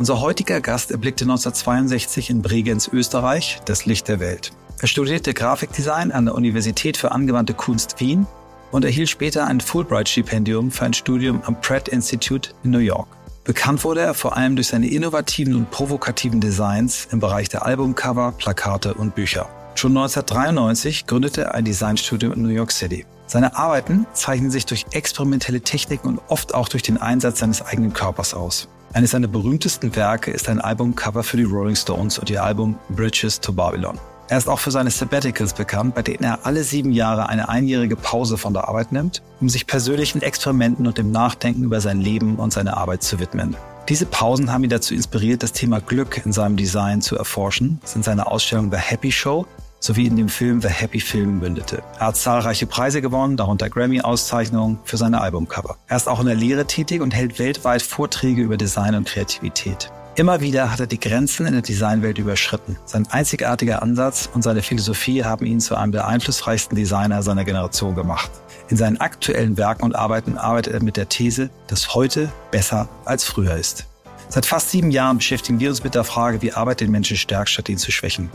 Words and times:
Unser 0.00 0.22
heutiger 0.22 0.62
Gast 0.62 0.92
erblickte 0.92 1.24
1962 1.24 2.30
in 2.30 2.40
Bregenz, 2.40 2.88
Österreich, 2.88 3.60
das 3.66 3.84
Licht 3.84 4.08
der 4.08 4.18
Welt. 4.18 4.50
Er 4.80 4.88
studierte 4.88 5.34
Grafikdesign 5.34 6.10
an 6.10 6.24
der 6.24 6.34
Universität 6.34 6.96
für 6.96 7.12
angewandte 7.12 7.52
Kunst 7.52 8.00
Wien 8.00 8.26
und 8.70 8.86
erhielt 8.86 9.10
später 9.10 9.46
ein 9.46 9.60
Fulbright-Stipendium 9.60 10.70
für 10.70 10.86
ein 10.86 10.94
Studium 10.94 11.42
am 11.44 11.60
Pratt 11.60 11.88
Institute 11.88 12.52
in 12.64 12.70
New 12.70 12.78
York. 12.78 13.08
Bekannt 13.44 13.84
wurde 13.84 14.00
er 14.00 14.14
vor 14.14 14.38
allem 14.38 14.56
durch 14.56 14.68
seine 14.68 14.88
innovativen 14.88 15.54
und 15.54 15.70
provokativen 15.70 16.40
Designs 16.40 17.06
im 17.12 17.20
Bereich 17.20 17.50
der 17.50 17.66
Albumcover, 17.66 18.32
Plakate 18.38 18.94
und 18.94 19.14
Bücher. 19.14 19.50
Schon 19.74 19.94
1993 19.94 21.06
gründete 21.08 21.42
er 21.42 21.54
ein 21.54 21.66
Designstudio 21.66 22.32
in 22.32 22.40
New 22.40 22.48
York 22.48 22.72
City. 22.72 23.04
Seine 23.26 23.54
Arbeiten 23.54 24.06
zeichnen 24.14 24.50
sich 24.50 24.64
durch 24.64 24.86
experimentelle 24.92 25.60
Techniken 25.60 26.08
und 26.08 26.20
oft 26.28 26.54
auch 26.54 26.70
durch 26.70 26.82
den 26.82 26.96
Einsatz 26.96 27.40
seines 27.40 27.60
eigenen 27.60 27.92
Körpers 27.92 28.32
aus. 28.32 28.66
Eines 28.92 29.12
seiner 29.12 29.28
berühmtesten 29.28 29.94
Werke 29.94 30.32
ist 30.32 30.48
ein 30.48 30.60
Albumcover 30.60 31.22
für 31.22 31.36
die 31.36 31.44
Rolling 31.44 31.76
Stones 31.76 32.18
und 32.18 32.28
ihr 32.28 32.42
Album 32.42 32.76
Bridges 32.88 33.38
to 33.38 33.52
Babylon. 33.52 33.96
Er 34.28 34.38
ist 34.38 34.48
auch 34.48 34.58
für 34.58 34.72
seine 34.72 34.90
Sabbaticals 34.90 35.54
bekannt, 35.54 35.94
bei 35.94 36.02
denen 36.02 36.24
er 36.24 36.44
alle 36.44 36.64
sieben 36.64 36.90
Jahre 36.90 37.28
eine 37.28 37.48
einjährige 37.48 37.94
Pause 37.94 38.36
von 38.36 38.52
der 38.52 38.68
Arbeit 38.68 38.90
nimmt, 38.90 39.22
um 39.40 39.48
sich 39.48 39.68
persönlichen 39.68 40.22
Experimenten 40.22 40.88
und 40.88 40.98
dem 40.98 41.12
Nachdenken 41.12 41.62
über 41.62 41.80
sein 41.80 42.00
Leben 42.00 42.36
und 42.36 42.52
seine 42.52 42.76
Arbeit 42.76 43.04
zu 43.04 43.20
widmen. 43.20 43.56
Diese 43.88 44.06
Pausen 44.06 44.52
haben 44.52 44.64
ihn 44.64 44.70
dazu 44.70 44.94
inspiriert, 44.94 45.44
das 45.44 45.52
Thema 45.52 45.80
Glück 45.80 46.24
in 46.24 46.32
seinem 46.32 46.56
Design 46.56 47.00
zu 47.00 47.16
erforschen, 47.16 47.78
das 47.82 47.94
in 47.94 48.02
seiner 48.02 48.30
Ausstellung 48.30 48.72
The 48.72 48.78
Happy 48.78 49.12
Show 49.12 49.46
sowie 49.80 50.06
in 50.06 50.16
dem 50.16 50.28
Film 50.28 50.60
The 50.60 50.68
Happy 50.68 51.00
Film 51.00 51.40
mündete. 51.40 51.82
Er 51.98 52.08
hat 52.08 52.16
zahlreiche 52.16 52.66
Preise 52.66 53.02
gewonnen, 53.02 53.36
darunter 53.36 53.68
Grammy-Auszeichnungen 53.68 54.78
für 54.84 54.96
seine 54.96 55.20
Albumcover. 55.20 55.76
Er 55.88 55.96
ist 55.96 56.08
auch 56.08 56.20
in 56.20 56.26
der 56.26 56.36
Lehre 56.36 56.66
tätig 56.66 57.00
und 57.00 57.14
hält 57.14 57.38
weltweit 57.38 57.82
Vorträge 57.82 58.42
über 58.42 58.56
Design 58.56 58.94
und 58.94 59.08
Kreativität. 59.08 59.90
Immer 60.16 60.40
wieder 60.40 60.70
hat 60.70 60.80
er 60.80 60.86
die 60.86 61.00
Grenzen 61.00 61.46
in 61.46 61.54
der 61.54 61.62
Designwelt 61.62 62.18
überschritten. 62.18 62.76
Sein 62.84 63.06
einzigartiger 63.10 63.80
Ansatz 63.80 64.28
und 64.34 64.42
seine 64.42 64.60
Philosophie 64.60 65.24
haben 65.24 65.46
ihn 65.46 65.60
zu 65.60 65.76
einem 65.76 65.92
der 65.92 66.06
einflussreichsten 66.08 66.76
Designer 66.76 67.22
seiner 67.22 67.44
Generation 67.44 67.94
gemacht. 67.94 68.30
In 68.68 68.76
seinen 68.76 68.98
aktuellen 68.98 69.56
Werken 69.56 69.84
und 69.84 69.94
Arbeiten 69.94 70.36
arbeitet 70.36 70.74
er 70.74 70.82
mit 70.82 70.96
der 70.96 71.08
These, 71.08 71.48
dass 71.68 71.94
heute 71.94 72.30
besser 72.50 72.88
als 73.04 73.24
früher 73.24 73.54
ist. 73.54 73.86
Seit 74.32 74.46
fast 74.46 74.70
sieben 74.70 74.92
Jahren 74.92 75.16
beschäftigen 75.16 75.58
wir 75.58 75.70
uns 75.70 75.82
mit 75.82 75.96
der 75.96 76.04
Frage, 76.04 76.40
wie 76.40 76.52
Arbeit 76.52 76.80
den 76.80 76.92
Menschen 76.92 77.16
stärkt, 77.16 77.50
statt 77.50 77.68
ihn 77.68 77.78
zu 77.78 77.90
schwächen. 77.90 78.30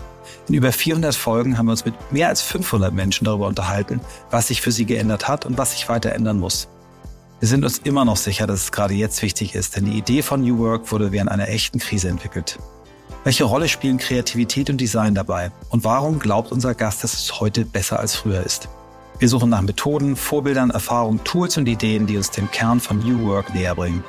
In 0.50 0.56
über 0.56 0.74
400 0.74 1.16
Folgen 1.16 1.58
haben 1.58 1.68
wir 1.68 1.72
uns 1.72 1.86
mit 1.86 1.94
mehr 2.12 2.28
als 2.28 2.42
500 2.42 2.94
Menschen 2.94 3.24
darüber 3.24 3.48
unterhalten, 3.48 4.02
was 4.30 4.48
sich 4.48 4.60
für 4.60 4.74
sie 4.74 4.86
geändert 4.86 5.30
hat 5.30 5.46
und 5.46 5.58
was 5.58 5.72
sich 5.72 5.88
weiter 5.88 6.12
ändern 6.12 6.38
muss. 6.38 6.68
Wir 7.40 7.48
sind 7.48 7.64
uns 7.64 7.78
immer 7.78 8.04
noch 8.04 8.18
sicher, 8.18 8.46
dass 8.46 8.64
es 8.64 8.72
gerade 8.74 8.94
jetzt 8.94 9.22
wichtig 9.22 9.56
ist, 9.56 9.78
denn 9.78 9.86
die 9.86 9.98
Idee 9.98 10.22
von 10.22 10.42
New 10.42 10.58
Work 10.60 10.92
wurde 10.92 11.14
während 11.14 11.32
einer 11.32 11.48
echten 11.48 11.80
Krise 11.80 12.10
entwickelt. 12.10 12.60
Welche 13.24 13.46
Rolle 13.46 13.70
spielen 13.70 13.98
Kreativität 13.98 14.70
und 14.70 14.82
Design 14.82 15.16
dabei? 15.16 15.52
Und 15.70 15.86
warum 15.86 16.20
glaubt 16.20 16.52
unser 16.52 16.76
Gast, 16.76 17.06
dass 17.06 17.14
es 17.14 17.40
heute 17.40 17.64
besser 17.64 18.02
als 18.02 18.16
früher 18.16 18.44
ist? 18.44 18.68
Wir 19.20 19.30
suchen 19.30 19.50
nach 19.50 19.62
Methoden, 19.62 20.18
Vorbildern, 20.18 20.72
Erfahrungen, 20.72 21.24
Tools 21.24 21.56
und 21.58 21.68
Ideen, 21.68 22.06
die 22.06 22.18
uns 22.18 22.32
dem 22.32 22.52
Kern 22.52 22.82
von 22.82 23.00
New 23.00 23.26
Work 23.28 23.54
näher 23.54 23.76
bringen. 23.76 24.04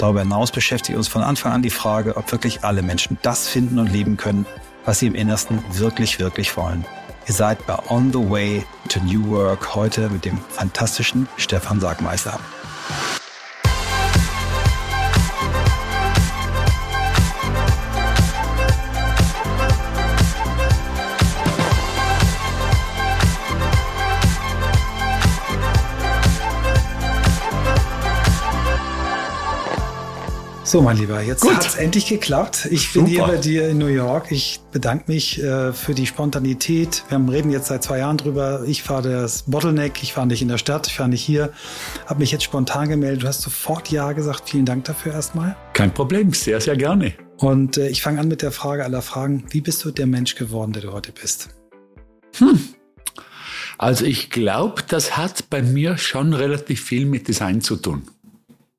Darüber 0.00 0.20
hinaus 0.20 0.50
beschäftigt 0.50 0.96
uns 0.96 1.08
von 1.08 1.22
Anfang 1.22 1.52
an 1.52 1.60
die 1.60 1.68
Frage, 1.68 2.16
ob 2.16 2.32
wirklich 2.32 2.64
alle 2.64 2.80
Menschen 2.80 3.18
das 3.20 3.48
finden 3.48 3.78
und 3.78 3.92
leben 3.92 4.16
können, 4.16 4.46
was 4.86 4.98
sie 4.98 5.06
im 5.06 5.14
Innersten 5.14 5.62
wirklich, 5.72 6.18
wirklich 6.18 6.56
wollen. 6.56 6.86
Ihr 7.28 7.34
seid 7.34 7.66
bei 7.66 7.78
On 7.90 8.10
the 8.10 8.30
Way 8.30 8.64
to 8.88 8.98
New 9.00 9.28
Work 9.28 9.74
heute 9.74 10.08
mit 10.08 10.24
dem 10.24 10.38
fantastischen 10.48 11.28
Stefan 11.36 11.80
Sagmeister. 11.80 12.40
So, 30.70 30.80
mein 30.80 30.98
Lieber, 30.98 31.20
jetzt 31.20 31.44
hat 31.50 31.66
es 31.66 31.74
endlich 31.74 32.06
geklappt. 32.06 32.68
Ich 32.70 32.92
bin 32.92 33.04
Super. 33.04 33.08
hier 33.08 33.26
bei 33.26 33.36
dir 33.38 33.68
in 33.70 33.78
New 33.78 33.88
York. 33.88 34.30
Ich 34.30 34.60
bedanke 34.70 35.10
mich 35.10 35.42
äh, 35.42 35.72
für 35.72 35.94
die 35.94 36.06
Spontanität. 36.06 37.02
Wir 37.08 37.18
reden 37.28 37.50
jetzt 37.50 37.66
seit 37.66 37.82
zwei 37.82 37.98
Jahren 37.98 38.18
drüber. 38.18 38.62
Ich 38.68 38.84
fahre 38.84 39.10
das 39.10 39.42
Bottleneck. 39.48 40.00
Ich 40.00 40.12
fahre 40.12 40.28
nicht 40.28 40.42
in 40.42 40.46
der 40.46 40.58
Stadt. 40.58 40.86
Ich 40.86 40.94
fahre 40.94 41.08
nicht 41.08 41.24
hier. 41.24 41.52
Habe 42.06 42.20
mich 42.20 42.30
jetzt 42.30 42.44
spontan 42.44 42.88
gemeldet. 42.88 43.24
Du 43.24 43.26
hast 43.26 43.42
sofort 43.42 43.90
Ja 43.90 44.12
gesagt. 44.12 44.48
Vielen 44.48 44.64
Dank 44.64 44.84
dafür 44.84 45.12
erstmal. 45.12 45.56
Kein 45.72 45.92
Problem. 45.92 46.32
Sehr, 46.34 46.60
sehr 46.60 46.76
gerne. 46.76 47.14
Und 47.38 47.76
äh, 47.76 47.88
ich 47.88 48.00
fange 48.00 48.20
an 48.20 48.28
mit 48.28 48.40
der 48.40 48.52
Frage 48.52 48.84
aller 48.84 49.02
Fragen. 49.02 49.46
Wie 49.50 49.62
bist 49.62 49.84
du 49.84 49.90
der 49.90 50.06
Mensch 50.06 50.36
geworden, 50.36 50.72
der 50.72 50.82
du 50.82 50.92
heute 50.92 51.10
bist? 51.10 51.48
Hm. 52.36 52.60
Also 53.76 54.04
ich 54.04 54.30
glaube, 54.30 54.84
das 54.86 55.16
hat 55.16 55.50
bei 55.50 55.62
mir 55.62 55.98
schon 55.98 56.32
relativ 56.32 56.84
viel 56.84 57.06
mit 57.06 57.26
Design 57.26 57.60
zu 57.60 57.74
tun. 57.74 58.04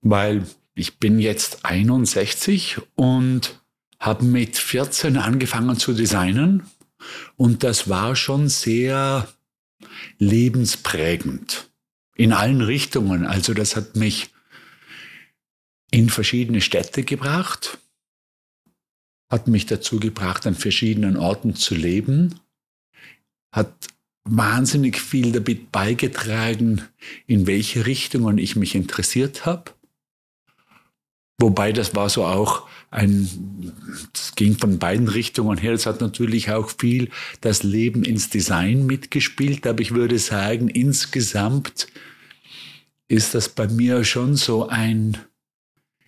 Weil 0.01 0.45
ich 0.81 0.97
bin 0.97 1.19
jetzt 1.19 1.63
61 1.63 2.79
und 2.95 3.61
habe 3.99 4.25
mit 4.25 4.57
14 4.57 5.17
angefangen 5.17 5.77
zu 5.77 5.93
designen 5.93 6.63
und 7.37 7.63
das 7.63 7.87
war 7.87 8.15
schon 8.15 8.49
sehr 8.49 9.31
lebensprägend 10.17 11.69
in 12.15 12.33
allen 12.33 12.61
Richtungen. 12.61 13.27
Also 13.27 13.53
das 13.53 13.75
hat 13.75 13.95
mich 13.95 14.29
in 15.91 16.09
verschiedene 16.09 16.61
Städte 16.61 17.03
gebracht, 17.03 17.77
hat 19.29 19.47
mich 19.47 19.67
dazu 19.67 19.99
gebracht, 19.99 20.47
an 20.47 20.55
verschiedenen 20.55 21.15
Orten 21.15 21.55
zu 21.55 21.75
leben, 21.75 22.39
hat 23.53 23.71
wahnsinnig 24.23 24.99
viel 24.99 25.31
damit 25.31 25.71
beigetragen, 25.71 26.81
in 27.27 27.45
welche 27.45 27.85
Richtungen 27.85 28.39
ich 28.39 28.55
mich 28.55 28.73
interessiert 28.73 29.45
habe 29.45 29.73
Wobei 31.39 31.71
das 31.71 31.95
war 31.95 32.09
so 32.09 32.25
auch 32.25 32.67
ein, 32.91 33.73
das 34.13 34.35
ging 34.35 34.57
von 34.57 34.77
beiden 34.77 35.07
Richtungen 35.07 35.57
her. 35.57 35.73
Es 35.73 35.85
hat 35.85 36.01
natürlich 36.01 36.51
auch 36.51 36.71
viel 36.77 37.09
das 37.39 37.63
Leben 37.63 38.03
ins 38.03 38.29
Design 38.29 38.85
mitgespielt, 38.85 39.65
aber 39.65 39.81
ich 39.81 39.93
würde 39.93 40.19
sagen, 40.19 40.67
insgesamt 40.67 41.87
ist 43.07 43.33
das 43.33 43.49
bei 43.49 43.67
mir 43.67 44.03
schon 44.03 44.35
so 44.35 44.67
ein 44.67 45.17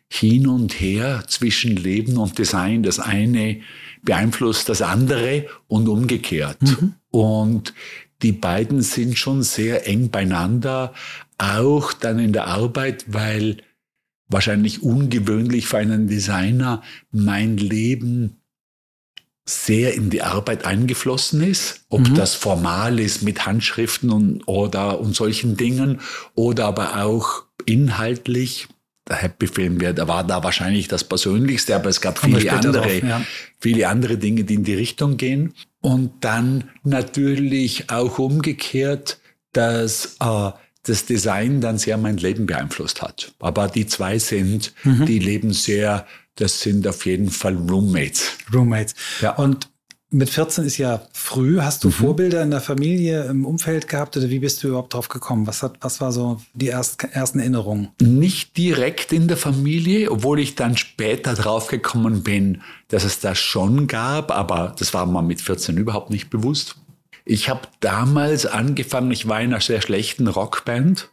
Hin 0.09 0.47
und 0.47 0.79
Her 0.79 1.23
zwischen 1.27 1.75
Leben 1.75 2.17
und 2.17 2.37
Design. 2.37 2.83
Das 2.83 2.99
eine 2.99 3.61
beeinflusst 4.03 4.69
das 4.69 4.81
andere 4.81 5.47
und 5.67 5.87
umgekehrt. 5.87 6.61
Mhm. 6.61 6.93
Und 7.09 7.73
die 8.21 8.31
beiden 8.31 8.81
sind 8.81 9.17
schon 9.17 9.43
sehr 9.43 9.87
eng 9.87 10.09
beieinander, 10.09 10.93
auch 11.37 11.91
dann 11.93 12.19
in 12.19 12.31
der 12.31 12.47
Arbeit, 12.47 13.05
weil 13.07 13.57
wahrscheinlich 14.27 14.83
ungewöhnlich 14.83 15.67
für 15.67 15.77
einen 15.77 16.07
Designer, 16.07 16.81
mein 17.11 17.57
Leben 17.57 18.37
sehr 19.45 19.93
in 19.93 20.09
die 20.09 20.21
Arbeit 20.21 20.65
eingeflossen 20.65 21.41
ist, 21.43 21.85
ob 21.89 22.09
mhm. 22.09 22.15
das 22.15 22.33
formal 22.33 22.99
ist 22.99 23.23
mit 23.23 23.45
Handschriften 23.45 24.09
und, 24.09 24.43
oder 24.47 25.01
und 25.01 25.15
solchen 25.15 25.57
Dingen 25.57 25.99
oder 26.33 26.65
aber 26.65 27.03
auch 27.03 27.43
inhaltlich. 27.65 28.67
Der 29.09 29.17
Happy 29.17 29.47
Film 29.47 29.79
da 29.79 30.07
war 30.07 30.23
da 30.25 30.43
wahrscheinlich 30.43 30.87
das 30.87 31.03
Persönlichste, 31.03 31.75
aber 31.75 31.89
es 31.89 31.99
gab 31.99 32.19
viele 32.19 32.49
andere, 32.53 32.71
drauf, 32.71 33.03
ja. 33.03 33.21
viele 33.59 33.89
andere 33.89 34.17
Dinge, 34.17 34.45
die 34.45 34.53
in 34.53 34.63
die 34.63 34.75
Richtung 34.75 35.17
gehen. 35.17 35.53
Und 35.81 36.23
dann 36.23 36.69
natürlich 36.85 37.89
auch 37.89 38.17
umgekehrt, 38.19 39.19
dass 39.51 40.15
äh, 40.21 40.51
das 40.83 41.05
Design 41.05 41.61
dann 41.61 41.77
sehr 41.77 41.97
mein 41.97 42.17
Leben 42.17 42.45
beeinflusst 42.45 43.01
hat. 43.01 43.33
Aber 43.39 43.67
die 43.67 43.87
zwei 43.87 44.19
sind, 44.19 44.73
mhm. 44.83 45.05
die 45.05 45.19
leben 45.19 45.53
sehr, 45.53 46.05
das 46.35 46.61
sind 46.61 46.87
auf 46.87 47.05
jeden 47.05 47.29
Fall 47.29 47.55
Roommates. 47.55 48.31
Roommates. 48.53 48.95
Ja. 49.21 49.35
Und 49.35 49.69
mit 50.13 50.29
14 50.29 50.65
ist 50.65 50.77
ja 50.77 51.01
früh. 51.11 51.59
Hast 51.59 51.83
du 51.83 51.87
mhm. 51.87 51.93
Vorbilder 51.93 52.43
in 52.43 52.51
der 52.51 52.61
Familie, 52.61 53.23
im 53.25 53.45
Umfeld 53.45 53.87
gehabt 53.87 54.15
oder 54.15 54.29
wie 54.29 54.39
bist 54.39 54.61
du 54.63 54.67
überhaupt 54.67 54.93
drauf 54.93 55.07
gekommen? 55.07 55.47
Was, 55.47 55.63
hat, 55.63 55.77
was 55.81 56.01
war 56.01 56.11
so 56.11 56.39
die 56.53 56.67
erst, 56.67 57.03
ersten 57.03 57.39
Erinnerungen? 57.39 57.89
Nicht 57.99 58.55
direkt 58.57 59.11
in 59.11 59.27
der 59.27 59.37
Familie, 59.37 60.11
obwohl 60.11 60.39
ich 60.39 60.55
dann 60.55 60.77
später 60.77 61.33
drauf 61.33 61.67
gekommen 61.67 62.23
bin, 62.23 62.61
dass 62.89 63.03
es 63.03 63.19
das 63.19 63.39
schon 63.39 63.87
gab, 63.87 64.31
aber 64.31 64.75
das 64.77 64.93
war 64.93 65.05
mir 65.05 65.23
mit 65.23 65.41
14 65.41 65.77
überhaupt 65.77 66.11
nicht 66.11 66.29
bewusst. 66.29 66.75
Ich 67.25 67.49
habe 67.49 67.67
damals 67.79 68.45
angefangen, 68.45 69.11
ich 69.11 69.27
war 69.27 69.41
in 69.41 69.53
einer 69.53 69.61
sehr 69.61 69.81
schlechten 69.81 70.27
Rockband 70.27 71.09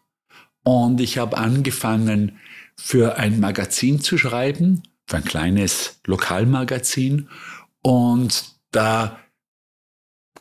und 0.65 1.01
ich 1.01 1.19
habe 1.19 1.39
angefangen, 1.39 2.39
für 2.77 3.17
ein 3.17 3.41
Magazin 3.41 4.01
zu 4.01 4.17
schreiben, 4.17 4.83
für 5.07 5.19
ein 5.19 5.25
kleines 5.25 6.01
Lokalmagazin. 6.07 7.29
Und 7.83 8.55
da 8.71 9.19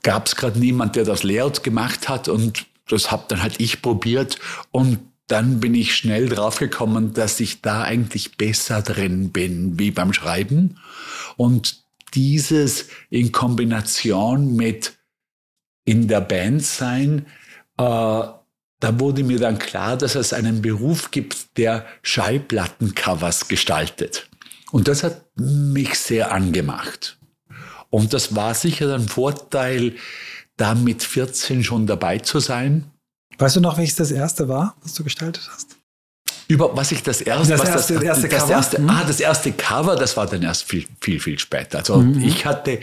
gab 0.03 0.27
es 0.27 0.35
gerade 0.35 0.59
niemand, 0.59 0.95
der 0.95 1.03
das 1.03 1.23
Layout 1.23 1.63
gemacht 1.63 2.07
hat 2.07 2.29
und 2.29 2.65
das 2.87 3.11
habe 3.11 3.25
dann 3.27 3.43
halt 3.43 3.59
ich 3.59 3.81
probiert 3.81 4.39
und 4.71 4.99
dann 5.27 5.59
bin 5.59 5.75
ich 5.75 5.95
schnell 5.95 6.27
draufgekommen, 6.27 7.13
dass 7.13 7.39
ich 7.39 7.61
da 7.61 7.83
eigentlich 7.83 8.37
besser 8.37 8.81
drin 8.81 9.31
bin 9.31 9.77
wie 9.77 9.91
beim 9.91 10.11
Schreiben. 10.11 10.79
Und 11.37 11.83
dieses 12.15 12.87
in 13.11 13.31
Kombination 13.31 14.55
mit 14.55 14.97
in 15.89 16.07
der 16.07 16.21
Band 16.21 16.63
sein, 16.63 17.25
äh, 17.77 17.81
da 17.81 18.99
wurde 18.99 19.23
mir 19.23 19.39
dann 19.39 19.57
klar, 19.57 19.97
dass 19.97 20.13
es 20.13 20.33
einen 20.33 20.61
Beruf 20.61 21.09
gibt, 21.09 21.57
der 21.57 21.87
Schallplattencovers 22.03 23.47
gestaltet. 23.47 24.29
Und 24.71 24.87
das 24.87 25.03
hat 25.03 25.25
mich 25.35 25.97
sehr 25.97 26.31
angemacht. 26.31 27.17
Und 27.89 28.13
das 28.13 28.35
war 28.35 28.53
sicher 28.53 28.93
ein 28.93 29.07
Vorteil, 29.07 29.95
da 30.57 30.75
mit 30.75 31.01
14 31.01 31.63
schon 31.63 31.87
dabei 31.87 32.19
zu 32.19 32.39
sein. 32.39 32.91
Weißt 33.39 33.55
du 33.55 33.59
noch, 33.59 33.79
welches 33.79 33.95
das 33.95 34.11
erste 34.11 34.47
war, 34.47 34.75
was 34.83 34.93
du 34.93 35.03
gestaltet 35.03 35.49
hast? 35.51 35.78
Über 36.49 36.75
was 36.75 36.91
ich 36.91 37.03
das 37.03 37.21
erste, 37.21 37.51
das 37.53 37.61
was 37.61 37.69
erste, 37.69 37.93
das, 37.93 38.03
erste 38.03 38.27
das 38.27 38.39
Cover? 38.41 38.51
erste, 38.53 38.81
Mhm. 38.81 38.89
ah, 38.89 39.03
das 39.07 39.19
erste 39.19 39.51
Cover, 39.51 39.95
das 39.95 40.17
war 40.17 40.25
dann 40.25 40.41
erst 40.41 40.63
viel, 40.63 40.85
viel, 40.99 41.19
viel 41.19 41.37
später. 41.37 41.77
Also 41.77 41.97
Mhm. 41.97 42.23
ich 42.23 42.43
hatte 42.45 42.79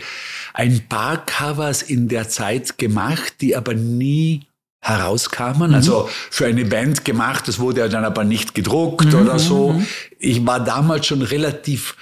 ein 0.53 0.87
paar 0.87 1.25
Covers 1.25 1.81
in 1.81 2.07
der 2.07 2.29
Zeit 2.29 2.77
gemacht, 2.77 3.33
die 3.41 3.57
aber 3.57 3.73
nie 3.73 4.43
herauskamen. 4.79 5.75
Also 5.75 6.09
für 6.31 6.45
eine 6.45 6.63
Band 6.63 7.03
gemacht, 7.03 7.49
das 7.49 7.59
wurde 7.59 7.81
ja 7.81 7.87
dann 7.89 8.05
aber 8.05 8.23
nicht 8.23 8.55
gedruckt 8.55 9.13
oder 9.13 9.37
so. 9.37 9.81
Ich 10.17 10.45
war 10.45 10.61
damals 10.63 11.07
schon 11.07 11.21
relativ 11.21 11.97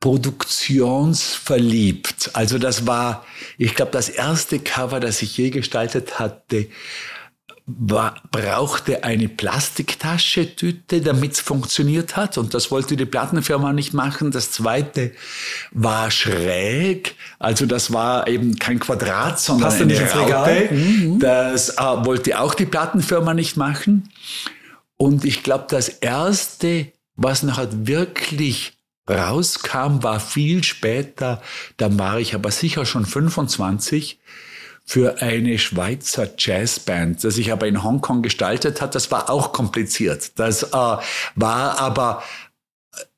produktionsverliebt. 0.00 2.30
Also 2.34 2.58
das 2.58 2.86
war, 2.86 3.24
ich 3.56 3.74
glaube, 3.74 3.90
das 3.92 4.08
erste 4.08 4.58
Cover, 4.60 5.00
das 5.00 5.22
ich 5.22 5.36
je 5.36 5.50
gestaltet 5.50 6.18
hatte, 6.20 6.66
war, 7.70 8.14
brauchte 8.30 9.04
eine 9.04 9.28
Plastiktasche, 9.28 10.56
Tüte, 10.56 11.02
damit 11.02 11.32
es 11.32 11.40
funktioniert 11.40 12.16
hat. 12.16 12.38
Und 12.38 12.54
das 12.54 12.70
wollte 12.70 12.96
die 12.96 13.04
Plattenfirma 13.04 13.74
nicht 13.74 13.92
machen. 13.92 14.30
Das 14.30 14.50
zweite 14.50 15.12
war 15.72 16.10
schräg. 16.10 17.14
Also 17.38 17.66
das 17.66 17.92
war 17.92 18.26
eben 18.26 18.58
kein 18.58 18.78
Quadrat, 18.78 19.38
sondern 19.38 19.68
Passte 19.68 19.82
eine 19.84 19.92
nicht 19.92 20.16
Regal. 20.16 20.62
Raupe. 20.62 21.18
Das 21.18 21.76
äh, 21.76 21.82
wollte 22.06 22.40
auch 22.40 22.54
die 22.54 22.64
Plattenfirma 22.64 23.34
nicht 23.34 23.58
machen. 23.58 24.08
Und 24.96 25.26
ich 25.26 25.42
glaube, 25.42 25.66
das 25.68 25.90
erste, 25.90 26.90
was 27.16 27.42
nachher 27.42 27.68
wirklich 27.86 28.78
rauskam, 29.08 30.02
war 30.02 30.20
viel 30.20 30.64
später. 30.64 31.42
Da 31.76 31.98
war 31.98 32.18
ich 32.18 32.34
aber 32.34 32.50
sicher 32.50 32.86
schon 32.86 33.04
25 33.04 34.18
für 34.88 35.20
eine 35.20 35.58
Schweizer 35.58 36.30
Jazzband, 36.38 37.22
das 37.22 37.36
ich 37.36 37.52
aber 37.52 37.66
in 37.66 37.84
Hongkong 37.84 38.22
gestaltet 38.22 38.80
hat. 38.80 38.94
Das 38.94 39.10
war 39.10 39.28
auch 39.28 39.52
kompliziert. 39.52 40.38
Das 40.38 40.62
äh, 40.62 40.72
war 40.72 41.78
aber, 41.78 42.22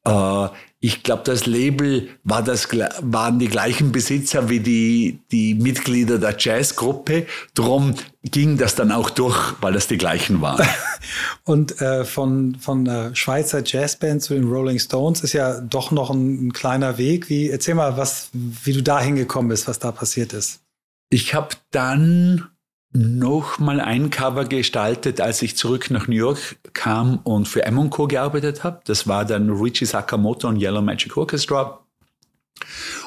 äh, 0.05 0.49
ich 0.81 1.05
glaube, 1.05 1.23
das 1.25 1.47
Label 1.47 2.09
war 2.25 2.43
das, 2.43 2.67
waren 3.03 3.39
die 3.39 3.47
gleichen 3.47 3.93
Besitzer 3.93 4.49
wie 4.49 4.59
die, 4.59 5.21
die 5.31 5.55
Mitglieder 5.55 6.19
der 6.19 6.35
Jazzgruppe. 6.37 7.27
Drum 7.55 7.95
ging 8.25 8.59
das 8.59 8.75
dann 8.75 8.91
auch 8.91 9.09
durch, 9.09 9.39
weil 9.61 9.73
das 9.73 9.87
die 9.87 9.97
gleichen 9.97 10.41
waren. 10.41 10.67
Und 11.45 11.81
äh, 11.81 12.05
von, 12.05 12.57
von 12.57 12.85
der 12.85 13.15
Schweizer 13.15 13.63
Jazzband 13.65 14.25
zu 14.25 14.35
den 14.35 14.49
Rolling 14.49 14.81
Stones 14.81 15.21
ist 15.21 15.35
ja 15.35 15.61
doch 15.61 15.93
noch 15.93 16.11
ein, 16.11 16.49
ein 16.49 16.53
kleiner 16.53 16.99
Weg. 16.99 17.29
Wie, 17.29 17.49
erzähl 17.49 17.77
mal, 17.77 17.97
was, 17.97 18.31
wie 18.33 18.73
du 18.73 18.83
da 18.83 19.01
hingekommen 19.01 19.51
bist, 19.51 19.69
was 19.69 19.79
da 19.79 19.93
passiert 19.93 20.33
ist. 20.33 20.63
Ich 21.11 21.35
habe 21.35 21.57
dann 21.73 22.49
noch 22.93 23.59
mal 23.59 23.81
ein 23.81 24.11
Cover 24.11 24.45
gestaltet, 24.45 25.21
als 25.21 25.43
ich 25.43 25.57
zurück 25.57 25.91
nach 25.91 26.09
New 26.09 26.17
York 26.17 26.57
kam 26.73 27.19
und 27.19 27.47
für 27.47 27.65
M 27.65 27.91
Co. 27.91 28.07
gearbeitet 28.07 28.65
habe. 28.65 28.81
Das 28.85 29.07
war 29.07 29.25
dann 29.25 29.51
Richie 29.51 29.87
Sakamoto 29.87 30.49
und 30.49 30.61
Yellow 30.61 30.83
Magic 30.83 31.17
Orchestra. 31.17 31.85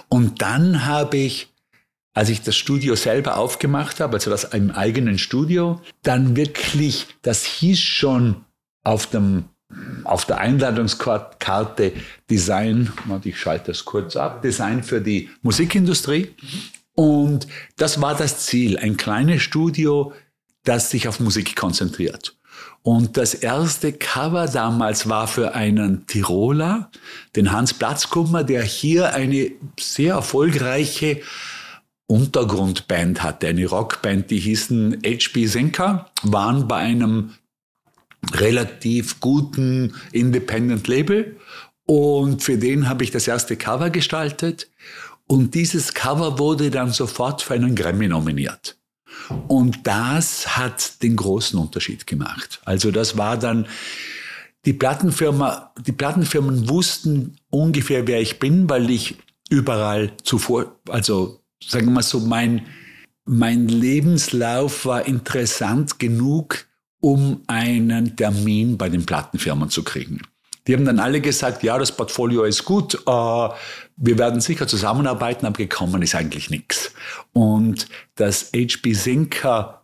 Und 0.10 0.42
dann 0.42 0.86
habe 0.86 1.18
ich, 1.18 1.54
als 2.14 2.30
ich 2.30 2.42
das 2.42 2.56
Studio 2.56 2.96
selber 2.96 3.38
aufgemacht 3.38 4.00
habe, 4.00 4.16
also 4.16 4.30
das 4.30 4.44
im 4.46 4.72
eigenen 4.72 5.18
Studio, 5.18 5.82
dann 6.02 6.36
wirklich, 6.36 7.08
das 7.22 7.44
hieß 7.44 7.80
schon 7.80 8.44
auf 8.84 9.08
dem 9.08 9.46
auf 10.04 10.26
der 10.26 10.38
Einladungskarte 10.38 11.94
Design, 12.30 12.94
warte, 13.06 13.30
ich 13.30 13.40
schalte 13.40 13.72
das 13.72 13.86
kurz 13.86 14.16
ab, 14.16 14.44
Design 14.44 14.84
für 14.84 15.02
die 15.02 15.32
Musikindustrie. 15.42 16.36
Und 16.96 17.48
das 17.78 18.02
war 18.02 18.16
das 18.16 18.46
Ziel, 18.46 18.78
ein 18.78 18.98
kleines 18.98 19.42
Studio, 19.42 20.14
das 20.64 20.90
sich 20.90 21.08
auf 21.08 21.20
Musik 21.20 21.56
konzentriert. 21.56 22.38
Und 22.84 23.18
das 23.18 23.34
erste 23.34 23.94
Cover 23.94 24.48
damals 24.48 25.08
war 25.10 25.28
für 25.28 25.56
einen 25.56 26.06
Tiroler, 26.06 26.92
den 27.36 27.52
Hans 27.52 27.74
Platzkummer, 27.74 28.44
der 28.44 28.62
hier 28.64 29.14
eine 29.14 29.52
sehr 29.80 30.16
erfolgreiche 30.16 31.22
Untergrundband 32.08 33.24
hatte, 33.24 33.48
eine 33.48 33.66
Rockband, 33.66 34.30
die 34.30 34.40
hießen 34.40 35.02
HB 35.04 35.48
Senka, 35.48 36.12
waren 36.24 36.68
bei 36.68 36.76
einem 36.76 37.34
relativ 38.34 39.20
guten 39.20 39.94
Independent 40.12 40.88
Label 40.88 41.38
und 41.86 42.44
für 42.44 42.58
den 42.58 42.88
habe 42.88 43.04
ich 43.04 43.12
das 43.12 43.28
erste 43.28 43.56
Cover 43.58 43.90
gestaltet 43.90 44.70
und 45.34 45.56
dieses 45.56 45.96
Cover 45.96 46.38
wurde 46.38 46.70
dann 46.70 46.92
sofort 46.92 47.42
für 47.42 47.56
einen 47.56 47.74
Grammy 47.74 48.08
nominiert. 48.08 48.78
Und 49.48 49.88
das 49.88 50.56
hat 50.56 51.02
den 51.02 51.16
großen 51.16 51.58
Unterschied 51.58 52.06
gemacht. 52.06 52.62
Also 52.66 52.92
das 52.92 53.18
war 53.18 53.36
dann, 53.36 53.66
die 54.66 54.74
Plattenfirma, 54.74 55.74
die 55.88 55.92
Plattenfirmen 55.92 56.70
wussten 56.70 57.38
ungefähr, 57.50 58.06
wer 58.06 58.22
ich 58.22 58.38
bin, 58.38 58.70
weil 58.70 58.92
ich 58.92 59.16
überall 59.50 60.16
zuvor, 60.22 60.80
also 60.88 61.42
sagen 61.66 61.88
wir 61.88 61.94
mal 61.94 62.04
so, 62.04 62.20
mein, 62.20 62.68
mein 63.26 63.68
Lebenslauf 63.68 64.86
war 64.86 65.08
interessant 65.08 65.98
genug, 65.98 66.68
um 67.00 67.42
einen 67.48 68.16
Termin 68.16 68.78
bei 68.78 68.88
den 68.88 69.04
Plattenfirmen 69.04 69.72
zu 69.72 69.82
kriegen. 69.82 70.22
Die 70.68 70.74
haben 70.74 70.86
dann 70.86 71.00
alle 71.00 71.22
gesagt, 71.22 71.64
ja, 71.64 71.78
das 71.78 71.92
Portfolio 71.92 72.44
ist 72.44 72.66
gut, 72.66 72.96
äh, 72.96 73.00
wir 73.06 74.18
werden 74.18 74.42
sicher 74.42 74.68
zusammenarbeiten, 74.68 75.46
aber 75.46 75.58
gekommen 75.58 76.02
ist 76.02 76.16
eigentlich 76.16 76.50
nichts. 76.50 76.92
Und 77.34 77.88
das 78.16 78.50
HB 78.54 78.94
Sinker 78.94 79.84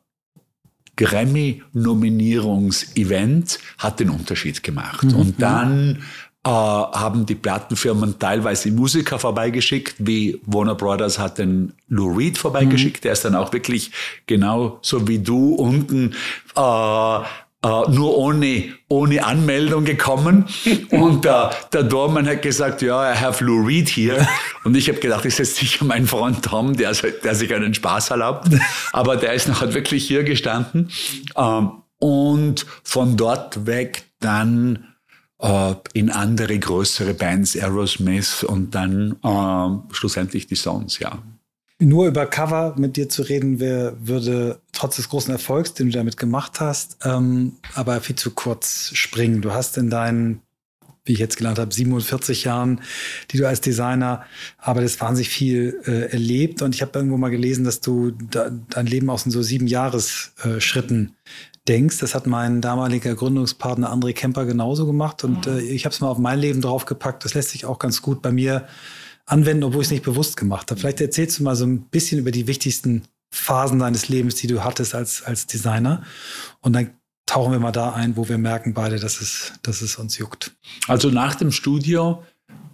Grammy-Nominierungsevent 0.96 3.60
hat 3.78 4.00
den 4.00 4.10
Unterschied 4.10 4.64
gemacht. 4.64 5.04
Mhm. 5.06 5.16
Und 5.16 5.40
dann 5.42 6.04
äh, 6.46 6.50
haben 6.50 7.26
die 7.26 7.36
Plattenfirmen 7.36 8.20
teilweise 8.20 8.72
Musiker 8.72 9.20
vorbeigeschickt, 9.20 9.96
wie 10.00 10.40
Warner 10.46 10.76
Brothers 10.76 11.20
hat 11.20 11.38
den 11.38 11.74
Lou 11.88 12.16
Reed 12.16 12.38
vorbeigeschickt, 12.38 13.00
mhm. 13.00 13.04
der 13.04 13.12
ist 13.14 13.26
dann 13.26 13.36
auch 13.36 13.54
wirklich 13.54 13.92
genau 14.26 14.80
so 14.82 15.08
wie 15.08 15.20
du 15.20 15.56
unten 15.56 16.16
äh, 16.56 17.20
Uh, 17.66 17.84
nur 17.90 18.18
ohne, 18.18 18.74
ohne 18.88 19.26
Anmeldung 19.26 19.84
gekommen. 19.84 20.46
Und 20.92 21.26
uh, 21.26 21.50
der 21.74 21.84
Dorman 21.84 22.26
hat 22.26 22.42
gesagt, 22.42 22.82
ja, 22.82 23.12
I 23.12 23.18
have 23.18 23.44
Lou 23.44 23.66
Reed 23.66 23.90
hier. 23.90 24.26
Und 24.64 24.78
ich 24.78 24.88
habe 24.88 25.00
gedacht, 25.00 25.26
das 25.26 25.42
ist 25.42 25.58
sicher 25.58 25.84
mein 25.84 26.08
Freund 26.08 26.44
Tom, 26.46 26.78
der, 26.78 26.94
der 26.94 27.36
sich 27.36 27.54
einen 27.54 27.74
Spaß 27.74 28.12
erlaubt. 28.12 28.48
Aber 28.94 29.18
der 29.18 29.34
ist 29.34 29.50
nachher 29.50 29.74
wirklich 29.74 30.08
hier 30.08 30.24
gestanden. 30.24 30.90
Uh, 31.38 31.72
und 32.00 32.66
von 32.84 33.18
dort 33.18 33.66
weg 33.66 34.06
dann 34.22 34.90
äh, 35.40 35.76
in 35.94 36.10
andere 36.10 36.60
größere 36.60 37.14
Bands, 37.14 37.56
Aerosmith 37.56 38.44
und 38.44 38.76
dann 38.76 39.16
äh, 39.24 39.94
schlussendlich 39.94 40.48
die 40.48 40.56
Songs, 40.56 41.00
ja. 41.00 41.20
Nur 41.82 42.08
über 42.08 42.26
Cover 42.26 42.76
mit 42.78 42.98
dir 42.98 43.08
zu 43.08 43.22
reden, 43.22 43.62
wär, 43.62 43.96
würde 44.02 44.60
trotz 44.74 44.98
des 44.98 45.08
großen 45.08 45.32
Erfolgs, 45.32 45.74
den 45.74 45.88
du 45.88 45.98
damit 45.98 46.18
gemacht 46.18 46.60
hast, 46.60 46.98
ähm, 47.06 47.54
aber 47.74 48.02
viel 48.02 48.18
zu 48.18 48.32
kurz 48.32 48.92
springen. 48.94 49.42
Du 49.42 49.54
hast 49.54 49.78
in 49.78 49.90
deinen, 49.90 50.42
wie 51.06 51.14
ich 51.14 51.20
jetzt 51.20 51.38
gelernt 51.38 51.58
habe, 51.58 51.74
47 51.74 52.44
Jahren, 52.44 52.82
die 53.32 53.38
du 53.38 53.48
als 53.48 53.62
Designer 53.62 54.26
arbeitest, 54.58 55.00
wahnsinnig 55.00 55.30
viel 55.30 55.80
äh, 55.86 56.12
erlebt. 56.12 56.62
Und 56.62 56.76
ich 56.76 56.82
habe 56.82 56.92
irgendwo 56.96 57.16
mal 57.16 57.32
gelesen, 57.32 57.64
dass 57.64 57.80
du 57.80 58.12
da, 58.12 58.50
dein 58.50 58.86
Leben 58.86 59.10
aus 59.10 59.26
in 59.26 59.32
so 59.32 59.42
sieben 59.42 59.68
Jahresschritten 59.68 61.16
denkst. 61.70 62.00
Das 62.00 62.14
hat 62.14 62.28
mein 62.28 62.60
damaliger 62.60 63.16
Gründungspartner 63.16 63.90
André 63.90 64.12
Kemper 64.12 64.46
genauso 64.46 64.86
gemacht. 64.86 65.24
Und 65.24 65.48
äh, 65.48 65.62
ich 65.62 65.86
habe 65.86 65.94
es 65.94 66.02
mal 66.02 66.10
auf 66.10 66.18
mein 66.18 66.40
Leben 66.40 66.60
draufgepackt. 66.60 67.24
Das 67.24 67.36
lässt 67.36 67.52
sich 67.52 67.64
auch 67.64 67.80
ganz 67.80 68.02
gut 68.02 68.22
bei 68.22 68.34
mir 68.34 68.68
anwenden, 69.30 69.64
obwohl 69.64 69.82
ich 69.82 69.88
es 69.88 69.92
nicht 69.92 70.04
bewusst 70.04 70.38
gemacht 70.38 70.70
habe. 70.72 70.80
Vielleicht 70.80 71.02
erzählst 71.02 71.40
du 71.40 71.44
mal 71.44 71.56
so 71.56 71.66
ein 71.66 71.82
bisschen 71.82 72.20
über 72.20 72.32
die 72.32 72.48
wichtigsten 72.48 73.04
Phasen 73.32 73.80
deines 73.80 74.10
Lebens, 74.10 74.36
die 74.36 74.48
du 74.48 74.64
hattest 74.64 74.96
als, 74.96 75.24
als 75.24 75.46
Designer. 75.46 76.04
Und 76.62 76.74
dann 76.74 76.92
tauchen 77.26 77.52
wir 77.52 77.60
mal 77.60 77.72
da 77.72 77.94
ein, 77.94 78.18
wo 78.18 78.28
wir 78.28 78.40
merken 78.40 78.74
beide, 78.74 79.00
dass 79.00 79.22
es, 79.22 79.54
dass 79.62 79.82
es 79.82 79.98
uns 79.98 80.18
juckt. 80.18 80.56
Also 80.88 81.10
nach 81.12 81.36
dem 81.36 81.52
Studio, 81.52 82.24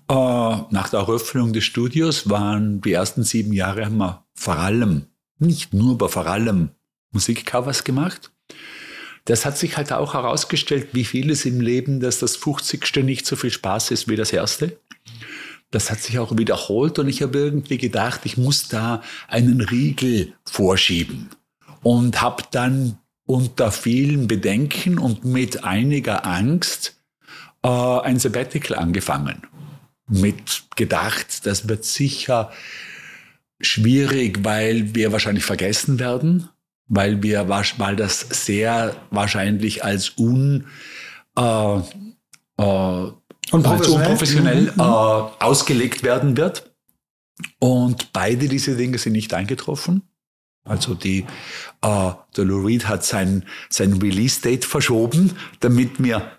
äh, 0.07 0.13
nach 0.13 0.89
der 0.89 1.01
Eröffnung 1.01 1.51
des 1.51 1.65
Studios 1.65 2.29
waren 2.29 2.79
die 2.79 2.93
ersten 2.93 3.23
sieben 3.23 3.51
Jahre 3.51 3.85
haben 3.85 3.97
wir 3.97 4.23
vor 4.33 4.57
allem, 4.57 5.07
nicht 5.39 5.73
nur, 5.73 5.93
aber 5.93 6.07
vor 6.07 6.27
allem 6.27 6.69
Musikcovers 7.11 7.83
gemacht. 7.83 8.31
das 9.25 9.43
hat 9.43 9.57
sich 9.57 9.75
halt 9.75 9.91
auch 9.91 10.13
herausgestellt, 10.13 10.89
wie 10.93 11.03
vieles 11.03 11.45
im 11.45 11.59
Leben, 11.59 11.99
dass 11.99 12.19
das 12.19 12.35
50. 12.35 13.03
nicht 13.03 13.25
so 13.25 13.35
viel 13.35 13.49
Spaß 13.49 13.91
ist 13.91 14.07
wie 14.07 14.15
das 14.15 14.31
erste. 14.31 14.77
Das 15.71 15.91
hat 15.91 15.99
sich 15.99 16.19
auch 16.19 16.37
wiederholt 16.37 16.99
und 16.99 17.09
ich 17.09 17.21
habe 17.21 17.37
irgendwie 17.37 17.77
gedacht, 17.77 18.21
ich 18.23 18.37
muss 18.37 18.67
da 18.67 19.01
einen 19.27 19.61
Riegel 19.61 20.33
vorschieben 20.45 21.29
und 21.83 22.21
habe 22.21 22.43
dann 22.51 22.97
unter 23.25 23.71
vielen 23.71 24.27
Bedenken 24.27 24.97
und 24.99 25.25
mit 25.25 25.63
einiger 25.63 26.25
Angst 26.25 26.95
äh, 27.63 27.67
ein 27.67 28.19
Sabbatical 28.19 28.77
angefangen. 28.77 29.41
Mit 30.07 30.63
gedacht, 30.75 31.45
das 31.45 31.67
wird 31.67 31.83
sicher 31.83 32.51
schwierig, 33.59 34.43
weil 34.43 34.93
wir 34.93 35.11
wahrscheinlich 35.11 35.45
vergessen 35.45 35.99
werden, 35.99 36.49
weil 36.87 37.23
wir, 37.23 37.49
weil 37.49 37.95
das 37.95 38.19
sehr 38.29 38.95
wahrscheinlich 39.09 39.83
als 39.83 40.17
un, 40.17 40.67
äh, 41.35 41.77
äh, 42.57 43.11
unprofessionell, 43.51 44.07
unprofessionell 44.07 44.61
mhm. 44.61 44.79
äh, 44.79 44.83
ausgelegt 45.43 46.03
werden 46.03 46.37
wird. 46.37 46.71
Und 47.59 48.13
beide 48.13 48.47
diese 48.47 48.75
Dinge 48.75 48.97
sind 48.97 49.13
nicht 49.13 49.33
eingetroffen. 49.33 50.03
Also 50.63 50.95
die, 50.95 51.25
äh, 51.81 52.11
der 52.35 52.45
Lou 52.45 52.65
Reed 52.65 52.87
hat 52.87 53.03
sein, 53.03 53.45
sein 53.69 53.93
Release-Date 53.93 54.65
verschoben, 54.65 55.37
damit 55.59 56.01
wir 56.01 56.31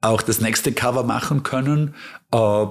auch 0.00 0.22
das 0.22 0.40
nächste 0.40 0.72
Cover 0.72 1.02
machen 1.02 1.42
können. 1.42 1.94
Äh, 2.32 2.66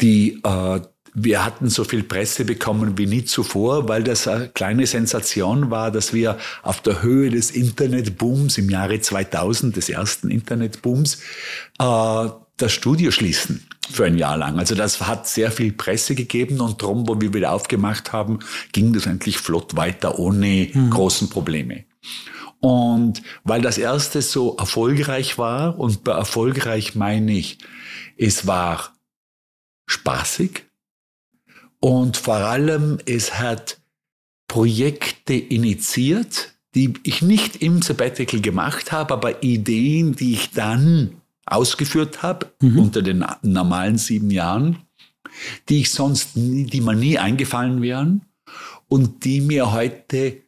die, 0.00 0.40
äh, 0.42 0.80
wir 1.14 1.44
hatten 1.44 1.68
so 1.68 1.84
viel 1.84 2.02
Presse 2.02 2.44
bekommen 2.44 2.96
wie 2.96 3.06
nie 3.06 3.24
zuvor, 3.24 3.88
weil 3.88 4.02
das 4.04 4.28
eine 4.28 4.48
kleine 4.48 4.86
Sensation 4.86 5.70
war, 5.70 5.90
dass 5.90 6.12
wir 6.12 6.38
auf 6.62 6.80
der 6.80 7.02
Höhe 7.02 7.30
des 7.30 7.50
Internetbooms 7.50 8.58
im 8.58 8.70
Jahre 8.70 9.00
2000, 9.00 9.76
des 9.76 9.88
ersten 9.88 10.30
Internetbooms, 10.30 11.20
äh, 11.78 12.28
das 12.56 12.72
Studio 12.72 13.10
schließen 13.10 13.66
für 13.90 14.04
ein 14.04 14.18
Jahr 14.18 14.36
lang. 14.36 14.58
Also 14.58 14.74
das 14.74 15.00
hat 15.00 15.26
sehr 15.26 15.50
viel 15.50 15.72
Presse 15.72 16.14
gegeben 16.14 16.60
und 16.60 16.82
darum, 16.82 17.08
wo 17.08 17.20
wir 17.20 17.34
wieder 17.34 17.52
aufgemacht 17.52 18.12
haben, 18.12 18.38
ging 18.72 18.92
das 18.92 19.06
eigentlich 19.06 19.38
flott 19.38 19.76
weiter 19.76 20.18
ohne 20.18 20.68
mhm. 20.72 20.90
großen 20.90 21.28
Probleme. 21.28 21.84
Und 22.60 23.22
weil 23.42 23.62
das 23.62 23.78
erste 23.78 24.20
so 24.22 24.56
erfolgreich 24.56 25.38
war, 25.38 25.78
und 25.78 26.04
bei 26.04 26.12
erfolgreich 26.12 26.94
meine 26.94 27.32
ich, 27.32 27.58
es 28.18 28.46
war 28.46 28.94
spaßig 29.86 30.69
und 31.80 32.16
vor 32.16 32.36
allem 32.36 32.98
es 33.06 33.38
hat 33.38 33.80
Projekte 34.48 35.34
initiiert, 35.34 36.54
die 36.74 36.94
ich 37.02 37.22
nicht 37.22 37.56
im 37.56 37.82
Sabbatical 37.82 38.40
gemacht 38.40 38.92
habe, 38.92 39.14
aber 39.14 39.42
Ideen, 39.42 40.14
die 40.14 40.34
ich 40.34 40.50
dann 40.50 41.20
ausgeführt 41.46 42.22
habe 42.22 42.52
mhm. 42.60 42.78
unter 42.78 43.02
den 43.02 43.24
normalen 43.42 43.98
sieben 43.98 44.30
Jahren, 44.30 44.78
die 45.68 45.80
ich 45.80 45.90
sonst 45.90 46.36
nie, 46.36 46.64
die 46.64 46.80
mir 46.80 46.94
nie 46.94 47.18
eingefallen 47.18 47.82
wären 47.82 48.22
und 48.88 49.24
die 49.24 49.40
mir 49.40 49.72
heute 49.72 50.42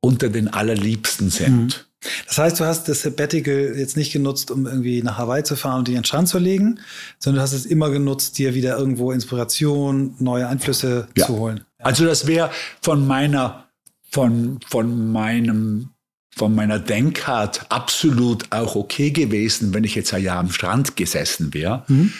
unter 0.00 0.28
den 0.28 0.48
allerliebsten 0.48 1.30
sind. 1.30 1.56
Mhm. 1.56 1.93
Das 2.26 2.38
heißt, 2.38 2.60
du 2.60 2.64
hast 2.64 2.88
das 2.88 3.02
Sabbatical 3.02 3.74
jetzt 3.76 3.96
nicht 3.96 4.12
genutzt, 4.12 4.50
um 4.50 4.66
irgendwie 4.66 5.02
nach 5.02 5.18
Hawaii 5.18 5.42
zu 5.42 5.56
fahren 5.56 5.80
und 5.80 5.88
dich 5.88 5.94
in 5.94 6.00
den 6.00 6.06
Strand 6.06 6.28
zu 6.28 6.38
legen, 6.38 6.80
sondern 7.18 7.38
du 7.38 7.42
hast 7.42 7.52
es 7.52 7.66
immer 7.66 7.90
genutzt, 7.90 8.38
dir 8.38 8.54
wieder 8.54 8.76
irgendwo 8.76 9.12
Inspiration, 9.12 10.14
neue 10.18 10.48
Einflüsse 10.48 11.08
ja. 11.16 11.26
zu 11.26 11.38
holen. 11.38 11.64
Ja. 11.78 11.86
Also 11.86 12.04
das 12.04 12.26
wäre 12.26 12.50
von 12.82 13.06
meiner, 13.06 13.68
von, 14.10 14.60
von 14.68 15.12
meinem 15.12 15.90
von 16.36 16.52
meiner 16.54 16.80
Denkart 16.80 17.66
absolut 17.70 18.50
auch 18.50 18.74
okay 18.74 19.12
gewesen, 19.12 19.72
wenn 19.72 19.84
ich 19.84 19.94
jetzt 19.94 20.12
ein 20.12 20.22
Jahr 20.22 20.38
am 20.38 20.50
Strand 20.50 20.96
gesessen 20.96 21.54
wäre. 21.54 21.84
Mhm. 21.86 22.12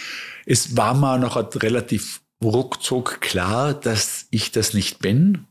Es 0.47 0.77
war 0.77 0.95
mir 0.95 1.19
noch 1.19 1.37
relativ 1.61 2.21
ruckzuck 2.43 3.21
klar, 3.21 3.75
dass 3.75 4.27
ich 4.31 4.53
das 4.53 4.75
nicht 4.75 5.01
bin. 5.01 5.47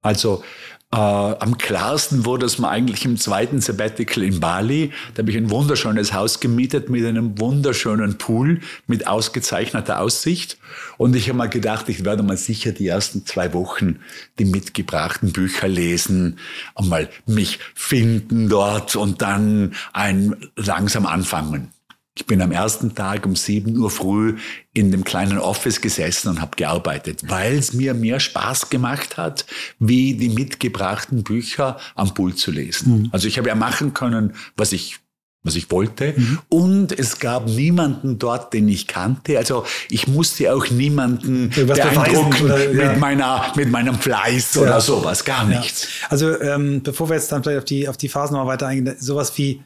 Also 0.00 0.44
äh, 0.90 0.96
am 0.96 1.58
klarsten 1.58 2.24
wurde 2.24 2.46
es 2.46 2.58
mir 2.58 2.68
eigentlich 2.68 3.04
im 3.04 3.18
zweiten 3.18 3.60
Sabbatical 3.60 4.22
in 4.22 4.40
Bali. 4.40 4.90
Da 5.14 5.20
habe 5.22 5.30
ich 5.30 5.36
ein 5.36 5.50
wunderschönes 5.50 6.14
Haus 6.14 6.40
gemietet 6.40 6.88
mit 6.88 7.04
einem 7.04 7.38
wunderschönen 7.38 8.16
Pool 8.16 8.60
mit 8.86 9.06
ausgezeichneter 9.06 10.00
Aussicht. 10.00 10.56
Und 10.96 11.14
ich 11.14 11.28
habe 11.28 11.36
mal 11.36 11.50
gedacht, 11.50 11.90
ich 11.90 12.06
werde 12.06 12.22
mal 12.22 12.38
sicher 12.38 12.72
die 12.72 12.86
ersten 12.86 13.26
zwei 13.26 13.52
Wochen 13.52 13.98
die 14.38 14.46
mitgebrachten 14.46 15.32
Bücher 15.32 15.68
lesen, 15.68 16.38
einmal 16.74 17.10
mich 17.26 17.58
finden 17.74 18.48
dort 18.48 18.96
und 18.96 19.20
dann 19.20 19.74
ein 19.92 20.36
langsam 20.56 21.04
anfangen. 21.04 21.70
Ich 22.18 22.26
bin 22.26 22.42
am 22.42 22.50
ersten 22.50 22.96
Tag 22.96 23.26
um 23.26 23.36
7 23.36 23.78
Uhr 23.78 23.90
früh 23.90 24.36
in 24.72 24.90
dem 24.90 25.04
kleinen 25.04 25.38
Office 25.38 25.80
gesessen 25.80 26.30
und 26.30 26.40
habe 26.40 26.56
gearbeitet, 26.56 27.22
weil 27.28 27.56
es 27.56 27.74
mir 27.74 27.94
mehr 27.94 28.18
Spaß 28.18 28.70
gemacht 28.70 29.16
hat, 29.16 29.46
wie 29.78 30.14
die 30.14 30.28
mitgebrachten 30.28 31.22
Bücher 31.22 31.78
am 31.94 32.14
Pool 32.14 32.34
zu 32.34 32.50
lesen. 32.50 33.02
Mhm. 33.02 33.08
Also 33.12 33.28
ich 33.28 33.38
habe 33.38 33.46
ja 33.48 33.54
machen 33.54 33.94
können, 33.94 34.34
was 34.56 34.72
ich 34.72 34.98
was 35.44 35.54
ich 35.54 35.70
wollte. 35.70 36.14
Mhm. 36.16 36.38
Und 36.48 36.98
es 36.98 37.20
gab 37.20 37.46
niemanden 37.46 38.18
dort, 38.18 38.52
den 38.52 38.68
ich 38.68 38.88
kannte. 38.88 39.38
Also 39.38 39.64
ich 39.88 40.08
musste 40.08 40.52
auch 40.52 40.68
niemanden 40.68 41.52
Was 41.68 41.78
beeindrucken 41.78 42.44
oder, 42.46 42.72
ja. 42.72 42.90
mit, 42.90 43.00
meiner, 43.00 43.52
mit 43.54 43.70
meinem 43.70 43.94
Fleiß 43.94 44.56
ja. 44.56 44.62
oder 44.62 44.80
sowas. 44.80 45.24
Gar 45.24 45.46
nichts. 45.46 45.84
Ja. 45.84 46.08
Also 46.10 46.40
ähm, 46.40 46.82
bevor 46.82 47.08
wir 47.08 47.14
jetzt 47.14 47.30
dann 47.30 47.44
vielleicht 47.44 47.58
auf 47.58 47.64
die, 47.64 47.88
auf 47.88 47.96
die 47.96 48.08
Phasen 48.08 48.36
noch 48.36 48.46
weiter 48.46 48.66
eingehen, 48.66 48.96
sowas 48.98 49.32
wie 49.38 49.62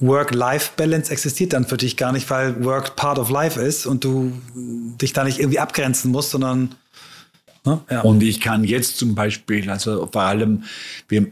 Work-Life-Balance 0.00 1.10
existiert 1.10 1.52
dann 1.52 1.66
für 1.66 1.76
dich 1.76 1.96
gar 1.96 2.12
nicht, 2.12 2.28
weil 2.30 2.64
Work 2.64 2.96
part 2.96 3.18
of 3.18 3.30
life 3.30 3.60
ist 3.60 3.86
und 3.86 4.04
du 4.04 4.32
dich 5.00 5.12
da 5.12 5.24
nicht 5.24 5.38
irgendwie 5.38 5.60
abgrenzen 5.60 6.10
musst, 6.10 6.30
sondern 6.30 6.74
ne? 7.64 7.80
ja. 7.90 8.00
Und 8.00 8.22
ich 8.22 8.40
kann 8.40 8.64
jetzt 8.64 8.98
zum 8.98 9.14
Beispiel, 9.14 9.70
also 9.70 10.08
vor 10.12 10.22
allem, 10.22 10.64
wir, 11.08 11.28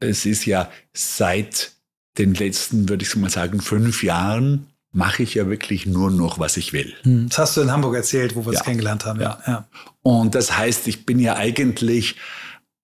es 0.00 0.26
ist 0.26 0.46
ja 0.46 0.70
seit 0.92 1.72
den 2.18 2.34
letzten, 2.34 2.88
würde 2.88 3.04
ich 3.04 3.16
mal 3.16 3.30
sagen, 3.30 3.60
fünf 3.60 4.02
Jahren 4.02 4.66
mache 4.92 5.24
ich 5.24 5.34
ja 5.34 5.48
wirklich 5.48 5.86
nur 5.86 6.10
noch, 6.10 6.38
was 6.38 6.56
ich 6.56 6.72
will. 6.72 6.94
Hm, 7.02 7.28
das 7.28 7.38
hast 7.38 7.56
du 7.56 7.62
in 7.62 7.72
Hamburg 7.72 7.96
erzählt, 7.96 8.36
wo 8.36 8.46
wir 8.46 8.52
es 8.52 8.60
ja. 8.60 8.64
kennengelernt 8.64 9.04
haben. 9.04 9.20
Ja. 9.20 9.38
ja. 9.46 9.68
Und 10.02 10.34
das 10.34 10.56
heißt, 10.56 10.86
ich 10.86 11.04
bin 11.04 11.18
ja 11.18 11.36
eigentlich 11.36 12.16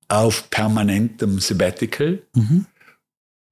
auf 0.08 0.50
permanentem 0.50 1.38
Sabbatical. 1.38 2.20
Mhm. 2.34 2.66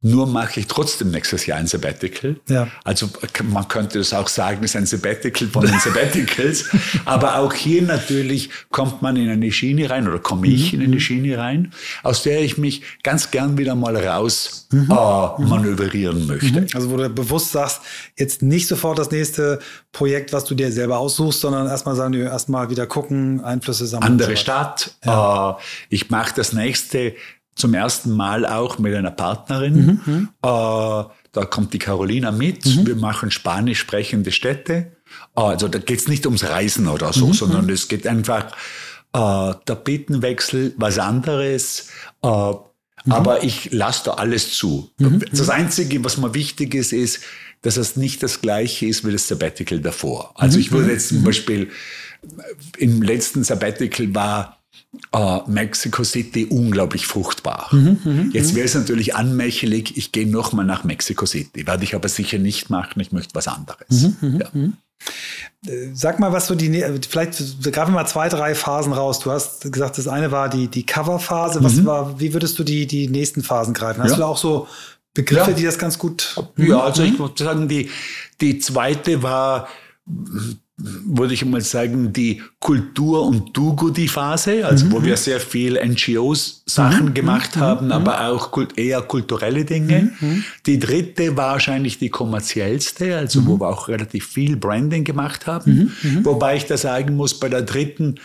Nur 0.01 0.29
mache 0.29 0.61
ich 0.61 0.69
trotzdem 0.69 1.11
nächstes 1.11 1.47
Jahr 1.47 1.59
ein 1.59 1.67
Sabbatical. 1.67 2.37
Ja. 2.49 2.69
Also 2.85 3.09
man 3.43 3.67
könnte 3.67 3.99
es 3.99 4.13
auch 4.13 4.29
sagen, 4.29 4.63
es 4.63 4.71
ist 4.71 4.77
ein 4.77 4.87
Sabbatical 4.87 5.49
von 5.49 5.67
den 5.67 5.81
Sabbaticals. 5.81 6.67
Aber 7.05 7.39
auch 7.39 7.53
hier 7.53 7.83
natürlich 7.83 8.51
kommt 8.71 9.03
man 9.03 9.17
in 9.17 9.29
eine 9.29 9.51
Schiene 9.51 9.91
rein 9.91 10.07
oder 10.07 10.21
komme 10.21 10.47
ich 10.47 10.73
mhm. 10.73 10.81
in 10.81 10.87
eine 10.87 11.01
Schiene 11.01 11.37
rein, 11.37 11.73
aus 12.05 12.23
der 12.23 12.43
ich 12.43 12.59
mich 12.59 12.83
ganz 13.03 13.33
gern 13.33 13.59
wieder 13.59 13.75
mal 13.75 13.97
raus 13.97 14.69
mhm. 14.71 14.89
äh, 14.89 15.43
manövrieren 15.43 16.29
möchte. 16.29 16.61
Mhm. 16.61 16.67
Also 16.75 16.91
wo 16.91 16.97
du 16.97 17.09
bewusst 17.11 17.51
sagst, 17.51 17.81
jetzt 18.17 18.41
nicht 18.41 18.69
sofort 18.69 19.01
das 19.01 19.11
nächste 19.11 19.59
Projekt, 19.91 20.33
was 20.33 20.45
du 20.45 20.55
dir 20.55 20.71
selber 20.71 20.99
aussuchst, 20.99 21.41
sondern 21.41 21.67
erstmal 21.67 21.97
sagen 21.97 22.15
erstmal 22.15 22.71
wieder 22.71 22.87
gucken, 22.87 23.41
Einflüsse 23.43 23.89
sammeln. 23.89 24.13
Andere 24.13 24.37
Stadt. 24.37 24.93
Ja. 25.05 25.51
Äh, 25.51 25.55
ich 25.89 26.09
mache 26.09 26.35
das 26.37 26.53
nächste 26.53 27.15
zum 27.59 27.75
ersten 27.75 28.13
Mal 28.13 28.47
auch 28.47 28.79
mit 28.79 28.95
einer 28.95 29.11
Partnerin. 29.11 29.75
Mhm, 29.75 30.01
mhm. 30.05 30.29
äh, 30.43 31.05
da 31.33 31.45
kommt 31.49 31.73
die 31.75 31.79
Carolina 31.79 32.31
mit. 32.31 32.65
Mhm. 32.65 32.87
Wir 32.87 32.97
machen 32.97 33.31
spanisch 33.31 33.81
sprechende 33.81 34.33
Städte. 34.33 34.93
Äh, 35.37 35.41
also 35.41 35.69
da 35.69 35.79
geht 35.79 36.01
es 36.01 36.09
nicht 36.09 36.27
ums 36.27 36.45
Reisen 36.45 36.89
oder 36.89 37.13
so, 37.13 37.29
mhm, 37.29 37.33
sondern 37.33 37.65
mhm. 37.67 37.73
es 37.73 37.89
geht 37.89 38.07
einfach 38.07 38.53
äh, 39.13 39.55
Tapetenwechsel, 39.65 40.75
was 40.77 40.99
anderes. 40.99 41.89
Äh, 42.23 42.29
mhm. 42.29 42.63
aber 43.09 43.43
ich 43.43 43.73
lasse 43.73 44.05
da 44.07 44.13
alles 44.13 44.53
zu. 44.55 44.91
Das 45.33 45.49
Einzige, 45.51 46.03
was 46.05 46.17
mir 46.17 46.35
wichtig 46.35 46.75
ist, 46.75 46.93
ist, 46.93 47.21
dass 47.63 47.77
es 47.77 47.97
nicht 47.97 48.23
das 48.23 48.41
gleiche 48.41 48.87
ist 48.87 49.05
wie 49.05 49.13
das 49.13 49.27
Sabbatical 49.27 49.81
davor. 49.81 50.33
Also 50.37 50.59
ich 50.59 50.71
würde 50.71 50.93
jetzt 50.93 51.09
zum 51.09 51.25
Beispiel, 51.25 51.71
im 52.77 53.03
letzten 53.03 53.45
Sabbatical 53.45 54.15
war 54.15 54.58
äh, 55.13 55.39
Mexico 55.47 56.05
City 56.05 56.47
unglaublich 56.47 57.07
fruchtbar. 57.07 57.69
Mhm, 57.73 57.99
mh, 58.05 58.25
Jetzt 58.33 58.55
wäre 58.55 58.67
es 58.67 58.75
natürlich 58.75 59.15
anmächelig, 59.15 59.97
ich 59.97 60.13
gehe 60.13 60.29
nochmal 60.29 60.65
nach 60.65 60.85
Mexico 60.85 61.27
City. 61.27 61.67
Werde 61.67 61.85
ich 61.85 61.95
aber 61.95 62.09
sicher 62.09 62.39
nicht 62.39 62.71
machen, 62.71 63.01
ich 63.01 63.13
möchte 63.13 63.35
was 63.35 63.49
anderes. 63.49 63.89
Mhm, 63.89 64.17
mhm 64.21 64.41
ja. 64.41 64.49
Mhm. 64.53 64.73
Äh, 65.67 65.91
sag 65.95 66.19
mal, 66.19 66.33
was 66.33 66.47
so 66.47 66.55
die, 66.55 66.69
vielleicht 67.09 67.39
greifen 67.63 67.93
wir 67.93 68.01
mal 68.01 68.07
zwei, 68.07 68.29
drei 68.29 68.55
Phasen 68.55 68.93
raus. 68.93 69.21
Du 69.21 69.31
hast 69.31 69.71
gesagt, 69.73 69.99
das 69.99 70.09
eine 70.09 70.31
war 70.31 70.49
die, 70.49 70.69
die 70.69 70.85
Cover-Phase. 70.85 71.63
Was 71.63 71.75
mhm. 71.75 71.87
war, 71.87 72.21
wie 72.21 72.33
würdest 72.33 72.59
du 72.59 72.65
die, 72.65 72.87
die 72.87 73.09
nächsten 73.09 73.43
Phasen 73.43 73.75
greifen? 73.75 74.03
Hast 74.03 74.13
ja. 74.13 74.17
du 74.19 74.25
auch 74.25 74.39
so 74.39 74.67
Begriffe, 75.15 75.51
ja. 75.51 75.57
die 75.57 75.65
das 75.65 75.79
ganz 75.79 75.99
gut. 75.99 76.37
Ja, 76.57 76.81
also 76.81 77.03
ich 77.03 77.19
würde 77.19 77.43
sagen, 77.43 77.67
die, 77.67 77.91
die 78.41 78.59
zweite 78.59 79.23
war 79.23 79.69
würde 80.81 81.35
ich 81.35 81.45
mal 81.45 81.61
sagen, 81.61 82.13
die 82.13 82.41
Kultur- 82.61 83.27
und 83.27 83.57
Do-Goodie-Phase, 83.57 84.65
also 84.65 84.87
mhm. 84.87 84.93
wo 84.93 85.03
wir 85.03 85.17
sehr 85.17 85.41
viel 85.41 85.75
NGOs 85.75 86.63
Sachen 86.67 87.07
mhm. 87.07 87.15
gemacht 87.15 87.57
mhm. 87.57 87.61
haben, 87.61 87.87
mhm. 87.87 87.93
aber 87.93 88.29
auch 88.29 88.57
eher 88.77 89.03
kulturelle 89.03 89.65
Dinge. 89.65 90.13
Mhm. 90.21 90.29
mhm. 90.29 90.45
Die 90.67 90.79
dritte 90.79 91.37
war 91.37 91.53
wahrscheinlich 91.53 91.99
die 91.99 92.11
kommerziellste, 92.11 93.17
also 93.17 93.45
wo 93.47 93.59
wir 93.59 93.69
auch 93.69 93.89
relativ 93.89 94.27
viel 94.27 94.57
Branding 94.57 95.03
gemacht 95.03 95.49
haben. 95.49 95.93
Wobei 96.23 96.57
ich 96.57 96.67
da 96.67 96.77
sagen 96.77 97.17
muss, 97.17 97.39
bei 97.41 97.49
der 97.49 97.63
dritten 97.63 98.17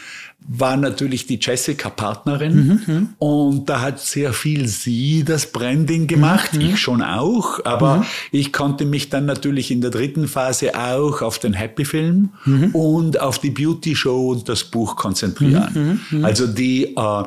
war 0.47 0.77
natürlich 0.77 1.25
die 1.27 1.39
Jessica 1.41 1.89
Partnerin. 1.89 3.09
Und 3.17 3.69
da 3.69 3.81
hat 3.81 3.99
sehr 3.99 4.33
viel 4.33 4.67
sie 4.67 5.23
das 5.23 5.51
Branding 5.51 6.07
gemacht, 6.07 6.51
ich 6.57 6.79
schon 6.79 7.01
auch, 7.01 7.63
aber 7.65 8.05
ich 8.31 8.51
konnte 8.53 8.85
mich 8.85 9.09
dann 9.09 9.25
natürlich 9.25 9.71
in 9.71 9.81
der 9.81 9.91
dritten 9.91 10.27
Phase 10.27 10.75
auch 10.75 11.21
auf 11.21 11.39
den 11.39 11.53
Happy 11.53 11.85
Film 11.85 12.29
und 12.73 13.19
auf 13.19 13.39
die 13.39 13.51
Beauty 13.51 13.95
Show 13.95 14.31
und 14.31 14.49
das 14.49 14.63
Buch 14.63 14.95
konzentrieren. 14.95 16.01
Also 16.23 16.47
die 16.47 16.95
äh, 16.95 17.23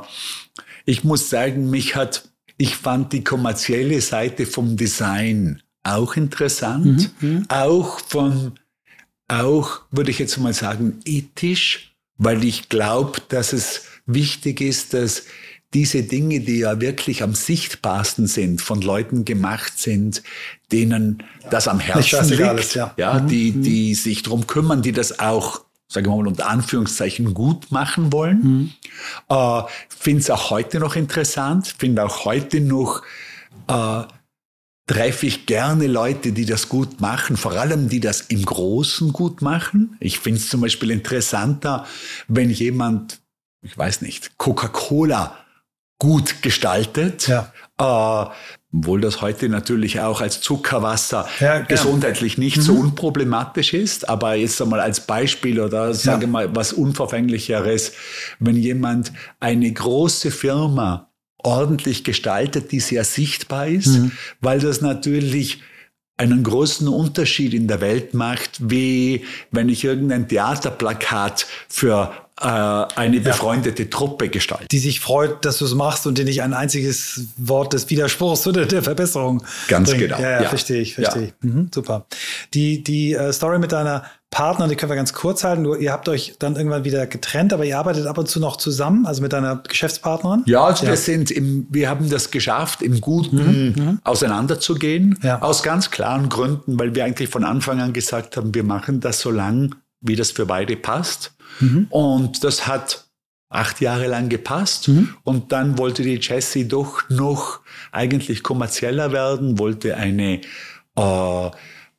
ich 0.87 1.05
muss 1.05 1.29
sagen, 1.29 1.69
mich 1.69 1.97
hat, 1.97 2.31
ich 2.57 2.77
fand 2.77 3.13
die 3.13 3.25
kommerzielle 3.25 4.01
Seite 4.01 4.47
vom 4.47 4.77
Design 4.77 5.61
auch 5.83 6.17
interessant, 6.17 7.11
mhm, 7.21 7.29
mhm, 7.29 7.45
auch 7.49 8.01
von, 8.01 8.53
auch 9.29 9.81
würde 9.91 10.11
ich 10.11 10.19
jetzt 10.19 10.39
mal 10.39 10.55
sagen, 10.55 11.01
ethisch, 11.05 11.96
weil 12.19 12.45
ich 12.45 12.69
glaube, 12.69 13.21
dass 13.29 13.53
es 13.53 13.83
wichtig 14.07 14.61
ist, 14.61 14.95
dass 14.95 15.25
diese 15.75 16.05
Dinge, 16.05 16.41
die 16.41 16.61
ja 16.61 16.81
wirklich 16.81 17.23
am 17.23 17.35
sichtbarsten 17.35 18.27
sind, 18.27 18.63
von 18.63 18.81
Leuten 18.81 19.25
gemacht 19.25 19.79
sind, 19.79 20.23
denen 20.73 21.23
das 21.51 21.69
am 21.69 21.81
Herzen 21.81 22.31
liegt, 22.31 22.43
alles, 22.43 22.75
ja. 22.75 22.95
ja 22.97 23.15
mhm. 23.15 23.29
die, 23.29 23.53
mhm. 23.53 23.63
die 23.63 23.95
sich 23.95 24.23
drum 24.23 24.47
kümmern, 24.47 24.83
die 24.83 24.93
das 24.93 25.19
auch 25.19 25.67
sagen 25.89 26.07
wir 26.07 26.17
mal 26.17 26.27
unter 26.27 26.49
Anführungszeichen, 26.49 27.33
gut 27.33 27.71
machen 27.71 28.13
wollen. 28.13 28.43
Mhm. 28.43 28.73
Äh, 29.29 29.63
finde 29.89 30.21
es 30.21 30.31
auch 30.31 30.51
heute 30.51 30.81
noch 30.81 30.97
interessant, 30.97 31.75
finde 31.79 32.05
auch 32.05 32.25
heute 32.25 32.61
noch, 32.61 33.03
äh, 33.69 34.03
treffe 34.87 35.26
ich 35.26 35.47
gerne 35.47 35.88
Leute, 35.88 36.33
die 36.33 36.45
das 36.45 36.69
gut 36.69 37.00
machen, 37.00 37.37
vor 37.37 37.52
allem 37.52 37.88
die 37.88 38.00
das 38.00 38.23
im 38.23 38.45
Großen 38.45 39.12
gut 39.12 39.43
machen. 39.43 39.97
Ich 40.00 40.21
finde 40.21 40.38
es 40.40 40.49
zum 40.49 40.61
Beispiel 40.61 40.90
interessanter, 40.90 41.87
wenn 42.28 42.50
jemand, 42.50 43.21
ich 43.62 43.76
weiß 43.76 44.02
nicht, 44.02 44.38
Coca-Cola 44.38 45.37
gut 45.99 46.43
gestaltet, 46.43 47.26
ja. 47.26 47.52
äh, 47.78 48.31
obwohl 48.73 49.00
das 49.00 49.23
heute 49.23 49.49
natürlich 49.49 50.00
auch 50.00 50.21
als 50.21 50.40
Zuckerwasser 50.40 51.26
ja, 51.40 51.61
gesundheitlich 51.61 52.37
nicht 52.37 52.59
mhm. 52.59 52.62
so 52.62 52.75
unproblematisch 52.75 53.73
ist. 53.73 54.09
Aber 54.09 54.35
jetzt 54.35 54.61
einmal 54.61 54.81
als 54.81 55.00
Beispiel 55.00 55.61
oder 55.61 55.95
sage 55.95 56.26
ja. 56.26 56.31
mal 56.31 56.55
was 56.55 56.75
Unverfänglicheres, 56.75 57.93
wenn 58.38 58.57
jemand 58.57 59.12
eine 59.40 59.73
große 59.73 60.31
Firma 60.31 61.11
ordentlich 61.47 62.05
gestaltet, 62.05 62.73
die 62.73 62.81
sehr 62.81 63.05
sichtbar 63.05 63.69
ist, 63.69 63.99
mhm. 63.99 64.12
weil 64.41 64.59
das 64.59 64.81
natürlich 64.81 65.62
einen 66.19 66.43
großen 66.43 66.88
Unterschied 66.88 67.55
in 67.55 67.69
der 67.69 67.81
Welt 67.81 68.15
macht, 68.15 68.71
wie 68.71 69.25
wenn 69.50 69.69
ich 69.69 69.85
irgendein 69.85 70.29
Theaterplakat 70.29 71.47
für 71.69 72.12
eine 72.38 73.21
befreundete 73.21 73.85
ja. 73.85 73.88
Truppe 73.88 74.28
gestalten. 74.28 74.66
Die 74.71 74.78
sich 74.78 75.00
freut, 75.00 75.45
dass 75.45 75.59
du 75.59 75.64
es 75.64 75.75
machst 75.75 76.07
und 76.07 76.19
dir 76.19 76.25
nicht 76.25 76.43
ein 76.43 76.52
einziges 76.52 77.28
Wort 77.38 77.73
des 77.73 77.88
Widerspruchs 77.88 78.47
oder 78.47 78.66
der 78.66 78.83
Verbesserung 78.83 79.43
Ganz 79.69 79.88
bringt. 79.88 80.02
genau. 80.02 80.19
Ja, 80.19 80.31
ja, 80.31 80.43
ja. 80.43 80.49
verstehe 80.49 80.83
ich, 80.83 80.95
verstehe 80.95 81.25
ich. 81.25 81.33
Mhm, 81.40 81.71
super. 81.75 82.07
Die, 82.52 82.85
die 82.85 83.14
äh, 83.14 83.33
Story 83.33 83.59
mit 83.59 83.73
deiner 83.73 84.05
Partner, 84.31 84.69
die 84.69 84.76
können 84.76 84.90
wir 84.90 84.97
ganz 84.97 85.14
kurz 85.14 85.45
halten. 85.45 85.62
Nur 85.62 85.78
ihr 85.78 85.93
habt 85.93 86.11
euch 86.11 86.35
dann 86.38 86.57
irgendwann 86.57 86.85
wieder 86.85 87.07
getrennt, 87.07 87.55
aber 87.55 87.64
ihr 87.64 87.78
arbeitet 87.78 88.07
ab 88.07 88.19
und 88.19 88.28
zu 88.28 88.38
noch 88.38 88.57
zusammen, 88.57 89.07
also 89.07 89.23
mit 89.23 89.33
deiner 89.33 89.57
Geschäftspartnerin? 89.57 90.43
Ja, 90.45 90.64
also 90.64 90.87
wir 90.87 90.97
sind 90.97 91.31
im, 91.31 91.66
wir 91.71 91.88
haben 91.88 92.11
das 92.11 92.31
geschafft, 92.31 92.83
im 92.83 93.00
Guten 93.00 93.37
mhm, 93.37 93.83
mhm. 93.83 93.99
auseinanderzugehen. 94.05 95.19
Ja. 95.23 95.40
Aus 95.40 95.62
ganz 95.62 95.90
klaren 95.90 96.28
Gründen, 96.28 96.78
weil 96.78 96.95
wir 96.95 97.07
eigentlich 97.07 97.31
von 97.31 97.45
Anfang 97.45 97.81
an 97.81 97.95
gesagt 97.95 98.37
haben, 98.37 98.55
wir 98.55 98.64
machen 98.64 99.00
das 99.00 99.21
so 99.21 99.31
lang, 99.31 99.75
wie 100.02 100.16
das 100.16 100.33
für 100.33 100.45
beide 100.45 100.76
passt. 100.76 101.33
Mhm. 101.61 101.87
Und 101.91 102.45
das 102.45 102.67
hat 102.67 103.05
acht 103.49 103.81
Jahre 103.81 104.07
lang 104.07 104.29
gepasst. 104.29 104.89
Mhm. 104.89 105.15
Und 105.25 105.52
dann 105.52 105.78
wollte 105.78 106.02
die 106.02 106.19
Jessie 106.21 106.67
doch 106.67 107.09
noch 107.09 107.61
eigentlich 107.93 108.43
kommerzieller 108.43 109.13
werden, 109.13 109.59
wollte 109.59 109.97
eine 109.97 110.41
äh, 110.97 111.50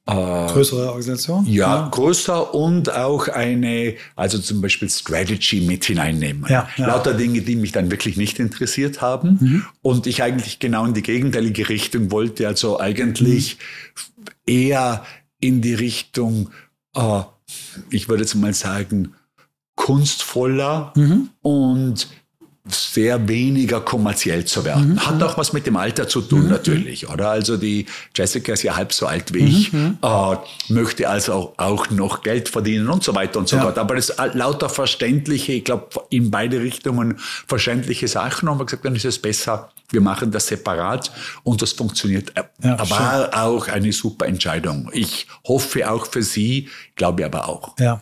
äh, 0.07 0.47
Größere 0.47 0.87
Organisation? 0.87 1.45
Ja, 1.45 1.75
ja, 1.75 1.87
größer 1.89 2.53
und 2.53 2.89
auch 2.93 3.27
eine, 3.27 3.95
also 4.15 4.39
zum 4.39 4.61
Beispiel 4.61 4.89
Strategy 4.89 5.59
mit 5.59 5.83
hineinnehmen. 5.83 6.45
Ja, 6.47 6.69
ja. 6.77 6.87
Lauter 6.87 7.13
Dinge, 7.13 7.41
die 7.41 7.57
mich 7.57 7.73
dann 7.73 7.91
wirklich 7.91 8.15
nicht 8.15 8.39
interessiert 8.39 9.01
haben. 9.01 9.37
Mhm. 9.41 9.65
Und 9.81 10.07
ich 10.07 10.23
eigentlich 10.23 10.59
genau 10.59 10.85
in 10.85 10.93
die 10.93 11.01
gegenteilige 11.03 11.67
Richtung 11.67 12.09
wollte, 12.09 12.47
also 12.47 12.79
eigentlich 12.79 13.57
mhm. 14.15 14.53
eher 14.53 15.05
in 15.41 15.61
die 15.61 15.73
Richtung, 15.73 16.51
äh, 16.95 17.21
ich 17.89 18.07
würde 18.07 18.23
jetzt 18.23 18.35
mal 18.35 18.53
sagen, 18.53 19.13
kunstvoller 19.77 20.91
mhm. 20.95 21.29
und 21.41 22.09
sehr 22.69 23.27
weniger 23.27 23.81
kommerziell 23.81 24.45
zu 24.45 24.65
werden. 24.65 24.93
Mhm. 24.93 25.07
Hat 25.07 25.23
auch 25.23 25.37
was 25.37 25.53
mit 25.53 25.65
dem 25.65 25.77
Alter 25.77 26.07
zu 26.07 26.21
tun, 26.21 26.43
mhm. 26.43 26.49
natürlich, 26.49 27.07
oder? 27.07 27.29
Also 27.29 27.57
die 27.57 27.85
Jessica 28.13 28.53
ist 28.53 28.63
ja 28.63 28.75
halb 28.75 28.91
so 28.91 29.07
alt 29.07 29.33
wie 29.33 29.43
mhm. 29.43 29.47
ich, 29.47 29.73
äh, 29.73 30.73
möchte 30.73 31.07
also 31.07 31.53
auch 31.57 31.89
noch 31.89 32.23
Geld 32.23 32.49
verdienen 32.49 32.89
und 32.89 33.03
so 33.03 33.15
weiter 33.15 33.39
und 33.39 33.47
so 33.47 33.57
ja. 33.57 33.63
fort. 33.63 33.77
Aber 33.77 33.95
das 33.95 34.13
lauter 34.33 34.69
verständliche, 34.69 35.53
ich 35.53 35.63
glaube, 35.63 35.87
in 36.09 36.31
beide 36.31 36.59
Richtungen 36.59 37.17
verständliche 37.19 38.07
Sachen. 38.07 38.49
Und 38.49 38.59
wir 38.59 38.65
gesagt, 38.65 38.85
dann 38.85 38.95
ist 38.95 39.05
es 39.05 39.19
besser, 39.19 39.69
wir 39.89 40.01
machen 40.01 40.31
das 40.31 40.47
separat 40.47 41.11
und 41.43 41.61
das 41.61 41.71
funktioniert. 41.71 42.33
Ja, 42.61 42.89
war 42.89 43.43
auch 43.43 43.67
eine 43.67 43.93
super 43.93 44.25
Entscheidung. 44.25 44.89
Ich 44.91 45.27
hoffe 45.47 45.89
auch 45.89 46.07
für 46.07 46.23
Sie, 46.23 46.67
glaube 46.95 47.25
aber 47.25 47.47
auch. 47.47 47.75
Ja. 47.79 48.01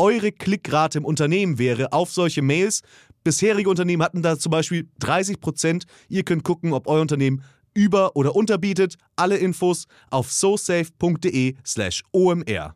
eure 0.00 0.32
Klickrate 0.32 0.98
im 0.98 1.04
Unternehmen 1.04 1.58
wäre 1.58 1.92
auf 1.92 2.10
solche 2.10 2.40
Mails. 2.40 2.80
Bisherige 3.22 3.68
Unternehmen 3.68 4.02
hatten 4.02 4.22
da 4.22 4.38
zum 4.38 4.50
Beispiel 4.50 4.88
30 4.98 5.40
Prozent. 5.40 5.84
Ihr 6.08 6.24
könnt 6.24 6.42
gucken, 6.42 6.72
ob 6.72 6.88
euer 6.88 7.02
Unternehmen 7.02 7.44
über- 7.74 8.16
oder 8.16 8.34
unterbietet. 8.34 8.94
Alle 9.14 9.36
Infos 9.36 9.84
auf 10.10 10.32
sosafe.de/slash 10.32 12.02
omr. 12.12 12.74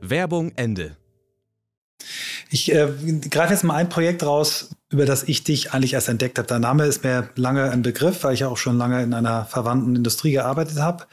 Werbung 0.00 0.52
Ende. 0.56 0.96
Ich 2.50 2.72
äh, 2.72 2.88
greife 3.30 3.52
jetzt 3.52 3.64
mal 3.64 3.74
ein 3.74 3.88
Projekt 3.88 4.24
raus, 4.24 4.70
über 4.90 5.06
das 5.06 5.24
ich 5.24 5.44
dich 5.44 5.72
eigentlich 5.72 5.94
erst 5.94 6.08
entdeckt 6.08 6.38
habe. 6.38 6.48
Der 6.48 6.58
Name 6.58 6.86
ist 6.86 7.04
mir 7.04 7.30
lange 7.36 7.70
ein 7.70 7.82
Begriff, 7.82 8.24
weil 8.24 8.34
ich 8.34 8.40
ja 8.40 8.48
auch 8.48 8.56
schon 8.56 8.78
lange 8.78 9.02
in 9.02 9.14
einer 9.14 9.44
verwandten 9.44 9.94
Industrie 9.96 10.32
gearbeitet 10.32 10.78
habe. 10.78 11.06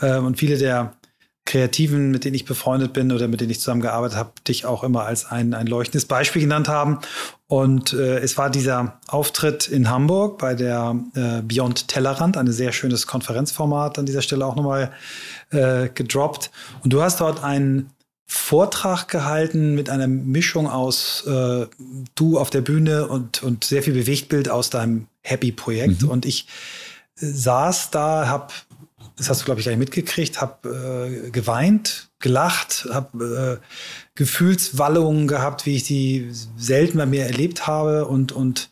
Äh, 0.00 0.18
und 0.18 0.38
viele 0.38 0.58
der 0.58 0.92
Kreativen, 1.48 2.10
mit 2.10 2.24
denen 2.24 2.34
ich 2.34 2.44
befreundet 2.44 2.92
bin 2.92 3.10
oder 3.10 3.26
mit 3.26 3.40
denen 3.40 3.50
ich 3.50 3.58
zusammengearbeitet 3.58 4.18
habe, 4.18 4.32
dich 4.46 4.66
auch 4.66 4.84
immer 4.84 5.04
als 5.04 5.24
ein, 5.24 5.54
ein 5.54 5.66
leuchtendes 5.66 6.04
Beispiel 6.04 6.42
genannt 6.42 6.68
haben. 6.68 6.98
Und 7.46 7.94
äh, 7.94 8.18
es 8.18 8.36
war 8.36 8.50
dieser 8.50 9.00
Auftritt 9.08 9.66
in 9.66 9.88
Hamburg 9.88 10.36
bei 10.36 10.54
der 10.54 10.94
äh, 11.14 11.40
Beyond 11.40 11.88
Tellerrand, 11.88 12.36
ein 12.36 12.52
sehr 12.52 12.72
schönes 12.72 13.06
Konferenzformat 13.06 13.98
an 13.98 14.04
dieser 14.04 14.20
Stelle 14.20 14.44
auch 14.44 14.56
nochmal 14.56 14.92
äh, 15.48 15.88
gedroppt. 15.88 16.50
Und 16.84 16.92
du 16.92 17.00
hast 17.00 17.20
dort 17.20 17.42
einen 17.42 17.92
Vortrag 18.26 19.08
gehalten 19.08 19.74
mit 19.74 19.88
einer 19.88 20.06
Mischung 20.06 20.68
aus 20.68 21.26
äh, 21.26 21.66
du 22.14 22.38
auf 22.38 22.50
der 22.50 22.60
Bühne 22.60 23.08
und, 23.08 23.42
und 23.42 23.64
sehr 23.64 23.82
viel 23.82 23.94
Bewegtbild 23.94 24.50
aus 24.50 24.68
deinem 24.68 25.06
Happy-Projekt. 25.22 26.02
Mhm. 26.02 26.10
Und 26.10 26.26
ich 26.26 26.46
äh, 27.18 27.24
saß 27.24 27.90
da, 27.90 28.26
habe, 28.26 28.52
das 29.16 29.28
hast 29.28 29.40
du, 29.40 29.44
glaube 29.44 29.60
ich, 29.60 29.66
gleich 29.66 29.76
mitgekriegt, 29.76 30.40
habe 30.40 31.10
äh, 31.26 31.30
geweint, 31.30 32.10
gelacht, 32.18 32.86
habe 32.90 33.60
äh, 33.60 33.64
Gefühlswallungen 34.14 35.28
gehabt, 35.28 35.66
wie 35.66 35.76
ich 35.76 35.84
die 35.84 36.30
selten 36.56 36.98
bei 36.98 37.06
mir 37.06 37.24
erlebt 37.24 37.66
habe 37.66 38.06
und, 38.06 38.32
und 38.32 38.70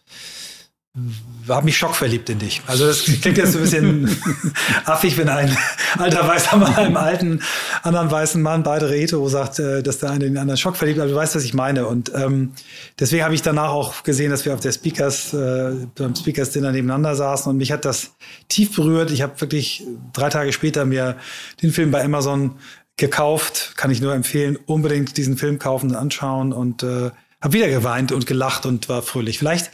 habe 1.49 1.67
mich 1.67 1.77
schockverliebt 1.77 2.31
in 2.31 2.39
dich. 2.39 2.63
Also 2.67 2.87
das 2.87 3.05
klingt 3.05 3.37
jetzt 3.37 3.53
so 3.53 3.59
ein 3.59 3.63
bisschen 3.65 4.17
affig, 4.85 5.17
wenn 5.19 5.29
ein 5.29 5.57
alter 5.99 6.27
weißer 6.27 6.57
Mann 6.57 6.75
einem 6.75 6.97
alten 6.97 7.43
anderen 7.83 8.11
weißen 8.11 8.41
Mann, 8.41 8.63
beide 8.63 8.89
hetero, 8.89 9.29
sagt, 9.29 9.59
äh, 9.59 9.83
dass 9.83 9.99
der 9.99 10.11
eine 10.11 10.25
den 10.25 10.39
anderen 10.39 10.57
schockverliebt. 10.57 10.99
Aber 10.99 11.09
du 11.09 11.15
weißt, 11.15 11.37
was 11.37 11.45
ich 11.45 11.55
meine. 11.55 11.87
Und 11.87 12.13
ähm, 12.15 12.53
deswegen 12.99 13.25
habe 13.25 13.35
ich 13.35 13.43
danach 13.43 13.71
auch 13.71 14.03
gesehen, 14.03 14.31
dass 14.31 14.45
wir 14.45 14.55
auf 14.55 14.61
der 14.61 14.73
Speakers, 14.73 15.35
äh, 15.35 15.75
beim 15.95 16.15
Speakers 16.17 16.51
Dinner 16.51 16.73
nebeneinander 16.73 17.15
saßen 17.15 17.51
und 17.51 17.59
mich 17.59 17.73
hat 17.73 17.85
das 17.85 18.13
tief 18.49 18.75
berührt. 18.75 19.11
Ich 19.11 19.23
habe 19.23 19.41
wirklich 19.41 19.85
drei 20.13 20.31
Tage 20.31 20.53
später 20.53 20.85
mir 20.85 21.17
den 21.63 21.73
Film 21.73 21.91
bei 21.91 22.03
Amazon 22.03 22.57
gekauft. 22.97 23.75
Kann 23.77 23.91
ich 23.91 24.01
nur 24.01 24.15
empfehlen, 24.15 24.59
unbedingt 24.67 25.17
diesen 25.17 25.37
Film 25.37 25.59
kaufen 25.59 25.91
und 25.91 25.97
anschauen 25.97 26.53
und 26.53 26.83
äh, 26.83 27.11
habe 27.43 27.53
wieder 27.53 27.69
geweint 27.69 28.13
und 28.13 28.27
gelacht 28.27 28.65
und 28.65 28.89
war 28.89 29.03
fröhlich. 29.03 29.39
Vielleicht 29.39 29.71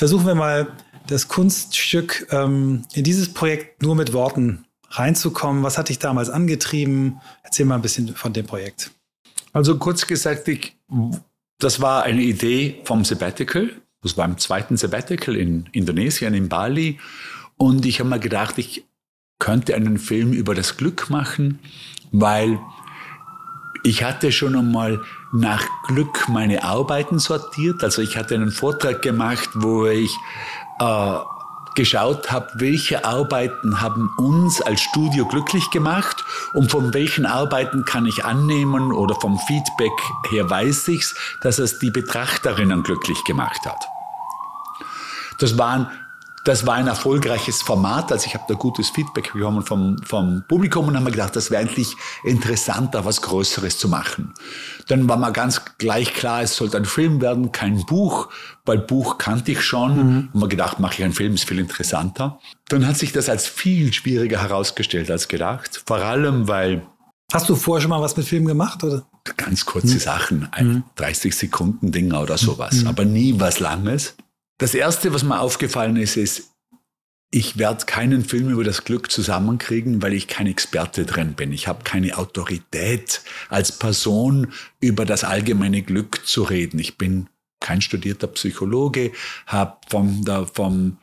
versuchen 0.00 0.26
wir 0.26 0.34
mal 0.34 0.66
das 1.08 1.28
Kunststück 1.28 2.26
ähm, 2.30 2.84
in 2.94 3.04
dieses 3.04 3.34
Projekt 3.34 3.82
nur 3.82 3.94
mit 3.94 4.14
Worten 4.14 4.64
reinzukommen. 4.88 5.62
Was 5.62 5.76
hat 5.76 5.90
dich 5.90 5.98
damals 5.98 6.30
angetrieben? 6.30 7.20
Erzähl 7.42 7.66
mal 7.66 7.74
ein 7.74 7.82
bisschen 7.82 8.16
von 8.16 8.32
dem 8.32 8.46
Projekt. 8.46 8.92
Also 9.52 9.76
kurz 9.76 10.06
gesagt, 10.06 10.48
ich, 10.48 10.74
das 11.58 11.82
war 11.82 12.04
eine 12.04 12.22
Idee 12.22 12.80
vom 12.84 13.04
Sabbatical. 13.04 13.72
Das 14.00 14.16
war 14.16 14.24
im 14.24 14.38
zweiten 14.38 14.78
Sabbatical 14.78 15.36
in 15.36 15.68
Indonesien, 15.72 16.32
in 16.32 16.48
Bali. 16.48 16.98
Und 17.58 17.84
ich 17.84 18.00
habe 18.00 18.08
mir 18.08 18.20
gedacht, 18.20 18.56
ich 18.56 18.86
könnte 19.38 19.74
einen 19.74 19.98
Film 19.98 20.32
über 20.32 20.54
das 20.54 20.78
Glück 20.78 21.10
machen, 21.10 21.58
weil 22.10 22.58
ich 23.82 24.04
hatte 24.04 24.32
schon 24.32 24.56
einmal 24.56 25.00
nach 25.32 25.64
Glück 25.86 26.28
meine 26.28 26.64
Arbeiten 26.64 27.18
sortiert. 27.18 27.82
Also 27.82 28.02
ich 28.02 28.16
hatte 28.16 28.34
einen 28.34 28.50
Vortrag 28.50 29.02
gemacht, 29.02 29.50
wo 29.54 29.86
ich 29.86 30.14
äh, 30.80 31.18
geschaut 31.74 32.30
habe, 32.30 32.48
welche 32.54 33.04
Arbeiten 33.04 33.80
haben 33.80 34.10
uns 34.18 34.60
als 34.60 34.80
Studio 34.80 35.26
glücklich 35.26 35.70
gemacht 35.70 36.24
und 36.52 36.70
von 36.70 36.92
welchen 36.94 37.26
Arbeiten 37.26 37.84
kann 37.84 38.06
ich 38.06 38.24
annehmen 38.24 38.92
oder 38.92 39.14
vom 39.14 39.38
Feedback 39.38 39.92
her 40.30 40.50
weiß 40.50 40.88
ich's, 40.88 41.14
dass 41.40 41.58
es 41.58 41.78
die 41.78 41.90
Betrachterinnen 41.90 42.82
glücklich 42.82 43.22
gemacht 43.24 43.64
hat. 43.64 43.86
Das 45.38 45.56
waren 45.56 45.88
das 46.44 46.66
war 46.66 46.74
ein 46.74 46.86
erfolgreiches 46.86 47.62
Format. 47.62 48.12
Also 48.12 48.26
ich 48.26 48.34
habe 48.34 48.44
da 48.48 48.54
gutes 48.54 48.90
Feedback 48.90 49.32
bekommen 49.32 49.62
vom, 49.62 49.96
vom 50.04 50.44
Publikum 50.48 50.88
und 50.88 50.96
haben 50.96 51.04
mir 51.04 51.10
gedacht, 51.10 51.36
das 51.36 51.50
wäre 51.50 51.62
eigentlich 51.62 51.94
interessanter, 52.24 53.04
was 53.04 53.20
Größeres 53.22 53.78
zu 53.78 53.88
machen. 53.88 54.32
Dann 54.88 55.08
war 55.08 55.16
mir 55.16 55.32
ganz 55.32 55.62
gleich 55.78 56.14
klar, 56.14 56.42
es 56.42 56.56
sollte 56.56 56.78
ein 56.78 56.86
Film 56.86 57.20
werden, 57.20 57.52
kein 57.52 57.84
Buch, 57.84 58.28
weil 58.64 58.78
Buch 58.78 59.18
kannte 59.18 59.52
ich 59.52 59.62
schon. 59.62 59.96
Mhm. 59.96 60.28
Und 60.32 60.40
mir 60.40 60.48
gedacht, 60.48 60.80
mache 60.80 60.94
ich 60.94 61.04
einen 61.04 61.12
Film, 61.12 61.34
ist 61.34 61.48
viel 61.48 61.58
interessanter. 61.58 62.38
Dann 62.68 62.86
hat 62.86 62.96
sich 62.96 63.12
das 63.12 63.28
als 63.28 63.46
viel 63.46 63.92
schwieriger 63.92 64.40
herausgestellt 64.40 65.10
als 65.10 65.28
gedacht. 65.28 65.82
Vor 65.86 65.98
allem, 65.98 66.48
weil 66.48 66.86
Hast 67.32 67.48
du 67.48 67.54
vorher 67.54 67.80
schon 67.80 67.90
mal 67.90 68.00
was 68.00 68.16
mit 68.16 68.26
Filmen 68.26 68.48
gemacht, 68.48 68.82
oder? 68.82 69.06
Ganz 69.36 69.64
kurze 69.64 69.94
mhm. 69.94 70.00
Sachen, 70.00 70.48
ein 70.50 70.82
30 70.96 71.36
Sekunden 71.36 71.92
Dinger 71.92 72.22
oder 72.22 72.36
sowas, 72.36 72.82
mhm. 72.82 72.88
aber 72.88 73.04
nie 73.04 73.38
was 73.38 73.60
Langes. 73.60 74.16
Das 74.60 74.74
Erste, 74.74 75.14
was 75.14 75.24
mir 75.24 75.40
aufgefallen 75.40 75.96
ist, 75.96 76.18
ist, 76.18 76.50
ich 77.30 77.56
werde 77.56 77.86
keinen 77.86 78.22
Film 78.22 78.50
über 78.50 78.62
das 78.62 78.84
Glück 78.84 79.10
zusammenkriegen, 79.10 80.02
weil 80.02 80.12
ich 80.12 80.28
kein 80.28 80.46
Experte 80.46 81.06
drin 81.06 81.32
bin. 81.32 81.50
Ich 81.52 81.66
habe 81.66 81.82
keine 81.82 82.18
Autorität 82.18 83.22
als 83.48 83.78
Person 83.78 84.52
über 84.78 85.06
das 85.06 85.24
allgemeine 85.24 85.80
Glück 85.80 86.26
zu 86.26 86.42
reden. 86.42 86.78
Ich 86.78 86.98
bin 86.98 87.28
kein 87.58 87.80
studierter 87.80 88.26
Psychologe, 88.26 89.12
habe 89.46 89.78
von 89.88 90.24
der, 90.26 90.46
vom, 90.46 90.98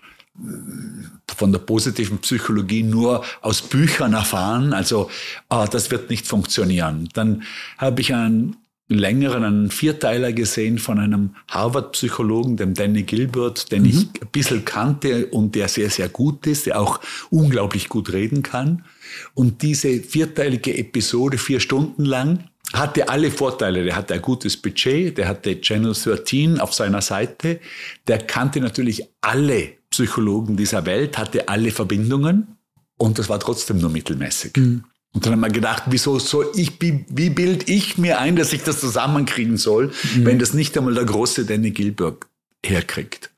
von 1.35 1.51
der 1.51 1.59
positiven 1.59 2.19
Psychologie 2.19 2.83
nur 2.83 3.25
aus 3.41 3.63
Büchern 3.63 4.13
erfahren. 4.13 4.73
Also 4.73 5.09
ah, 5.49 5.65
das 5.65 5.89
wird 5.89 6.11
nicht 6.11 6.27
funktionieren. 6.27 7.09
Dann 7.13 7.41
habe 7.79 8.01
ich 8.01 8.13
einen 8.13 8.57
längeren, 8.89 9.43
einen 9.43 9.71
Vierteiler 9.71 10.31
gesehen 10.31 10.77
von 10.77 10.99
einem 10.99 11.35
Harvard-Psychologen, 11.49 12.57
dem 12.57 12.73
Danny 12.73 13.03
Gilbert, 13.03 13.71
den 13.71 13.83
mhm. 13.83 13.89
ich 13.89 14.07
ein 14.21 14.29
bisschen 14.31 14.63
kannte 14.63 15.27
und 15.27 15.55
der 15.55 15.67
sehr, 15.67 15.89
sehr 15.89 16.09
gut 16.09 16.47
ist, 16.47 16.65
der 16.65 16.79
auch 16.79 16.99
unglaublich 17.29 17.89
gut 17.89 18.13
reden 18.13 18.43
kann. 18.43 18.85
Und 19.33 19.61
diese 19.61 19.99
vierteilige 19.99 20.77
Episode, 20.77 21.37
vier 21.37 21.59
Stunden 21.59 22.05
lang, 22.05 22.45
hatte 22.73 23.07
alle 23.09 23.31
Vorteile. 23.31 23.83
Der 23.83 23.95
hatte 23.95 24.13
ein 24.13 24.21
gutes 24.21 24.57
Budget, 24.57 25.17
der 25.17 25.27
hatte 25.27 25.59
Channel 25.61 25.93
13 25.93 26.59
auf 26.59 26.73
seiner 26.73 27.01
Seite, 27.01 27.59
der 28.07 28.19
kannte 28.19 28.59
natürlich 28.59 29.03
alle 29.21 29.77
Psychologen 29.89 30.57
dieser 30.57 30.85
Welt, 30.85 31.17
hatte 31.17 31.47
alle 31.47 31.71
Verbindungen 31.71 32.57
und 32.97 33.19
das 33.19 33.29
war 33.29 33.39
trotzdem 33.39 33.79
nur 33.79 33.89
mittelmäßig. 33.89 34.57
Mhm. 34.57 34.83
Und 35.17 35.25
dann 35.25 35.33
haben 35.33 35.39
wir 35.39 35.49
gedacht, 35.49 35.85
wieso 35.87 36.19
soll 36.19 36.51
ich, 36.53 36.79
wie, 36.79 37.03
wie 37.09 37.31
bild 37.31 37.67
ich 37.67 37.97
mir 37.97 38.19
ein, 38.19 38.35
dass 38.35 38.53
ich 38.53 38.61
das 38.61 38.79
zusammenkriegen 38.79 39.57
soll, 39.57 39.87
mhm. 39.87 40.25
wenn 40.25 40.37
das 40.37 40.53
nicht 40.53 40.77
einmal 40.77 40.93
der 40.93 41.05
große 41.05 41.43
Danny 41.43 41.71
Gilbert 41.71 42.27
herkriegt. 42.63 43.31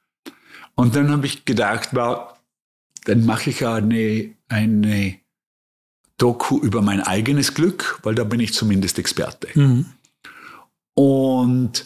Und 0.76 0.98
dann 0.98 1.10
habe 1.10 1.26
ich 1.26 1.46
gedacht, 1.46 1.96
war, 1.96 2.38
dann 3.06 3.26
mache 3.26 3.52
ich 3.52 3.66
eine, 3.66 4.30
eine 4.50 5.20
Doku 6.18 6.60
über 6.60 6.82
mein 6.82 7.00
eigenes 7.00 7.54
Glück, 7.54 8.02
weil 8.04 8.14
da 8.14 8.26
bin 8.26 8.42
ich 8.42 8.54
zumindest 8.54 9.00
Experte. 9.00 9.48
Mhm. 9.58 9.86
Und 10.96 11.86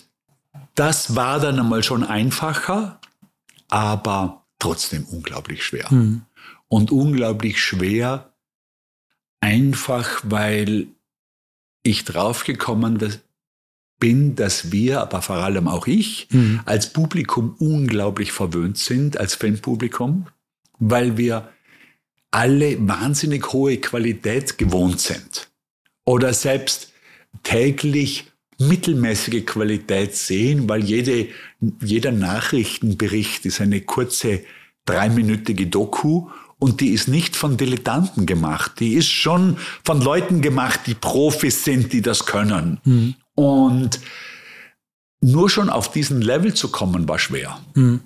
das 0.73 1.15
war 1.15 1.39
dann 1.39 1.59
einmal 1.59 1.83
schon 1.83 2.03
einfacher, 2.03 2.99
aber 3.69 4.43
trotzdem 4.57 5.05
unglaublich 5.11 5.63
schwer. 5.63 5.85
Mhm. 5.93 6.23
Und 6.67 6.91
unglaublich 6.91 7.61
schwer, 7.61 8.32
einfach 9.43 10.21
weil 10.23 10.87
ich 11.83 12.05
draufgekommen 12.05 12.97
bin, 13.99 14.35
dass 14.35 14.71
wir, 14.71 15.01
aber 15.01 15.21
vor 15.21 15.35
allem 15.35 15.67
auch 15.67 15.85
ich, 15.85 16.27
mhm. 16.31 16.61
als 16.63 16.93
Publikum 16.93 17.53
unglaublich 17.59 18.31
verwöhnt 18.31 18.77
sind, 18.77 19.17
als 19.17 19.35
Filmpublikum, 19.35 20.27
weil 20.79 21.17
wir 21.17 21.49
alle 22.31 22.87
wahnsinnig 22.87 23.51
hohe 23.51 23.77
Qualität 23.77 24.57
gewohnt 24.57 25.01
sind. 25.01 25.51
Oder 26.05 26.33
selbst 26.33 26.93
täglich 27.43 28.31
mittelmäßige 28.59 29.45
Qualität 29.45 30.15
sehen, 30.15 30.69
weil 30.69 30.85
jede, 30.85 31.27
jeder 31.81 32.13
Nachrichtenbericht 32.13 33.45
ist 33.45 33.59
eine 33.59 33.81
kurze 33.81 34.41
dreiminütige 34.85 35.67
Doku 35.67 36.29
und 36.63 36.79
die 36.79 36.91
ist 36.91 37.09
nicht 37.09 37.35
von 37.35 37.57
Dilettanten 37.57 38.25
gemacht. 38.25 38.79
Die 38.79 38.93
ist 38.93 39.09
schon 39.09 39.57
von 39.83 39.99
Leuten 39.99 40.39
gemacht, 40.39 40.79
die 40.85 40.93
Profis 40.93 41.65
sind, 41.65 41.91
die 41.91 42.01
das 42.01 42.25
können. 42.25 42.79
Mhm. 42.85 43.15
Und 43.35 43.99
nur 45.19 45.49
schon 45.49 45.69
auf 45.69 45.91
diesen 45.91 46.21
Level 46.21 46.53
zu 46.53 46.69
kommen, 46.69 47.05
war 47.09 47.19
schwer. 47.19 47.59
Mhm. 47.73 47.99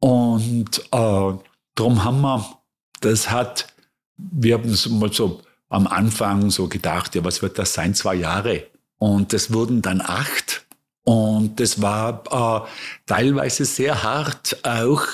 Und 0.00 0.80
äh, 0.90 1.32
darum 1.76 2.02
haben 2.02 2.22
wir, 2.22 2.58
das 3.02 3.30
hat, 3.30 3.68
wir 4.16 4.54
haben 4.54 4.70
es 4.70 4.88
mal 4.88 5.12
so 5.12 5.40
am 5.68 5.86
Anfang 5.86 6.50
so 6.50 6.66
gedacht, 6.66 7.14
ja, 7.14 7.22
was 7.22 7.40
wird 7.40 7.56
das 7.56 7.72
sein? 7.72 7.94
Zwei 7.94 8.16
Jahre. 8.16 8.66
Und 8.98 9.32
das 9.32 9.52
wurden 9.52 9.80
dann 9.80 10.00
acht. 10.00 10.66
Und 11.04 11.60
das 11.60 11.80
war 11.80 12.66
äh, 12.66 12.68
teilweise 13.06 13.64
sehr 13.64 14.02
hart, 14.02 14.58
auch 14.64 15.06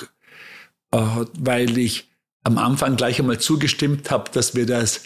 äh, 0.91 1.27
weil 1.39 1.77
ich 1.77 2.08
am 2.49 2.57
Anfang 2.57 2.97
gleich 2.97 3.21
einmal 3.21 3.39
zugestimmt 3.39 4.11
habe, 4.11 4.31
dass 4.33 4.55
wir 4.55 4.65
das 4.65 5.03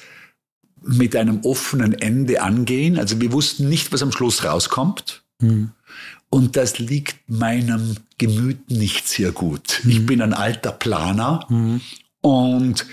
mit 0.81 1.16
einem 1.16 1.40
offenen 1.44 1.92
Ende 1.92 2.40
angehen. 2.40 2.98
Also 2.98 3.20
wir 3.20 3.33
wussten 3.33 3.68
nicht, 3.68 3.92
was 3.92 4.02
am 4.02 4.12
Schluss 4.12 4.44
rauskommt. 4.44 5.24
Mhm. 5.40 5.72
Und 6.31 6.57
das 6.57 6.78
liegt 6.78 7.28
meinem 7.28 7.96
Gemüt 8.18 8.70
nicht 8.70 9.09
sehr 9.09 9.33
gut. 9.33 9.81
Mhm. 9.83 9.90
Ich 9.90 10.07
bin 10.07 10.22
ein 10.22 10.35
alter 10.35 10.70
Planer 10.70 11.44
mhm. 11.48 11.81
und 12.20 12.87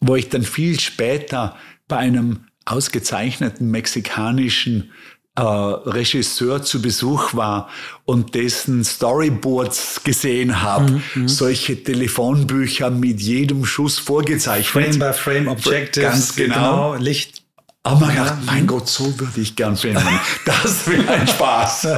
wo 0.00 0.16
ich 0.16 0.28
dann 0.28 0.42
viel 0.42 0.80
später 0.80 1.56
bei 1.86 1.98
einem 1.98 2.46
ausgezeichneten 2.64 3.70
mexikanischen 3.70 4.90
äh, 5.34 5.40
Regisseur 5.42 6.62
zu 6.62 6.82
Besuch 6.82 7.34
war 7.34 7.70
und 8.04 8.34
dessen 8.34 8.84
Storyboards 8.84 10.02
gesehen 10.04 10.60
habe, 10.62 10.92
mhm, 10.92 11.02
mhm, 11.14 11.28
solche 11.28 11.82
Telefonbücher 11.82 12.90
mit 12.90 13.20
jedem 13.20 13.64
Schuss 13.64 13.98
vorgezeichnet. 13.98 14.94
Frame 14.94 14.98
by 14.98 15.12
Frame 15.12 15.48
Objectives, 15.48 16.10
ganz 16.10 16.36
genau. 16.36 16.92
genau. 16.92 16.94
Licht 16.96 17.42
Aber 17.82 18.00
man 18.00 18.10
gedacht, 18.10 18.34
mein 18.44 18.66
Gott, 18.66 18.88
so 18.88 19.18
würde 19.18 19.40
ich 19.40 19.56
gern 19.56 19.76
filmen. 19.76 20.02
Das 20.44 20.86
wäre 20.86 21.08
ein 21.08 21.26
Spaß. 21.26 21.88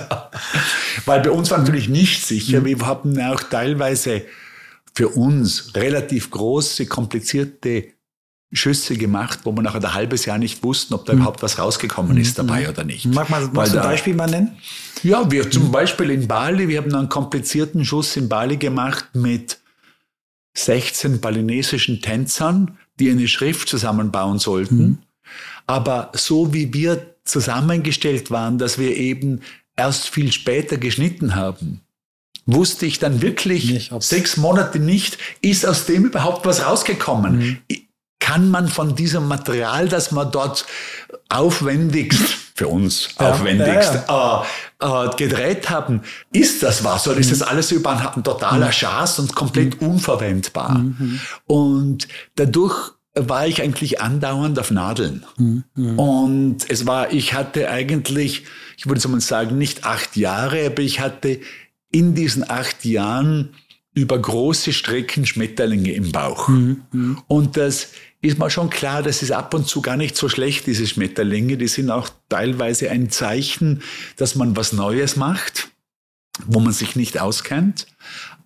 Weil 1.05 1.21
bei 1.21 1.31
uns 1.31 1.51
war 1.51 1.59
natürlich 1.59 1.89
nicht 1.89 2.25
sicher. 2.25 2.61
Mhm. 2.61 2.65
Wir 2.67 2.87
hatten 2.87 3.21
auch 3.21 3.43
teilweise 3.43 4.23
für 4.95 5.09
uns 5.09 5.75
relativ 5.75 6.31
große, 6.31 6.87
komplizierte 6.87 7.94
Schüsse 8.53 8.97
gemacht, 8.97 9.41
wo 9.45 9.53
wir 9.53 9.63
nach 9.63 9.75
ein 9.75 9.95
halbes 9.95 10.27
Jahr 10.27 10.39
nicht 10.39 10.63
wussten, 10.63 10.95
ob 10.95 11.07
da 11.07 11.13
mhm. 11.13 11.21
überhaupt 11.21 11.43
was 11.43 11.59
rausgekommen 11.59 12.17
ist 12.17 12.39
dabei 12.39 12.63
mhm. 12.63 12.69
oder 12.69 12.85
nicht. 12.85 13.07
Mag 13.07 13.29
man 13.31 13.45
ein 13.45 13.53
Beispiel 13.53 14.15
mal 14.15 14.31
nennen? 14.31 14.57
Ja, 15.03 15.31
wir 15.31 15.51
zum 15.51 15.71
Beispiel 15.71 16.11
in 16.11 16.29
Bali, 16.29 16.69
wir 16.69 16.79
haben 16.79 16.95
einen 16.95 17.09
komplizierten 17.09 17.85
Schuss 17.85 18.17
in 18.17 18.29
Bali 18.29 18.57
gemacht 18.57 19.11
mit 19.15 19.59
16 20.57 21.21
balinesischen 21.21 22.01
Tänzern, 22.01 22.79
die 23.01 23.11
eine 23.11 23.29
Schrift 23.29 23.69
zusammenbauen 23.69 24.39
sollten. 24.39 24.79
Mhm. 24.79 24.99
Aber 25.67 26.13
so 26.15 26.55
wie 26.55 26.73
wir 26.73 27.17
zusammengestellt 27.25 28.31
waren, 28.31 28.59
dass 28.59 28.79
wir 28.79 28.97
eben 28.97 29.41
erst 29.77 30.09
viel 30.09 30.31
später 30.31 30.77
geschnitten 30.77 31.35
haben, 31.35 31.81
wusste 32.47 32.87
ich 32.87 32.99
dann 32.99 33.23
wirklich 33.23 33.71
nicht, 33.71 33.93
sechs 34.03 34.37
Monate 34.37 34.79
nicht, 34.79 35.19
ist 35.41 35.67
aus 35.67 35.87
dem 35.87 36.05
überhaupt 36.05 36.47
was 36.47 36.65
rausgekommen? 36.65 37.39
Mhm. 37.39 37.59
Kann 38.19 38.51
man 38.51 38.69
von 38.69 38.95
diesem 38.95 39.29
Material, 39.29 39.89
das 39.89 40.11
man 40.11 40.31
dort 40.31 40.65
aufwendigst, 41.29 42.37
für 42.55 42.69
uns 42.69 43.09
ja, 43.19 43.31
aufwendigst, 43.31 43.95
ja, 43.95 44.05
ja. 44.09 44.45
Äh, 44.81 45.07
äh, 45.07 45.17
gedreht 45.17 45.71
haben, 45.71 46.03
ist 46.33 46.63
das 46.63 46.85
was? 46.85 47.07
Oder 47.07 47.17
mhm. 47.17 47.21
ist 47.23 47.33
das 47.33 47.43
alles 47.43 47.73
über 47.73 47.91
ein 47.91 48.23
totaler 48.23 48.67
mhm. 48.67 48.73
Schaß 48.73 49.19
und 49.19 49.35
komplett 49.35 49.81
mhm. 49.81 49.89
unverwendbar? 49.89 50.79
Mhm. 50.79 51.21
Und 51.47 52.09
dadurch 52.37 52.93
war 53.15 53.47
ich 53.47 53.63
eigentlich 53.63 54.01
andauernd 54.01 54.59
auf 54.59 54.71
Nadeln. 54.71 55.25
Mhm. 55.37 55.99
Und 55.99 56.59
es 56.69 56.87
war, 56.87 57.13
ich 57.13 57.35
hatte 57.35 57.71
eigentlich, 57.71 58.45
ich 58.77 58.87
würde 58.87 59.01
so 59.01 59.09
mal 59.09 59.21
sagen, 59.21 59.59
nicht 59.59 59.85
acht 59.85 60.17
Jahre, 60.17 60.67
aber 60.67 60.83
ich 60.83 61.01
hatte 61.01 61.41
in 61.91 62.15
diesen 62.15 62.49
acht 62.49 62.85
Jahren 62.85 63.55
über 63.95 64.19
große 64.19 64.73
Strecken 64.73 65.25
Schmetterlinge 65.25 65.93
im 65.93 66.11
Bauch. 66.11 66.49
Mhm. 66.49 67.23
Und 67.29 67.57
das 67.57 67.91
ist 68.21 68.39
mal 68.39 68.51
schon 68.51 68.71
klar, 68.71 69.03
das 69.03 69.23
ist 69.23 69.31
ab 69.31 69.55
und 69.55 69.69
zu 69.69 69.83
gar 69.83 69.97
nicht 69.97 70.17
so 70.17 70.29
schlecht, 70.29 70.67
diese 70.67 70.87
Schmetterlinge. 70.87 71.57
Die 71.57 71.69
sind 71.69 71.91
auch 71.91 72.09
teilweise 72.29 72.91
ein 72.91 73.11
Zeichen, 73.11 73.83
dass 74.17 74.35
man 74.35 74.57
was 74.57 74.73
Neues 74.73 75.17
macht, 75.17 75.69
wo 76.47 76.59
man 76.59 76.73
sich 76.73 76.97
nicht 76.97 77.21
auskennt. 77.21 77.87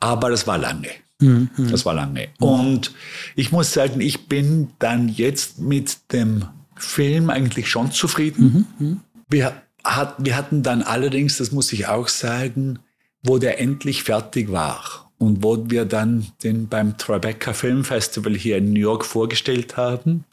Aber 0.01 0.31
das 0.31 0.47
war 0.47 0.59
lange. 0.59 0.91
Mhm. 1.21 1.49
Das 1.71 1.87
war 1.87 1.95
lange. 1.95 2.29
Und 2.39 2.93
ich 3.35 3.51
muss 3.51 3.73
sagen, 3.73 4.01
ich 4.01 4.29
bin 4.29 4.69
dann 4.79 5.09
jetzt 5.09 5.59
mit 5.59 6.13
dem 6.13 6.45
Film 6.77 7.31
eigentlich 7.31 7.71
schon 7.71 7.91
zufrieden. 7.91 8.67
Mhm. 8.79 8.87
mhm. 8.87 9.01
Wir, 9.31 9.63
hat, 9.85 10.15
wir 10.19 10.37
hatten 10.37 10.63
dann 10.63 10.83
allerdings, 10.83 11.37
das 11.37 11.53
muss 11.53 11.71
ich 11.75 11.87
auch 11.87 12.09
sagen, 12.09 12.79
wo 13.23 13.37
der 13.37 13.61
endlich 13.61 14.05
fertig 14.05 14.51
war 14.51 15.08
und 15.19 15.43
wo 15.43 15.69
wir 15.69 15.85
dann 15.85 16.29
den 16.43 16.69
beim 16.69 16.97
Tribeca 16.97 17.53
Film 17.53 17.85
Festival 17.85 18.35
hier 18.35 18.59
in 18.59 18.73
New 18.73 18.81
York 18.81 19.05
vorgestellt 19.05 19.77
haben, 19.77 20.25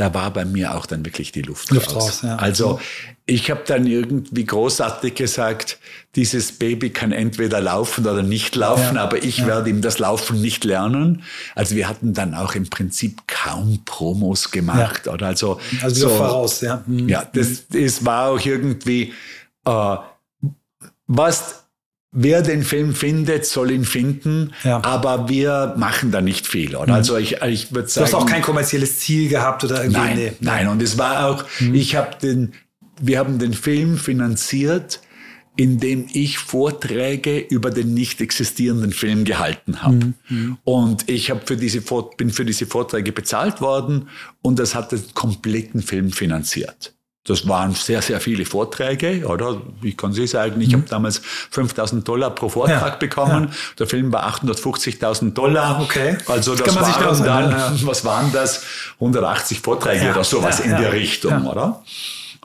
da 0.00 0.14
war 0.14 0.32
bei 0.32 0.46
mir 0.46 0.74
auch 0.74 0.86
dann 0.86 1.04
wirklich 1.04 1.30
die 1.30 1.42
Luft, 1.42 1.70
Luft 1.70 1.94
raus. 1.94 2.04
raus 2.04 2.22
ja. 2.22 2.36
Also 2.36 2.80
ich 3.26 3.50
habe 3.50 3.62
dann 3.66 3.86
irgendwie 3.86 4.46
großartig 4.46 5.14
gesagt, 5.14 5.78
dieses 6.16 6.52
Baby 6.52 6.88
kann 6.88 7.12
entweder 7.12 7.60
laufen 7.60 8.06
oder 8.06 8.22
nicht 8.22 8.56
laufen, 8.56 8.96
ja. 8.96 9.02
aber 9.02 9.22
ich 9.22 9.38
ja. 9.38 9.46
werde 9.46 9.68
ihm 9.68 9.82
das 9.82 9.98
Laufen 9.98 10.40
nicht 10.40 10.64
lernen. 10.64 11.22
Also 11.54 11.76
wir 11.76 11.86
hatten 11.86 12.14
dann 12.14 12.34
auch 12.34 12.54
im 12.54 12.70
Prinzip 12.70 13.26
kaum 13.26 13.82
Promos 13.84 14.50
gemacht 14.50 15.06
oder 15.06 15.26
also 15.26 15.60
also 15.82 16.08
so, 16.08 16.16
voraus, 16.16 16.62
ja. 16.62 16.82
Mhm. 16.86 17.08
Ja, 17.08 17.28
das, 17.32 17.68
das 17.68 18.04
war 18.04 18.30
auch 18.30 18.40
irgendwie 18.40 19.12
äh, 19.66 19.96
was 21.06 21.64
Wer 22.12 22.42
den 22.42 22.64
Film 22.64 22.94
findet, 22.94 23.46
soll 23.46 23.70
ihn 23.70 23.84
finden, 23.84 24.52
ja. 24.64 24.82
aber 24.82 25.28
wir 25.28 25.74
machen 25.76 26.10
da 26.10 26.20
nicht 26.20 26.48
viel. 26.48 26.74
Oder? 26.74 26.88
Mhm. 26.88 26.92
Also 26.92 27.16
ich, 27.16 27.40
ich 27.42 27.72
würde 27.72 27.88
sagen. 27.88 28.10
Du 28.10 28.12
hast 28.12 28.22
auch 28.22 28.26
kein 28.26 28.42
kommerzielles 28.42 28.98
Ziel 28.98 29.28
gehabt 29.28 29.62
oder 29.62 29.84
irgendwie. 29.84 30.00
Nein, 30.00 30.16
nee. 30.16 30.32
nein. 30.40 30.68
Und 30.68 30.82
es 30.82 30.98
war 30.98 31.26
auch, 31.26 31.44
mhm. 31.60 31.74
ich 31.74 31.94
habe 31.94 32.16
den, 32.20 32.52
wir 33.00 33.18
haben 33.20 33.38
den 33.38 33.54
Film 33.54 33.96
finanziert, 33.96 35.00
indem 35.56 36.08
ich 36.12 36.38
Vorträge 36.38 37.38
über 37.38 37.70
den 37.70 37.94
nicht 37.94 38.20
existierenden 38.20 38.92
Film 38.92 39.24
gehalten 39.24 39.82
habe. 39.82 39.94
Mhm. 39.94 40.14
mhm. 40.28 40.58
Und 40.64 41.08
ich 41.08 41.30
habe 41.30 41.42
für 41.44 41.56
diese 41.56 41.80
bin 42.16 42.30
für 42.30 42.44
diese 42.44 42.66
Vorträge 42.66 43.12
bezahlt 43.12 43.60
worden 43.60 44.08
und 44.42 44.58
das 44.58 44.74
hat 44.74 44.90
den 44.90 45.02
kompletten 45.14 45.82
Film 45.82 46.10
finanziert. 46.10 46.94
Das 47.24 47.46
waren 47.46 47.74
sehr, 47.74 48.00
sehr 48.00 48.18
viele 48.18 48.46
Vorträge, 48.46 49.26
oder? 49.26 49.60
Ich 49.82 49.96
kann 49.96 50.14
Sie 50.14 50.26
sagen, 50.26 50.58
ich 50.60 50.68
mhm. 50.68 50.80
habe 50.80 50.84
damals 50.88 51.20
5000 51.50 52.06
Dollar 52.08 52.30
pro 52.30 52.48
Vortrag 52.48 52.92
ja, 52.92 52.96
bekommen. 52.96 53.48
Ja. 53.50 53.56
Der 53.78 53.86
Film 53.86 54.10
war 54.10 54.26
850.000 54.26 55.34
Dollar. 55.34 55.82
Okay. 55.82 56.16
Also 56.26 56.54
das 56.54 56.74
waren 56.74 57.24
dann, 57.24 57.50
ja. 57.50 57.72
was 57.82 58.04
waren 58.06 58.32
das? 58.32 58.64
180 58.94 59.60
Vorträge 59.60 60.10
oder 60.10 60.24
sowas 60.24 60.60
in 60.60 60.70
der 60.70 60.92
Richtung, 60.94 61.46
oder? 61.46 61.82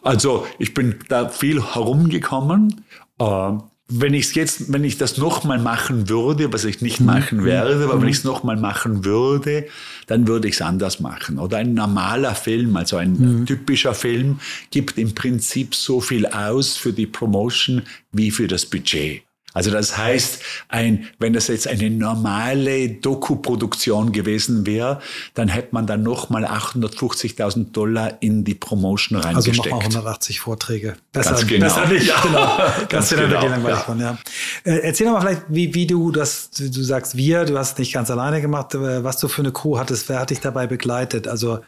Also 0.04 0.46
ich 0.60 0.74
bin 0.74 1.00
da 1.08 1.30
viel 1.30 1.64
herumgekommen. 1.64 2.86
Äh, 3.18 3.52
wenn 3.88 4.16
ich 4.16 4.34
jetzt, 4.34 4.74
wenn 4.74 4.84
ich 4.84 4.98
das 4.98 5.18
nochmal 5.18 5.60
machen 5.60 6.10
würde, 6.10 6.52
was 6.52 6.66
ich 6.66 6.82
nicht 6.82 7.00
mhm. 7.00 7.06
machen 7.06 7.46
werde, 7.46 7.84
aber 7.84 7.94
wenn 7.94 8.02
mhm. 8.02 8.08
ich 8.08 8.18
es 8.18 8.24
nochmal 8.24 8.58
machen 8.58 9.06
würde, 9.06 9.68
dann 10.08 10.28
würde 10.28 10.48
ich 10.48 10.56
es 10.56 10.62
anders 10.62 11.00
machen. 11.00 11.38
Oder 11.38 11.58
ein 11.58 11.76
normaler 11.76 12.34
Film, 12.34 12.76
also 12.78 12.98
ein 12.98 13.14
mhm. 13.14 13.46
typischer 13.46 13.94
Film, 13.94 14.40
gibt 14.72 14.98
im 14.98 15.14
Prinzip 15.14 15.76
so 15.76 16.02
viel 16.02 16.26
aus 16.26 16.78
für 16.78 16.94
die 16.94 17.06
Promotion 17.06 17.84
wie 18.12 18.32
für 18.32 18.48
das 18.48 18.66
Budget. 18.66 19.22
Also 19.56 19.72
das 19.72 19.98
heißt, 19.98 20.42
ein, 20.68 21.08
wenn 21.18 21.32
das 21.32 21.48
jetzt 21.48 21.68
eine 21.68 21.90
normale 21.90 22.90
Doku-Produktion 22.90 24.12
gewesen 24.12 24.66
wäre, 24.66 25.00
dann 25.34 25.48
hätte 25.48 25.70
man 25.72 25.88
dann 25.88 26.04
nochmal 26.04 26.46
850.000 26.46 27.72
Dollar 27.72 28.22
in 28.22 28.44
die 28.44 28.54
Promotion 28.54 29.18
reingesteckt. 29.18 29.60
Also 29.60 29.70
nochmal 29.70 29.80
180 29.80 30.42
Vorträge. 30.42 30.98
Besser, 31.14 31.32
Ganz 31.32 31.48
genau. 31.48 31.66
Besser 31.66 31.88
nicht. 31.88 32.08
Ja. 32.08 32.22
Genau. 32.22 32.58
Ganz 32.90 33.10
genau. 33.10 33.48
langweilig 33.48 33.70
ja. 33.70 33.76
Von, 33.78 34.00
ja. 34.02 34.18
Äh, 34.66 34.80
erzähl 34.80 35.08
doch 35.08 35.14
mal 35.14 35.22
vielleicht, 35.22 35.44
wie, 35.48 35.74
wie 35.74 35.88
du 35.88 36.12
das, 36.12 36.50
du 36.52 36.84
sagst 36.84 37.16
wir, 37.16 37.46
du 37.46 37.58
hast 37.58 37.80
nicht 37.80 37.94
ganz 37.94 38.12
alleine 38.12 38.42
gemacht, 38.42 38.74
was 38.74 39.20
du 39.20 39.30
für 39.30 39.42
eine 39.42 39.54
Crew 39.54 39.78
hattest, 39.78 40.10
wer 40.10 40.20
hat 40.20 40.32
dich 40.32 40.42
dabei 40.42 40.68
begleitet? 40.68 41.30
Also 41.30 41.60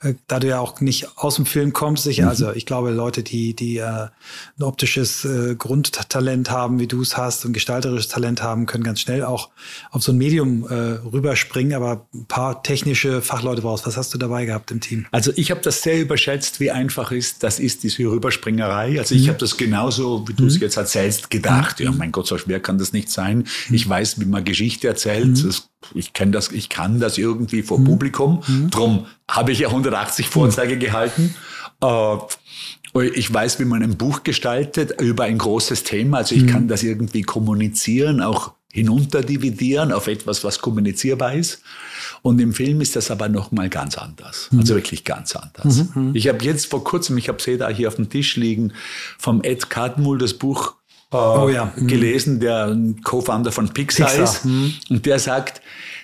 äh, 0.00 0.14
da 0.28 0.40
du 0.40 0.48
ja 0.48 0.60
auch 0.60 0.80
nicht 0.80 1.18
aus 1.18 1.36
dem 1.36 1.44
Film 1.44 1.74
kommst, 1.74 2.04
sicher, 2.04 2.22
mhm. 2.22 2.28
also 2.30 2.52
ich 2.52 2.64
glaube 2.64 2.90
Leute, 2.90 3.22
die, 3.22 3.54
die 3.54 3.78
äh, 3.78 3.82
ein 3.84 4.62
optisches 4.62 5.24
äh, 5.26 5.56
Grundtalent 5.56 6.50
haben, 6.50 6.78
wie 6.78 6.86
du 6.86 7.02
es 7.02 7.18
hast, 7.18 7.33
hast 7.34 7.44
und 7.44 7.52
gestalterisches 7.52 8.08
Talent 8.08 8.42
haben, 8.42 8.66
können 8.66 8.84
ganz 8.84 9.00
schnell 9.00 9.24
auch 9.24 9.50
auf 9.90 10.02
so 10.02 10.12
ein 10.12 10.18
Medium 10.18 10.66
äh, 10.68 10.74
rüberspringen, 10.74 11.74
aber 11.74 12.06
ein 12.14 12.26
paar 12.26 12.62
technische 12.62 13.22
Fachleute 13.22 13.62
brauchst. 13.62 13.86
Was 13.86 13.96
hast 13.96 14.14
du 14.14 14.18
dabei 14.18 14.44
gehabt 14.44 14.70
im 14.70 14.80
Team? 14.80 15.06
Also 15.10 15.32
ich 15.36 15.50
habe 15.50 15.60
das 15.60 15.82
sehr 15.82 16.00
überschätzt, 16.00 16.60
wie 16.60 16.70
einfach 16.70 17.10
ist, 17.12 17.42
das 17.42 17.58
ist 17.58 17.82
diese 17.82 18.04
Rüberspringerei. 18.04 18.98
Also 18.98 19.14
ich 19.14 19.24
mhm. 19.24 19.28
habe 19.28 19.38
das 19.38 19.56
genauso, 19.56 20.26
wie 20.28 20.34
du 20.34 20.46
es 20.46 20.56
mhm. 20.56 20.62
jetzt 20.62 20.76
erzählst, 20.76 21.30
gedacht. 21.30 21.80
Mhm. 21.80 21.86
Ja, 21.86 21.92
mein 21.92 22.12
Gott, 22.12 22.26
so 22.26 22.38
schwer 22.38 22.60
kann 22.60 22.78
das 22.78 22.92
nicht 22.92 23.10
sein. 23.10 23.46
Mhm. 23.68 23.74
Ich 23.74 23.88
weiß, 23.88 24.20
wie 24.20 24.26
man 24.26 24.44
Geschichte 24.44 24.88
erzählt. 24.88 25.26
Mhm. 25.26 25.46
Das, 25.46 25.68
ich 25.94 26.12
kenne 26.12 26.32
das, 26.32 26.50
ich 26.52 26.68
kann 26.68 27.00
das 27.00 27.18
irgendwie 27.18 27.62
vor. 27.62 27.82
Publikum. 27.84 28.42
Drum 28.70 29.06
habe 29.28 29.52
ich 29.52 29.58
ja 29.58 29.68
180 29.68 30.28
Vorträge 30.28 30.78
gehalten. 30.78 31.34
Äh, 31.82 32.16
ich 33.02 33.32
weiß, 33.32 33.58
wie 33.58 33.64
man 33.64 33.82
ein 33.82 33.96
Buch 33.96 34.22
gestaltet 34.22 35.00
über 35.00 35.24
ein 35.24 35.38
großes 35.38 35.82
Thema. 35.82 36.18
Also 36.18 36.34
ich 36.34 36.42
mhm. 36.42 36.46
kann 36.48 36.68
das 36.68 36.82
irgendwie 36.82 37.22
kommunizieren, 37.22 38.20
auch 38.20 38.52
hinunterdividieren 38.72 39.92
auf 39.92 40.08
etwas, 40.08 40.42
was 40.42 40.60
kommunizierbar 40.60 41.34
ist. 41.34 41.62
Und 42.22 42.40
im 42.40 42.52
Film 42.52 42.80
ist 42.80 42.96
das 42.96 43.10
aber 43.10 43.28
nochmal 43.28 43.68
ganz 43.68 43.96
anders. 43.96 44.48
Mhm. 44.50 44.60
Also 44.60 44.74
wirklich 44.74 45.04
ganz 45.04 45.36
anders. 45.36 45.76
Mhm. 45.94 46.08
mhm. 46.08 46.14
Ich 46.14 46.28
habe 46.28 46.44
jetzt 46.44 46.66
vor 46.66 46.82
kurzem, 46.82 47.16
ich 47.18 47.28
habe 47.28 47.38
es 47.38 47.58
da 47.58 47.68
hier 47.68 47.88
auf 47.88 47.96
dem 47.96 48.10
Tisch 48.10 48.36
liegen, 48.36 48.72
vom 49.18 49.42
Ed 49.42 49.70
Catmull 49.70 50.18
das 50.18 50.34
Buch 50.34 50.74
äh, 51.12 51.16
oh 51.16 51.48
ja. 51.48 51.72
mhm. 51.76 51.86
gelesen, 51.86 52.40
der 52.40 52.76
Co-Founder 53.04 53.52
von 53.52 53.68
Pixar, 53.68 54.08
Pixar. 54.08 54.24
ist. 54.24 54.44
Mhm. 54.44 54.74
Und 54.90 55.06
der 55.06 55.18
sagt, 55.18 55.62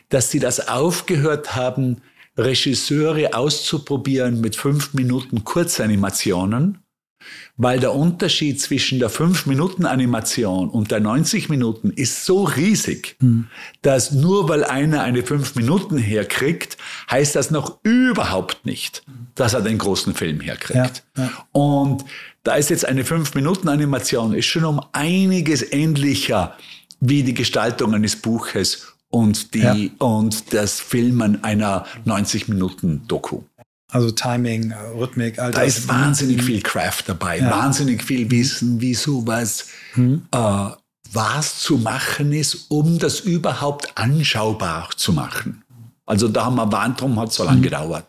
dass 0.09 0.31
sie 0.31 0.39
das 0.39 0.69
aufgehört 0.69 1.57
haben, 1.57 2.03
Regisseure 2.37 3.35
auszuprobieren 3.35 4.41
mit 4.41 4.57
fünf 4.57 4.95
Minuten 4.95 5.45
Kurzanimationen, 5.45 6.79
weil 7.57 7.79
der 7.81 7.95
Unterschied 7.95 8.61
zwischen 8.61 8.99
der 8.99 9.11
5-Minuten-Animation 9.11 10.71
und 10.71 10.91
der 10.91 11.01
90 11.01 11.51
Minuten 11.51 11.91
ist 11.91 12.25
so 12.25 12.45
riesig, 12.45 13.17
mhm. 13.21 13.49
dass 13.83 14.13
nur 14.13 14.49
weil 14.49 14.65
einer 14.65 15.03
eine 15.03 15.23
5 15.23 15.57
Minuten 15.57 15.99
herkriegt, 15.99 16.79
heißt 17.11 17.37
das 17.37 17.51
noch 17.51 17.79
überhaupt 17.83 18.65
nicht, 18.65 19.03
dass 19.35 19.53
er 19.53 19.61
den 19.61 19.77
großen 19.77 20.15
Film 20.15 20.41
herkriegt. 20.41 21.05
Ja, 21.17 21.25
ja. 21.25 21.31
Und 21.53 22.05
da 22.43 22.55
ist 22.55 22.71
jetzt 22.71 22.87
eine 22.87 23.03
5-Minuten-Animation, 23.03 24.33
ist 24.33 24.47
schon 24.47 24.65
um 24.65 24.81
einiges 24.93 25.73
ähnlicher 25.73 26.57
wie 27.01 27.23
die 27.23 27.35
Gestaltung 27.35 27.95
eines 27.95 28.17
Buches 28.17 28.95
und 29.11 29.55
die 29.55 29.61
ja. 29.61 29.75
und 29.99 30.53
das 30.55 30.81
Filmen 30.81 31.45
einer 31.45 31.85
90 32.05 32.49
Minuten 32.49 33.03
Doku. 33.07 33.43
Also 33.93 34.13
Timing, 34.13 34.73
Rhythmik, 34.97 35.39
all 35.41 35.51
das. 35.51 35.61
Da 35.61 35.63
ist 35.67 35.89
wahnsinnig 35.89 36.43
viel 36.43 36.63
Craft 36.63 37.03
dabei, 37.07 37.39
ja. 37.39 37.51
wahnsinnig 37.51 38.05
viel 38.05 38.31
Wissen, 38.31 38.81
wie 38.81 38.95
sowas 38.95 39.67
hm. 39.95 40.23
äh, 40.31 40.71
was 41.13 41.59
zu 41.59 41.77
machen 41.77 42.33
ist, 42.33 42.67
um 42.69 42.99
das 42.99 43.21
überhaupt 43.21 43.93
anschaubar 43.97 44.91
zu 44.97 45.13
machen. 45.13 45.65
Also 46.07 46.29
da 46.29 46.45
haben 46.45 46.55
wir 46.55 46.67
drum 46.97 47.19
hat 47.19 47.31
es 47.31 47.35
so 47.35 47.45
lange 47.45 47.57
hm. 47.57 47.63
gedauert. 47.63 48.07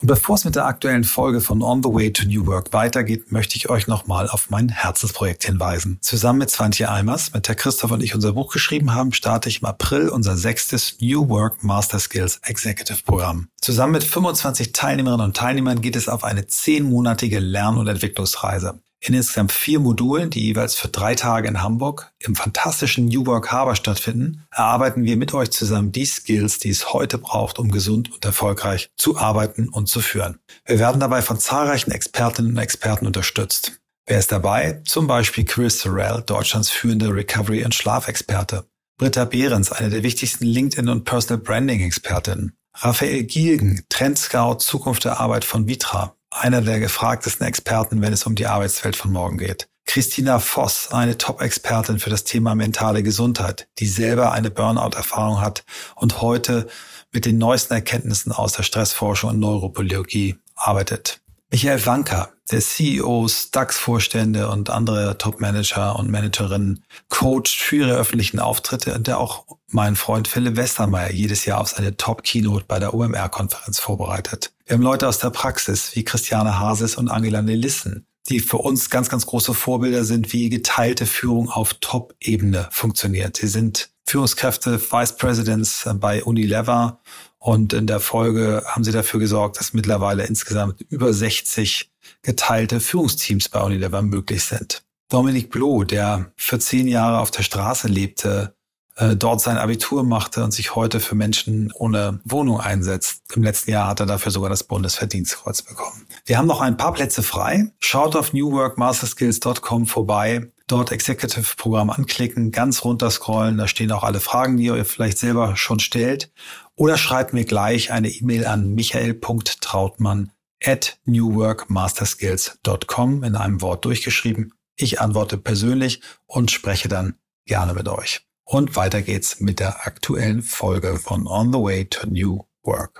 Und 0.00 0.06
bevor 0.06 0.36
es 0.36 0.44
mit 0.44 0.54
der 0.54 0.66
aktuellen 0.66 1.02
Folge 1.02 1.40
von 1.40 1.60
On 1.60 1.82
the 1.82 1.88
Way 1.88 2.12
to 2.12 2.24
New 2.24 2.46
Work 2.46 2.72
weitergeht, 2.72 3.32
möchte 3.32 3.56
ich 3.56 3.68
euch 3.68 3.88
nochmal 3.88 4.28
auf 4.28 4.48
mein 4.48 4.68
Herzensprojekt 4.68 5.42
hinweisen. 5.42 5.98
Zusammen 6.02 6.38
mit 6.38 6.50
Svantje 6.50 6.88
Eimers, 6.88 7.34
mit 7.34 7.48
der 7.48 7.56
Christoph 7.56 7.90
und 7.90 8.00
ich 8.00 8.14
unser 8.14 8.34
Buch 8.34 8.52
geschrieben 8.52 8.94
haben, 8.94 9.12
starte 9.12 9.48
ich 9.48 9.60
im 9.60 9.66
April 9.66 10.08
unser 10.08 10.36
sechstes 10.36 10.98
New 11.00 11.28
Work 11.28 11.64
Master 11.64 11.98
Skills 11.98 12.38
Executive 12.44 13.02
Programm. 13.04 13.48
Zusammen 13.60 13.94
mit 13.94 14.04
25 14.04 14.72
Teilnehmerinnen 14.72 15.26
und 15.26 15.36
Teilnehmern 15.36 15.80
geht 15.80 15.96
es 15.96 16.08
auf 16.08 16.22
eine 16.22 16.46
zehnmonatige 16.46 17.40
Lern- 17.40 17.76
und 17.76 17.88
Entwicklungsreise. 17.88 18.78
In 19.00 19.14
insgesamt 19.14 19.52
vier 19.52 19.78
Modulen, 19.78 20.28
die 20.30 20.42
jeweils 20.42 20.74
für 20.74 20.88
drei 20.88 21.14
Tage 21.14 21.46
in 21.46 21.62
Hamburg 21.62 22.12
im 22.18 22.34
fantastischen 22.34 23.06
New 23.06 23.26
Work 23.26 23.52
Harbor 23.52 23.76
stattfinden, 23.76 24.44
erarbeiten 24.50 25.04
wir 25.04 25.16
mit 25.16 25.32
euch 25.34 25.50
zusammen 25.50 25.92
die 25.92 26.04
Skills, 26.04 26.58
die 26.58 26.70
es 26.70 26.92
heute 26.92 27.16
braucht, 27.16 27.60
um 27.60 27.70
gesund 27.70 28.12
und 28.12 28.24
erfolgreich 28.24 28.90
zu 28.96 29.16
arbeiten 29.16 29.68
und 29.68 29.88
zu 29.88 30.00
führen. 30.00 30.40
Wir 30.66 30.80
werden 30.80 31.00
dabei 31.00 31.22
von 31.22 31.38
zahlreichen 31.38 31.92
Expertinnen 31.92 32.52
und 32.52 32.58
Experten 32.58 33.06
unterstützt. 33.06 33.80
Wer 34.06 34.18
ist 34.18 34.32
dabei? 34.32 34.82
Zum 34.84 35.06
Beispiel 35.06 35.44
Chris 35.44 35.80
Sorrell, 35.80 36.22
Deutschlands 36.26 36.70
führende 36.70 37.14
Recovery- 37.14 37.64
und 37.64 37.74
Schlafexperte. 37.74 38.64
Britta 38.98 39.26
Behrens, 39.26 39.70
eine 39.70 39.90
der 39.90 40.02
wichtigsten 40.02 40.44
LinkedIn- 40.44 40.90
und 40.90 41.04
Personal 41.04 41.42
Branding-Expertinnen. 41.42 42.56
Raphael 42.74 43.22
Gielgen, 43.24 43.84
Trendscout 43.88 44.58
Zukunft 44.58 45.04
der 45.04 45.20
Arbeit 45.20 45.44
von 45.44 45.68
Vitra 45.68 46.17
einer 46.30 46.60
der 46.60 46.80
gefragtesten 46.80 47.46
Experten, 47.46 48.02
wenn 48.02 48.12
es 48.12 48.24
um 48.24 48.34
die 48.34 48.46
Arbeitswelt 48.46 48.96
von 48.96 49.12
morgen 49.12 49.38
geht. 49.38 49.68
Christina 49.86 50.38
Voss, 50.38 50.92
eine 50.92 51.16
Top-Expertin 51.16 51.98
für 51.98 52.10
das 52.10 52.24
Thema 52.24 52.54
mentale 52.54 53.02
Gesundheit, 53.02 53.68
die 53.78 53.86
selber 53.86 54.32
eine 54.32 54.50
Burnout-Erfahrung 54.50 55.40
hat 55.40 55.64
und 55.96 56.20
heute 56.20 56.68
mit 57.10 57.24
den 57.24 57.38
neuesten 57.38 57.72
Erkenntnissen 57.72 58.30
aus 58.30 58.52
der 58.52 58.64
Stressforschung 58.64 59.30
und 59.30 59.38
Neurobiologie 59.38 60.36
arbeitet. 60.54 61.20
Michael 61.50 61.86
Wanker, 61.86 62.28
der 62.50 62.60
CEOs, 62.60 63.50
DAX-Vorstände 63.50 64.50
und 64.50 64.68
andere 64.68 65.16
Top-Manager 65.16 65.98
und 65.98 66.10
Managerinnen 66.10 66.84
coacht 67.08 67.48
für 67.48 67.76
ihre 67.76 67.96
öffentlichen 67.96 68.38
Auftritte 68.38 68.92
und 68.94 69.06
der 69.06 69.18
auch 69.18 69.46
mein 69.68 69.96
Freund 69.96 70.28
Philipp 70.28 70.56
Westermeier 70.56 71.10
jedes 71.10 71.46
Jahr 71.46 71.62
auf 71.62 71.68
seine 71.68 71.96
Top-Keynote 71.96 72.66
bei 72.68 72.78
der 72.78 72.92
OMR-Konferenz 72.92 73.78
vorbereitet. 73.80 74.52
Wir 74.68 74.74
haben 74.74 74.82
Leute 74.82 75.08
aus 75.08 75.18
der 75.18 75.30
Praxis 75.30 75.96
wie 75.96 76.04
Christiane 76.04 76.58
Hases 76.58 76.96
und 76.96 77.08
Angela 77.08 77.40
Nelissen, 77.40 78.06
die 78.28 78.38
für 78.38 78.58
uns 78.58 78.90
ganz, 78.90 79.08
ganz 79.08 79.24
große 79.24 79.54
Vorbilder 79.54 80.04
sind, 80.04 80.34
wie 80.34 80.50
geteilte 80.50 81.06
Führung 81.06 81.48
auf 81.48 81.72
Top-Ebene 81.80 82.68
funktioniert. 82.70 83.38
Sie 83.38 83.48
sind 83.48 83.88
Führungskräfte, 84.06 84.78
Vice 84.78 85.16
Presidents 85.16 85.88
bei 85.94 86.22
Unilever 86.22 87.00
und 87.38 87.72
in 87.72 87.86
der 87.86 87.98
Folge 87.98 88.62
haben 88.66 88.84
sie 88.84 88.92
dafür 88.92 89.20
gesorgt, 89.20 89.58
dass 89.58 89.72
mittlerweile 89.72 90.26
insgesamt 90.26 90.82
über 90.90 91.14
60 91.14 91.90
geteilte 92.20 92.80
Führungsteams 92.80 93.48
bei 93.48 93.62
Unilever 93.62 94.02
möglich 94.02 94.44
sind. 94.44 94.82
Dominik 95.08 95.48
Bloh, 95.48 95.84
der 95.84 96.30
für 96.36 96.58
zehn 96.58 96.88
Jahre 96.88 97.20
auf 97.20 97.30
der 97.30 97.42
Straße 97.42 97.88
lebte, 97.88 98.54
äh, 98.98 99.16
dort 99.16 99.40
sein 99.40 99.56
Abitur 99.56 100.02
machte 100.02 100.42
und 100.42 100.50
sich 100.50 100.74
heute 100.74 100.98
für 101.00 101.14
Menschen 101.14 101.70
ohne 101.72 102.18
Wohnung 102.24 102.60
einsetzt. 102.60 103.22
Im 103.34 103.44
letzten 103.44 103.70
Jahr 103.70 103.86
hat 103.86 104.00
er 104.00 104.06
dafür 104.06 104.32
sogar 104.32 104.50
das 104.50 104.64
Bundesverdienstkreuz 104.64 105.62
bekommen. 105.62 106.04
Wir 106.26 106.36
haben 106.36 106.48
noch 106.48 106.60
ein 106.60 106.76
paar 106.76 106.92
Plätze 106.92 107.22
frei. 107.22 107.70
Schaut 107.78 108.16
auf 108.16 108.32
newworkmasterskills.com 108.32 109.86
vorbei. 109.86 110.50
Dort 110.66 110.90
Executive-Programm 110.92 111.90
anklicken, 111.90 112.50
ganz 112.50 112.82
runter 112.84 113.10
scrollen. 113.10 113.56
Da 113.56 113.68
stehen 113.68 113.92
auch 113.92 114.02
alle 114.02 114.18
Fragen, 114.20 114.56
die 114.56 114.64
ihr 114.64 114.84
vielleicht 114.84 115.18
selber 115.18 115.54
schon 115.56 115.78
stellt. 115.78 116.32
Oder 116.74 116.98
schreibt 116.98 117.32
mir 117.32 117.44
gleich 117.44 117.92
eine 117.92 118.08
E-Mail 118.08 118.46
an 118.46 118.74
michael.trautmann 118.74 120.32
at 120.62 120.98
newworkmasterskills.com 121.04 123.22
in 123.22 123.36
einem 123.36 123.62
Wort 123.62 123.84
durchgeschrieben. 123.84 124.54
Ich 124.76 125.00
antworte 125.00 125.38
persönlich 125.38 126.02
und 126.26 126.50
spreche 126.50 126.88
dann 126.88 127.14
gerne 127.46 127.74
mit 127.74 127.86
euch. 127.88 128.27
Und 128.50 128.76
weiter 128.76 129.02
geht's 129.02 129.40
mit 129.40 129.60
der 129.60 129.86
aktuellen 129.86 130.40
Folge 130.40 130.96
von 130.96 131.26
On 131.26 131.52
the 131.52 131.58
Way 131.58 131.84
to 131.84 132.08
New 132.08 132.44
Work. 132.62 132.98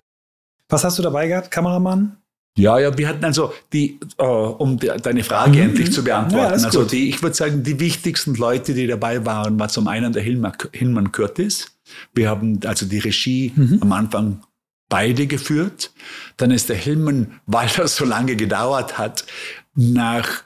Was 0.69 0.85
hast 0.85 0.99
du 0.99 1.03
dabei 1.03 1.27
gehabt, 1.27 1.51
Kameramann? 1.51 2.19
Ja, 2.55 2.79
ja, 2.79 2.99
wir 2.99 3.09
hatten 3.09 3.25
also 3.25 3.55
die, 3.73 3.99
äh, 4.19 4.25
um 4.25 4.79
die, 4.79 4.89
deine 5.03 5.25
Frage 5.25 5.53
mhm. 5.53 5.71
endlich 5.71 5.91
zu 5.91 6.05
beantworten. 6.05 6.59
Ja, 6.61 6.67
also 6.67 6.85
die, 6.85 7.09
ich 7.09 7.23
würde 7.23 7.35
sagen, 7.35 7.63
die 7.63 7.81
wichtigsten 7.81 8.35
Leute, 8.35 8.75
die 8.75 8.87
dabei 8.87 9.25
waren, 9.25 9.59
war 9.59 9.71
zum 9.71 9.89
einen 9.89 10.13
der 10.13 10.23
Hilman, 10.23 10.53
Hilman 10.73 11.13
Curtis. 11.13 11.79
Wir 12.13 12.29
haben 12.29 12.61
also 12.67 12.85
die 12.85 12.99
Regie 12.99 13.55
mhm. 13.57 13.79
am 13.81 13.93
Anfang 13.93 14.43
beide 14.91 15.27
geführt. 15.27 15.93
Dann 16.37 16.51
ist 16.51 16.69
der 16.69 16.77
Hilman, 16.77 17.41
weil 17.47 17.71
das 17.75 17.97
so 17.97 18.05
lange 18.05 18.37
gedauert 18.37 18.99
hat, 18.99 19.25
nach 19.75 20.43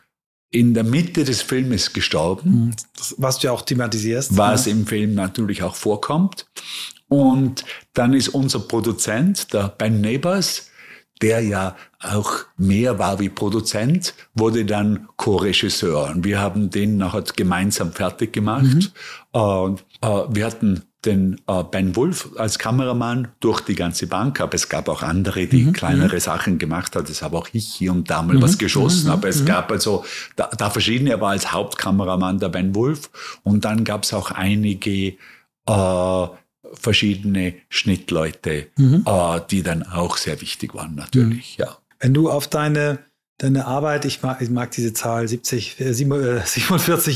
in 0.52 0.74
der 0.74 0.84
Mitte 0.84 1.24
des 1.24 1.42
Filmes 1.42 1.92
gestorben. 1.92 2.66
Mhm. 2.66 2.70
Das, 2.96 3.14
was 3.18 3.38
du 3.38 3.48
ja 3.48 3.52
auch 3.52 3.62
thematisierst. 3.62 4.36
Was 4.36 4.66
ja. 4.66 4.72
im 4.72 4.86
Film 4.86 5.14
natürlich 5.14 5.62
auch 5.62 5.74
vorkommt. 5.74 6.46
Und 7.08 7.64
dann 7.94 8.12
ist 8.12 8.28
unser 8.28 8.60
Produzent, 8.60 9.52
der 9.52 9.68
Ben 9.68 10.00
Neighbors, 10.00 10.70
der 11.20 11.40
ja 11.40 11.76
auch 12.00 12.44
mehr 12.56 12.98
war 12.98 13.18
wie 13.18 13.28
Produzent, 13.28 14.14
wurde 14.34 14.64
dann 14.64 15.08
Co-Regisseur. 15.16 16.10
Und 16.10 16.24
wir 16.24 16.40
haben 16.40 16.70
den 16.70 16.98
nachher 16.98 17.24
gemeinsam 17.34 17.92
fertig 17.92 18.32
gemacht. 18.32 18.64
Mhm. 18.64 19.40
Und 19.40 19.84
äh, 20.02 20.24
wir 20.28 20.46
hatten 20.46 20.82
den 21.04 21.40
äh, 21.48 21.64
Ben 21.64 21.96
Wolf 21.96 22.30
als 22.36 22.58
Kameramann 22.58 23.28
durch 23.40 23.60
die 23.60 23.74
ganze 23.74 24.06
Bank, 24.06 24.40
aber 24.40 24.54
es 24.54 24.68
gab 24.68 24.88
auch 24.88 25.02
andere, 25.02 25.46
die 25.46 25.64
mhm. 25.64 25.72
kleinere 25.72 26.16
mhm. 26.16 26.20
Sachen 26.20 26.58
gemacht 26.58 26.94
haben. 26.94 27.06
Es 27.10 27.22
habe 27.22 27.36
auch 27.36 27.48
ich 27.52 27.66
hier 27.66 27.92
und 27.92 28.08
da 28.08 28.22
mal 28.22 28.36
mhm. 28.36 28.42
was 28.42 28.58
geschossen, 28.58 29.06
mhm. 29.06 29.12
aber 29.12 29.28
es 29.28 29.40
mhm. 29.40 29.46
gab 29.46 29.72
also 29.72 30.04
da, 30.36 30.48
da 30.56 30.70
verschiedene, 30.70 31.10
er 31.10 31.20
war 31.20 31.30
als 31.30 31.52
Hauptkameramann 31.52 32.38
der 32.38 32.50
Ben 32.50 32.74
Wolf 32.74 33.10
und 33.42 33.64
dann 33.64 33.84
gab 33.84 34.04
es 34.04 34.12
auch 34.12 34.30
einige 34.30 35.14
äh, 35.66 36.26
verschiedene 36.74 37.54
Schnittleute, 37.68 38.68
mhm. 38.76 39.04
äh, 39.06 39.40
die 39.50 39.62
dann 39.62 39.82
auch 39.82 40.16
sehr 40.16 40.40
wichtig 40.40 40.74
waren 40.74 40.94
natürlich, 40.94 41.56
ja. 41.56 41.78
Wenn 41.98 42.14
du 42.14 42.30
auf 42.30 42.48
deine 42.48 42.98
deine 43.38 43.66
Arbeit, 43.66 44.04
ich 44.04 44.22
mag, 44.22 44.40
ich 44.40 44.50
mag 44.50 44.70
diese 44.70 44.92
Zahl, 44.92 45.26
70, 45.26 45.80
äh, 45.80 45.92
47 45.92 46.44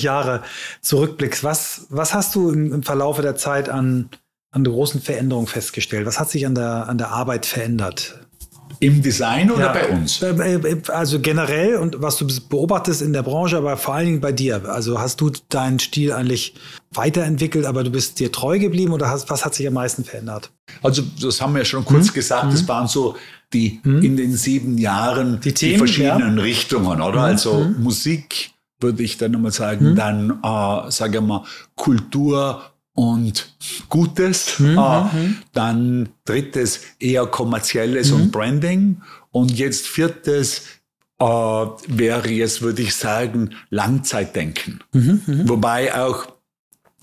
äh, 0.00 0.02
Jahre 0.04 0.42
zurückblickst. 0.80 1.44
Was, 1.44 1.86
was 1.90 2.14
hast 2.14 2.34
du 2.34 2.50
im, 2.50 2.72
im 2.72 2.82
Verlaufe 2.82 3.22
der 3.22 3.36
Zeit 3.36 3.68
an, 3.68 4.10
an 4.50 4.64
großen 4.64 5.00
Veränderungen 5.00 5.46
festgestellt? 5.46 6.06
Was 6.06 6.18
hat 6.18 6.30
sich 6.30 6.46
an 6.46 6.54
der, 6.54 6.88
an 6.88 6.98
der 6.98 7.10
Arbeit 7.10 7.46
verändert? 7.46 8.25
Im 8.80 9.02
Design 9.02 9.50
oder 9.50 9.66
ja, 9.66 9.72
bei 9.72 9.88
uns? 9.88 10.22
Äh, 10.22 10.82
also 10.88 11.20
generell 11.20 11.76
und 11.76 12.00
was 12.00 12.16
du 12.16 12.26
beobachtest 12.48 13.02
in 13.02 13.12
der 13.12 13.22
Branche, 13.22 13.56
aber 13.56 13.76
vor 13.76 13.94
allen 13.94 14.06
Dingen 14.06 14.20
bei 14.20 14.32
dir. 14.32 14.68
Also 14.68 14.98
hast 15.00 15.20
du 15.20 15.30
deinen 15.48 15.78
Stil 15.78 16.12
eigentlich 16.12 16.54
weiterentwickelt, 16.92 17.66
aber 17.66 17.84
du 17.84 17.90
bist 17.90 18.18
dir 18.18 18.30
treu 18.32 18.58
geblieben 18.58 18.92
oder 18.92 19.08
hast, 19.08 19.30
was 19.30 19.44
hat 19.44 19.54
sich 19.54 19.66
am 19.66 19.74
meisten 19.74 20.04
verändert? 20.04 20.50
Also 20.82 21.02
das 21.20 21.40
haben 21.40 21.54
wir 21.54 21.60
ja 21.60 21.64
schon 21.64 21.84
kurz 21.84 22.08
hm? 22.08 22.14
gesagt, 22.14 22.44
hm? 22.44 22.50
das 22.50 22.68
waren 22.68 22.88
so 22.88 23.16
die 23.52 23.80
hm? 23.82 24.02
in 24.02 24.16
den 24.16 24.36
sieben 24.36 24.78
Jahren 24.78 25.40
die, 25.40 25.52
Themen, 25.52 25.72
die 25.72 25.78
verschiedenen 25.78 26.36
ja. 26.36 26.42
Richtungen, 26.42 27.00
oder? 27.00 27.20
Hm? 27.20 27.24
Also 27.24 27.64
hm? 27.64 27.82
Musik 27.82 28.50
würde 28.80 29.02
ich 29.02 29.16
dann 29.16 29.32
nochmal 29.32 29.52
sagen, 29.52 29.90
hm? 29.90 29.96
dann, 29.96 30.30
äh, 30.42 30.90
sage 30.90 31.18
ich 31.18 31.24
mal, 31.24 31.44
Kultur 31.74 32.62
und 32.96 33.54
Gutes. 33.88 34.58
Mhm. 34.58 34.78
Äh, 34.78 35.04
dann 35.52 36.08
drittes 36.24 36.80
eher 36.98 37.26
kommerzielles 37.26 38.10
mhm. 38.10 38.16
und 38.16 38.32
Branding. 38.32 39.02
Und 39.30 39.56
jetzt 39.56 39.86
viertes 39.86 40.62
äh, 41.20 41.24
wäre 41.24 42.28
jetzt, 42.28 42.62
würde 42.62 42.82
ich 42.82 42.94
sagen, 42.94 43.54
Langzeitdenken. 43.70 44.80
Mhm, 44.92 45.20
mh. 45.26 45.48
Wobei 45.48 45.94
auch 45.94 46.26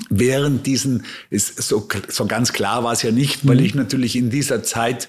während 0.09 0.65
diesen, 0.65 1.05
ist 1.29 1.61
so, 1.61 1.87
so 2.07 2.25
ganz 2.25 2.51
klar 2.51 2.83
war 2.83 2.93
es 2.93 3.03
ja 3.03 3.11
nicht, 3.11 3.47
weil 3.47 3.57
mhm. 3.57 3.63
ich 3.63 3.75
natürlich 3.75 4.15
in 4.15 4.29
dieser 4.29 4.63
Zeit 4.63 5.07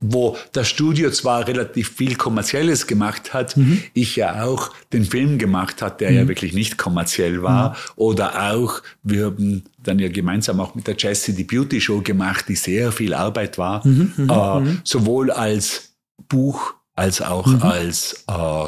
wo 0.00 0.36
das 0.52 0.68
Studio 0.68 1.10
zwar 1.10 1.48
relativ 1.48 1.90
viel 1.96 2.16
Kommerzielles 2.16 2.86
gemacht 2.86 3.32
hat, 3.32 3.56
mhm. 3.56 3.82
ich 3.94 4.16
ja 4.16 4.44
auch 4.44 4.70
den 4.92 5.04
Film 5.04 5.38
gemacht 5.38 5.80
hat, 5.80 6.00
der 6.00 6.10
mhm. 6.10 6.16
ja 6.16 6.28
wirklich 6.28 6.52
nicht 6.52 6.76
kommerziell 6.76 7.42
war. 7.42 7.70
Mhm. 7.70 7.74
Oder 7.96 8.52
auch, 8.52 8.82
wir 9.02 9.26
haben 9.26 9.64
dann 9.78 9.98
ja 9.98 10.08
gemeinsam 10.08 10.60
auch 10.60 10.74
mit 10.74 10.86
der 10.86 10.96
Jessie 10.96 11.32
die 11.32 11.44
Beauty 11.44 11.80
Show 11.80 12.02
gemacht, 12.02 12.44
die 12.48 12.56
sehr 12.56 12.92
viel 12.92 13.14
Arbeit 13.14 13.56
war, 13.56 13.86
mhm. 13.86 14.12
Mhm. 14.16 14.30
äh, 14.30 14.60
mhm. 14.60 14.80
sowohl 14.84 15.30
als 15.30 15.94
Buch 16.28 16.74
als 16.96 17.20
auch 17.20 17.62
als, 17.62 18.24
äh, 18.28 18.64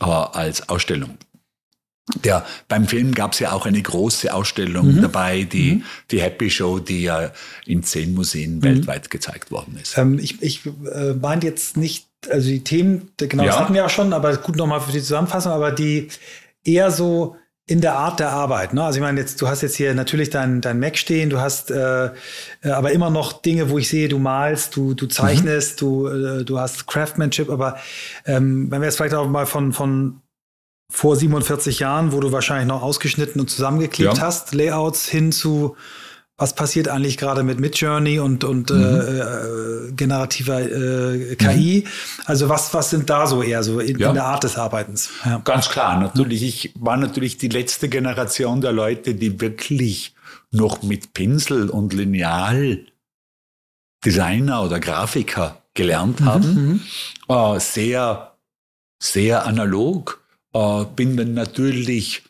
äh, 0.00 0.04
als 0.04 0.68
Ausstellung. 0.68 1.16
Der, 2.24 2.44
beim 2.68 2.86
Film 2.86 3.14
gab 3.14 3.32
es 3.32 3.38
ja 3.38 3.52
auch 3.52 3.66
eine 3.66 3.80
große 3.80 4.32
Ausstellung 4.32 4.96
mhm. 4.96 5.02
dabei, 5.02 5.44
die, 5.44 5.76
mhm. 5.76 5.82
die 6.10 6.20
Happy 6.20 6.50
Show, 6.50 6.78
die 6.78 7.02
ja 7.02 7.32
in 7.66 7.82
zehn 7.82 8.14
Museen 8.14 8.56
mhm. 8.56 8.62
weltweit 8.62 9.10
gezeigt 9.10 9.50
worden 9.50 9.78
ist. 9.80 9.96
Ähm, 9.96 10.18
ich 10.18 10.42
ich 10.42 10.66
äh, 10.66 11.14
meine 11.14 11.42
jetzt 11.42 11.76
nicht 11.76 12.06
also 12.30 12.48
die 12.48 12.62
Themen, 12.62 13.10
genau, 13.16 13.44
das 13.44 13.56
Ja. 13.56 13.60
hatten 13.60 13.74
wir 13.74 13.84
auch 13.84 13.90
schon, 13.90 14.12
aber 14.12 14.36
gut 14.36 14.56
nochmal 14.56 14.80
für 14.80 14.92
die 14.92 15.00
Zusammenfassung, 15.00 15.52
aber 15.52 15.72
die 15.72 16.08
eher 16.64 16.90
so 16.92 17.36
in 17.66 17.80
der 17.80 17.94
Art 17.94 18.20
der 18.20 18.30
Arbeit. 18.30 18.74
Ne? 18.74 18.82
Also 18.82 18.98
ich 18.98 19.02
meine, 19.02 19.20
jetzt, 19.20 19.40
du 19.40 19.48
hast 19.48 19.62
jetzt 19.62 19.76
hier 19.76 19.94
natürlich 19.94 20.30
dein, 20.30 20.60
dein 20.60 20.80
Mac 20.80 20.98
stehen, 20.98 21.30
du 21.30 21.40
hast 21.40 21.70
äh, 21.70 22.06
äh, 22.06 22.10
aber 22.70 22.92
immer 22.92 23.08
noch 23.08 23.40
Dinge, 23.40 23.70
wo 23.70 23.78
ich 23.78 23.88
sehe, 23.88 24.08
du 24.08 24.18
malst, 24.18 24.74
du, 24.76 24.94
du 24.94 25.06
zeichnest, 25.06 25.80
du, 25.80 26.08
äh, 26.08 26.44
du 26.44 26.58
hast 26.58 26.86
Craftsmanship, 26.86 27.50
aber 27.50 27.76
ähm, 28.26 28.70
wenn 28.70 28.80
wir 28.80 28.86
jetzt 28.86 28.96
vielleicht 28.96 29.14
auch 29.14 29.28
mal 29.28 29.46
von, 29.46 29.72
von 29.72 30.21
vor 30.92 31.16
47 31.16 31.78
Jahren, 31.80 32.12
wo 32.12 32.20
du 32.20 32.30
wahrscheinlich 32.32 32.68
noch 32.68 32.82
ausgeschnitten 32.82 33.40
und 33.40 33.48
zusammengeklebt 33.50 34.18
Ja. 34.18 34.22
hast, 34.22 34.54
Layouts 34.54 35.08
hin 35.08 35.32
zu 35.32 35.76
was 36.38 36.54
passiert 36.54 36.88
eigentlich 36.88 37.18
gerade 37.18 37.44
mit 37.44 37.60
Midjourney 37.60 38.18
und, 38.18 38.42
und 38.42 38.70
Mhm. 38.70 38.76
äh, 38.82 39.18
äh, 39.20 39.92
generativer 39.92 40.60
äh, 40.60 41.36
KI? 41.36 41.86
Also 42.24 42.48
was, 42.48 42.74
was 42.74 42.90
sind 42.90 43.08
da 43.10 43.28
so 43.28 43.42
eher 43.42 43.62
so 43.62 43.78
in, 43.78 43.98
Ja. 43.98 44.08
in 44.08 44.14
der 44.14 44.24
Art 44.24 44.42
des 44.42 44.56
Arbeitens? 44.56 45.10
Ja. 45.24 45.38
Ganz 45.44 45.68
klar, 45.68 46.00
natürlich. 46.00 46.42
Ich 46.42 46.72
war 46.80 46.96
natürlich 46.96 47.36
die 47.36 47.48
letzte 47.48 47.88
Generation 47.88 48.60
der 48.60 48.72
Leute, 48.72 49.14
die 49.14 49.40
wirklich 49.40 50.14
noch 50.50 50.82
mit 50.82 51.12
Pinsel 51.12 51.68
und 51.70 51.92
Lineal 51.92 52.80
Designer 54.04 54.62
oder 54.64 54.80
Grafiker 54.80 55.62
gelernt 55.74 56.22
haben. 56.22 56.82
Äh, 57.28 57.60
sehr, 57.60 58.32
sehr 59.00 59.46
analog. 59.46 60.21
Äh, 60.52 60.84
bin 60.96 61.16
dann 61.16 61.34
natürlich 61.34 62.22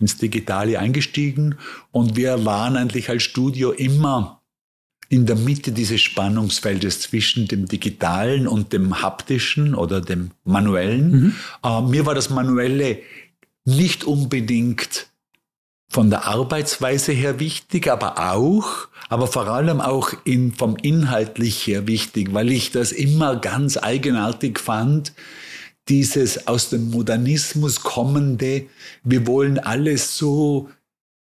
ins 0.00 0.16
Digitale 0.16 0.78
eingestiegen 0.78 1.56
und 1.92 2.16
wir 2.16 2.44
waren 2.44 2.76
eigentlich 2.76 3.08
als 3.08 3.22
Studio 3.22 3.70
immer 3.70 4.42
in 5.08 5.26
der 5.26 5.36
Mitte 5.36 5.72
dieses 5.72 6.00
Spannungsfeldes 6.00 7.00
zwischen 7.00 7.46
dem 7.46 7.66
Digitalen 7.68 8.48
und 8.48 8.72
dem 8.72 9.02
Haptischen 9.02 9.74
oder 9.74 10.00
dem 10.00 10.30
Manuellen. 10.44 11.12
Äh, 11.62 11.82
mir 11.82 12.06
war 12.06 12.14
das 12.14 12.30
Manuelle 12.30 12.98
nicht 13.64 14.04
unbedingt 14.04 15.08
von 15.88 16.08
der 16.08 16.26
Arbeitsweise 16.26 17.12
her 17.12 17.38
wichtig, 17.38 17.88
aber 17.88 18.32
auch, 18.32 18.88
aber 19.10 19.26
vor 19.26 19.46
allem 19.48 19.82
auch 19.82 20.14
in, 20.24 20.52
vom 20.52 20.76
Inhaltlich 20.76 21.66
her 21.66 21.86
wichtig, 21.86 22.32
weil 22.32 22.50
ich 22.50 22.70
das 22.70 22.92
immer 22.92 23.36
ganz 23.36 23.76
eigenartig 23.76 24.58
fand, 24.58 25.12
dieses 25.88 26.46
aus 26.46 26.70
dem 26.70 26.90
Modernismus 26.90 27.80
kommende, 27.80 28.66
wir 29.04 29.26
wollen 29.26 29.58
alles 29.58 30.16
so, 30.16 30.70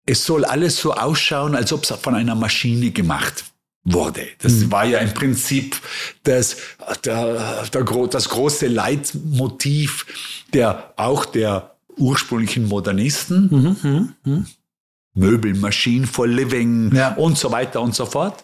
es 0.06 0.26
soll 0.26 0.46
alles 0.46 0.78
so 0.78 0.94
ausschauen, 0.94 1.56
als 1.56 1.74
ob 1.74 1.84
es 1.84 1.90
von 1.92 2.16
einer 2.16 2.36
Maschine 2.36 2.92
gemacht 2.92 3.46
wurde. 3.84 4.28
Das 4.40 4.72
war 4.72 4.86
ja 4.86 5.00
im 5.00 5.14
Prinzip 5.14 5.76
das, 6.24 6.58
der, 7.04 7.64
der, 7.72 7.84
das 7.84 8.30
große 8.30 8.68
Leitmotiv 8.68 10.06
der, 10.54 10.94
auch 10.96 11.26
der 11.26 11.76
ursprünglichen 11.98 12.68
Modernisten. 12.68 14.10
Möbel, 15.14 15.54
Machine 15.54 16.08
for 16.08 16.28
Living 16.28 16.94
Ja. 16.94 17.14
und 17.16 17.38
so 17.38 17.52
weiter 17.52 17.82
und 17.82 17.96
so 17.96 18.06
fort. 18.06 18.44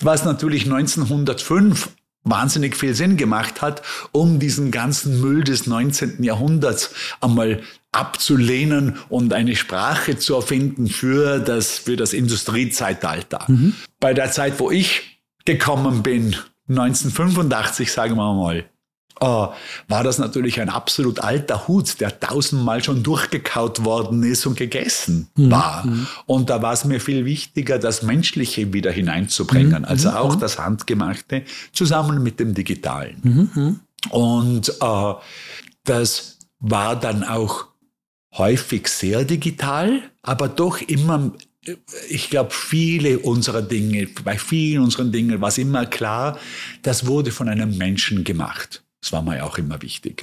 Was 0.00 0.24
natürlich 0.24 0.64
1905 0.64 1.90
wahnsinnig 2.24 2.76
viel 2.76 2.94
Sinn 2.94 3.16
gemacht 3.16 3.62
hat, 3.62 3.82
um 4.12 4.38
diesen 4.38 4.70
ganzen 4.70 5.20
Müll 5.20 5.44
des 5.44 5.66
19. 5.66 6.22
Jahrhunderts 6.22 6.90
einmal 7.20 7.62
abzulehnen 7.92 8.96
und 9.08 9.32
eine 9.32 9.54
Sprache 9.54 10.16
zu 10.16 10.34
erfinden 10.34 10.88
für 10.88 11.40
das, 11.40 11.78
für 11.78 11.96
das 11.96 12.12
Industriezeitalter. 12.12 13.46
Bei 14.00 14.14
der 14.14 14.30
Zeit, 14.30 14.58
wo 14.58 14.70
ich 14.70 15.20
gekommen 15.44 16.02
bin, 16.02 16.36
1985, 16.68 17.92
sagen 17.92 18.16
wir 18.16 18.32
mal, 18.34 18.64
war 19.22 20.04
das 20.04 20.18
natürlich 20.18 20.60
ein 20.60 20.68
absolut 20.68 21.20
alter 21.20 21.68
Hut, 21.68 22.00
der 22.00 22.18
tausendmal 22.18 22.82
schon 22.82 23.02
durchgekaut 23.02 23.84
worden 23.84 24.22
ist 24.24 24.46
und 24.46 24.56
gegessen 24.56 25.28
war. 25.50 25.84
Und 26.26 26.50
da 26.50 26.60
war 26.60 26.72
es 26.72 26.84
mir 26.84 27.00
viel 27.00 27.24
wichtiger, 27.24 27.78
das 27.78 28.02
Menschliche 28.02 28.72
wieder 28.72 28.90
hineinzubringen, 28.90 29.84
also 29.84 30.10
auch 30.10 30.34
das 30.34 30.58
Handgemachte 30.58 31.44
zusammen 31.72 32.22
mit 32.22 32.40
dem 32.40 32.54
Digitalen. 32.54 33.80
Und 34.10 34.68
äh, 34.80 35.14
das 35.84 36.38
war 36.58 36.98
dann 36.98 37.22
auch 37.22 37.66
häufig 38.34 38.88
sehr 38.88 39.24
digital, 39.24 40.00
aber 40.22 40.48
doch 40.48 40.80
immer, 40.80 41.32
ich 42.08 42.30
glaube, 42.30 42.50
viele 42.50 43.18
unserer 43.20 43.62
Dinge, 43.62 44.08
bei 44.24 44.38
vielen 44.38 44.82
unseren 44.82 45.12
Dingen 45.12 45.40
war 45.40 45.48
es 45.48 45.58
immer 45.58 45.86
klar, 45.86 46.38
das 46.82 47.06
wurde 47.06 47.30
von 47.30 47.48
einem 47.48 47.76
Menschen 47.76 48.24
gemacht. 48.24 48.81
Das 49.02 49.12
war 49.12 49.20
mir 49.20 49.44
auch 49.44 49.58
immer 49.58 49.82
wichtig. 49.82 50.22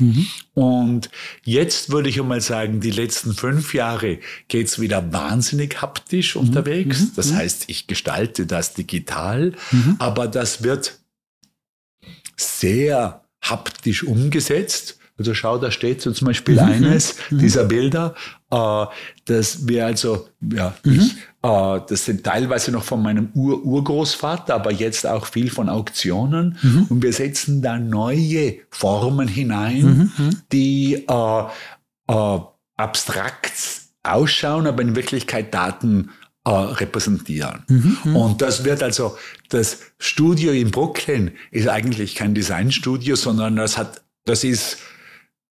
Und 0.54 1.10
jetzt 1.44 1.92
würde 1.92 2.08
ich 2.08 2.20
einmal 2.20 2.40
sagen, 2.40 2.80
die 2.80 2.92
letzten 2.92 3.34
fünf 3.34 3.74
Jahre 3.74 4.20
geht's 4.48 4.80
wieder 4.80 5.12
wahnsinnig 5.12 5.82
haptisch 5.82 6.38
unterwegs. 6.38 7.14
Das 7.16 7.34
heißt, 7.34 7.66
ich 7.68 7.88
gestalte 7.88 8.46
das 8.46 8.74
digital, 8.74 9.54
aber 10.00 10.28
das 10.30 10.64
wird 10.64 10.98
sehr 12.38 13.26
haptisch 13.42 14.04
umgesetzt. 14.04 14.99
Also 15.20 15.34
schau, 15.34 15.58
da 15.58 15.70
steht 15.70 16.02
so 16.02 16.12
zum 16.12 16.28
Beispiel 16.28 16.60
eines 16.60 17.18
dieser 17.30 17.66
Bilder, 17.66 18.16
äh, 18.50 18.86
dass 19.26 19.68
wir 19.68 19.86
also, 19.86 20.28
ja, 20.42 20.74
ich, 20.84 21.14
äh, 21.44 21.80
das 21.88 22.06
sind 22.06 22.24
teilweise 22.24 22.72
noch 22.72 22.84
von 22.84 23.04
meinem 23.04 23.30
Ur 23.36 23.64
Urgroßvater, 23.64 24.56
aber 24.56 24.72
jetzt 24.72 25.06
auch 25.06 25.26
viel 25.28 25.52
von 25.52 25.70
Auktionen. 25.70 26.58
Und 26.90 27.04
wir 27.04 27.14
setzen 27.14 27.62
da 27.62 27.78
neue 27.78 28.56
Formen 28.72 29.28
hinein, 29.28 30.12
die 30.52 31.06
äh, 31.08 31.44
äh, 32.08 32.40
abstrakt 32.78 33.52
ausschauen, 34.04 34.66
aber 34.68 34.82
in 34.82 34.96
Wirklichkeit 34.96 35.54
Daten 35.54 36.12
äh, 36.46 36.52
repräsentieren. 36.52 37.64
Und 38.16 38.42
das 38.42 38.64
wird 38.64 38.82
also, 38.82 39.18
das 39.50 39.80
Studio 40.00 40.54
in 40.54 40.72
Brooklyn 40.72 41.32
ist 41.52 41.68
eigentlich 41.68 42.16
kein 42.16 42.34
Designstudio, 42.34 43.18
sondern 43.18 43.58
das 43.58 43.78
hat, 43.78 44.02
das 44.24 44.46
ist 44.46 44.78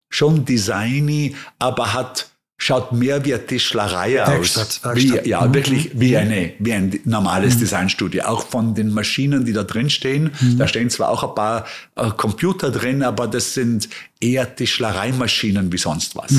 schon 0.09 0.45
designy, 0.45 1.37
aber 1.59 1.93
hat 1.93 2.31
schaut 2.61 2.91
mehr 2.91 3.25
wie 3.25 3.35
eine 3.35 3.47
Tischlerei 3.47 4.21
aus. 4.21 4.29
Werkstatt, 4.29 4.81
Werkstatt. 4.83 5.25
Wie, 5.25 5.29
ja, 5.29 5.55
wirklich 5.55 5.91
wie, 5.95 6.17
eine, 6.17 6.53
wie 6.59 6.73
ein 6.73 6.99
normales 7.05 7.59
Designstudio. 7.59 8.25
Auch 8.25 8.49
von 8.49 8.75
den 8.75 8.93
Maschinen, 8.93 9.45
die 9.45 9.53
da 9.53 9.63
drin 9.63 9.89
stehen. 9.91 10.33
Da 10.59 10.67
stehen 10.67 10.91
zwar 10.91 11.11
auch 11.11 11.23
ein 11.23 11.35
paar 11.37 11.67
äh, 11.95 12.11
Computer 12.11 12.73
drin, 12.73 13.05
aber 13.05 13.29
das 13.29 13.55
sind 13.55 13.89
eher 14.21 14.57
Tischlereimaschinen 14.57 15.73
wie 15.73 15.79
sonst 15.79 16.17
was. 16.17 16.33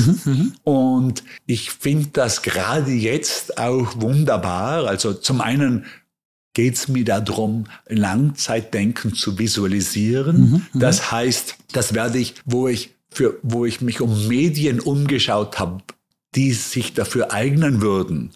Und 0.62 1.24
ich 1.46 1.70
finde 1.70 2.10
das 2.12 2.42
gerade 2.42 2.92
jetzt 2.92 3.56
auch 3.56 3.94
wunderbar. 3.96 4.86
Also 4.86 5.14
zum 5.14 5.40
einen 5.40 5.86
geht 6.52 6.74
es 6.74 6.88
mir 6.88 7.04
darum, 7.06 7.64
Langzeitdenken 7.88 9.14
zu 9.14 9.38
visualisieren. 9.38 10.66
Das 10.74 11.10
heißt, 11.10 11.56
das 11.72 11.94
werde 11.94 12.18
ich, 12.18 12.34
wo 12.44 12.68
ich 12.68 12.90
für, 13.12 13.38
wo 13.42 13.64
ich 13.64 13.80
mich 13.80 14.00
um 14.00 14.28
Medien 14.28 14.80
umgeschaut 14.80 15.58
habe, 15.58 15.82
die 16.34 16.52
sich 16.52 16.94
dafür 16.94 17.32
eignen 17.32 17.80
würden, 17.80 18.30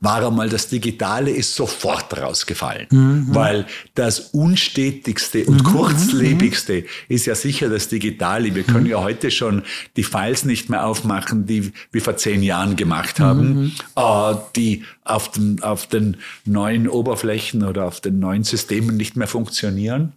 war 0.00 0.26
einmal 0.26 0.48
das 0.48 0.68
Digitale 0.68 1.30
ist 1.30 1.54
sofort 1.54 2.16
rausgefallen, 2.16 2.88
weil 3.32 3.66
das 3.94 4.20
unstetigste 4.32 5.44
und 5.44 5.62
kurzlebigste 5.64 6.84
ist 7.08 7.26
ja 7.26 7.34
sicher 7.34 7.68
das 7.68 7.88
Digitale. 7.88 8.54
Wir 8.54 8.64
können 8.64 8.86
ja 8.86 9.00
heute 9.00 9.30
schon 9.30 9.62
die 9.96 10.02
Files 10.02 10.44
nicht 10.44 10.68
mehr 10.68 10.84
aufmachen, 10.84 11.46
die 11.46 11.72
wir 11.92 12.00
vor 12.00 12.16
zehn 12.16 12.42
Jahren 12.42 12.76
gemacht 12.76 13.20
haben, 13.20 13.72
äh, 13.96 14.34
die 14.56 14.84
auf 15.04 15.30
den, 15.30 15.62
auf 15.62 15.86
den 15.86 16.16
neuen 16.44 16.88
Oberflächen 16.88 17.64
oder 17.64 17.86
auf 17.86 18.00
den 18.00 18.18
neuen 18.18 18.44
Systemen 18.44 18.96
nicht 18.96 19.16
mehr 19.16 19.28
funktionieren. 19.28 20.12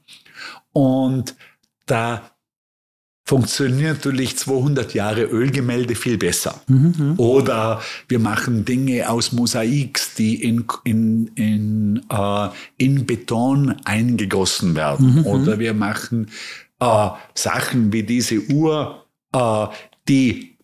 Und 0.74 1.36
da 1.86 2.32
funktionieren 3.32 3.93
natürlich 3.93 4.38
200 4.38 4.93
Jahre 4.93 5.21
Ölgemälde 5.21 5.95
viel 5.95 6.17
besser. 6.17 6.59
Oder 7.15 7.82
wir 8.09 8.19
machen 8.19 8.65
Dinge 8.65 9.09
aus 9.09 9.32
Mosaiks, 9.32 10.15
die 10.15 10.43
in, 10.43 10.65
in, 10.84 11.27
in, 11.36 12.01
äh, 12.09 12.49
in 12.75 13.05
Beton 13.05 13.77
eingegossen 13.86 14.75
werden. 14.75 15.23
Oder 15.23 15.59
wir 15.59 15.73
machen 15.73 16.27
äh, 16.82 17.07
Sachen 17.34 17.93
wie 17.93 18.03
diese 18.03 18.51
Uhr, 18.51 19.05
äh, 19.32 19.67
die 20.09 20.57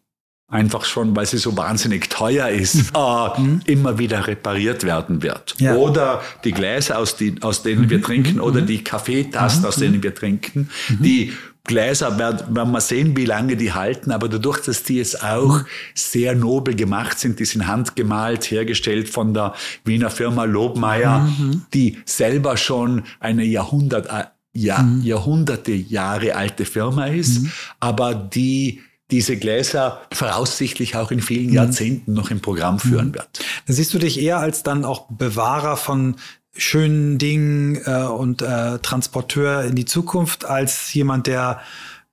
einfach 0.50 0.84
schon, 0.84 1.16
weil 1.16 1.26
sie 1.26 1.38
so 1.38 1.56
wahnsinnig 1.56 2.10
teuer 2.10 2.50
ist, 2.50 2.92
äh, 2.94 3.72
immer 3.72 3.98
wieder 3.98 4.28
repariert 4.28 4.84
werden 4.84 5.24
wird. 5.24 5.56
Ja. 5.60 5.76
Oder 5.76 6.22
die 6.44 6.52
Gläser, 6.52 6.98
aus, 6.98 7.16
die, 7.16 7.36
aus 7.42 7.64
denen 7.64 7.90
wir 7.90 8.02
trinken, 8.02 8.42
oder 8.42 8.62
die 8.62 8.84
Kaffeetassen, 8.84 9.66
aus 9.66 9.78
denen 9.78 10.04
wir 10.04 10.14
trinken, 10.14 10.70
die 10.90 11.32
Gläser 11.68 12.18
werden, 12.18 12.56
wir 12.56 12.82
sehen, 12.82 13.16
wie 13.16 13.26
lange 13.26 13.56
die 13.56 13.74
halten, 13.74 14.12
aber 14.12 14.28
dadurch, 14.30 14.62
dass 14.62 14.84
die 14.84 14.98
jetzt 14.98 15.24
auch 15.24 15.62
sehr 15.94 16.34
nobel 16.34 16.76
gemacht 16.76 17.20
sind, 17.20 17.40
die 17.40 17.46
sind 17.46 17.68
handgemalt, 17.68 18.50
hergestellt 18.50 19.10
von 19.10 19.34
der 19.34 19.54
Wiener 19.84 20.10
Firma 20.10 20.46
Lobmeier, 20.46 21.30
die 21.74 21.98
selber 22.06 22.58
schon 22.58 23.04
eine 23.20 23.44
Jahrhundert, 23.46 24.08
ja, 24.54 24.82
mhm. 24.82 25.04
Jahrhunderte 25.04 25.74
Jahre 25.74 26.36
alte 26.36 26.66
Firma 26.66 27.06
ist, 27.06 27.44
mhm. 27.44 27.52
aber 27.80 28.16
die 28.16 28.82
diese 29.10 29.38
Gläser 29.38 30.02
voraussichtlich 30.12 30.96
auch 30.98 31.12
in 31.12 31.22
vielen 31.22 31.48
mhm. 31.48 31.54
Jahrzehnten 31.54 32.14
noch 32.14 32.30
im 32.30 32.42
Programm 32.42 32.80
führen 32.80 33.10
mhm. 33.10 33.16
wird. 33.16 33.40
Da 33.66 33.74
siehst 33.74 33.94
du 33.94 34.00
dich 34.00 34.20
eher 34.20 34.40
als 34.40 34.64
dann 34.64 34.84
auch 34.84 35.08
Bewahrer 35.10 35.78
von 35.78 36.16
schönen 36.58 37.18
Dingen 37.18 37.80
äh, 37.86 38.04
und 38.04 38.42
äh, 38.42 38.80
Transporteur 38.80 39.64
in 39.64 39.76
die 39.76 39.86
Zukunft 39.86 40.46
als 40.46 40.94
jemand, 40.94 41.28
der 41.28 41.62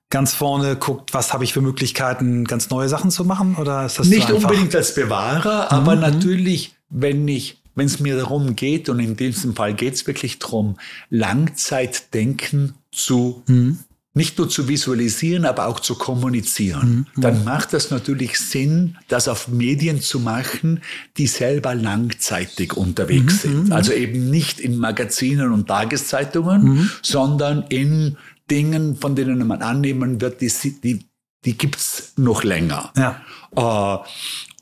ganz 0.09 0.33
vorne 0.33 0.75
guckt, 0.75 1.13
was 1.13 1.33
habe 1.33 1.43
ich 1.43 1.53
für 1.53 1.61
Möglichkeiten, 1.61 2.45
ganz 2.45 2.69
neue 2.69 2.87
Sachen 2.87 3.11
zu 3.11 3.25
machen? 3.25 3.55
Oder 3.55 3.85
ist 3.85 3.99
das 3.99 4.07
nicht 4.07 4.27
so 4.27 4.35
unbedingt 4.35 4.75
als 4.75 4.93
Bewahrer, 4.93 5.65
mhm. 5.65 5.77
aber 5.77 5.95
natürlich, 5.95 6.75
wenn 6.89 7.27
ich 7.27 7.61
wenn 7.77 7.87
es 7.87 7.99
mir 7.99 8.15
darum 8.15 8.55
geht, 8.55 8.87
und 8.87 9.01
in 9.01 9.17
diesem 9.17 9.53
Fall 9.53 9.73
geht 9.73 9.95
es 9.95 10.07
wirklich 10.07 10.39
darum, 10.39 10.77
Langzeitdenken 11.09 12.75
zu 12.89 13.43
mhm 13.47 13.79
nicht 14.15 14.37
nur 14.37 14.49
zu 14.49 14.69
visualisieren, 14.69 15.45
aber 15.45 15.67
auch 15.67 15.81
zu 15.81 15.95
kommunizieren, 15.95 17.05
mhm. 17.15 17.21
dann 17.21 17.43
macht 17.43 17.73
das 17.73 17.91
natürlich 17.91 18.39
Sinn, 18.39 18.97
das 19.09 19.27
auf 19.27 19.49
Medien 19.49 20.01
zu 20.01 20.21
machen, 20.21 20.79
die 21.17 21.27
selber 21.27 21.75
langzeitig 21.75 22.73
unterwegs 22.77 23.43
mhm. 23.43 23.49
sind. 23.49 23.65
Mhm. 23.65 23.73
Also 23.73 23.91
eben 23.91 24.29
nicht 24.29 24.61
in 24.61 24.77
Magazinen 24.77 25.51
und 25.51 25.67
Tageszeitungen, 25.67 26.63
mhm. 26.63 26.89
sondern 27.01 27.63
in 27.67 28.17
Dingen, 28.49 28.95
von 28.95 29.15
denen 29.15 29.45
man 29.45 29.61
annehmen 29.61 30.21
wird, 30.21 30.39
die, 30.39 30.51
die, 30.81 31.05
die 31.43 31.57
gibt's 31.57 32.13
noch 32.15 32.45
länger. 32.45 32.93
Ja. 32.95 33.21
Äh, 33.55 33.97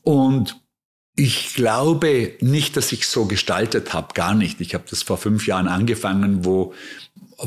und 0.02 0.60
ich 1.16 1.54
glaube 1.54 2.34
nicht, 2.42 2.76
dass 2.76 2.92
ich 2.92 3.08
so 3.08 3.26
gestaltet 3.26 3.94
habe, 3.94 4.16
gar 4.16 4.34
nicht. 4.34 4.62
Ich 4.62 4.74
habe 4.74 4.86
das 4.90 5.04
vor 5.04 5.18
fünf 5.18 5.46
Jahren 5.46 5.68
angefangen, 5.68 6.44
wo 6.44 6.74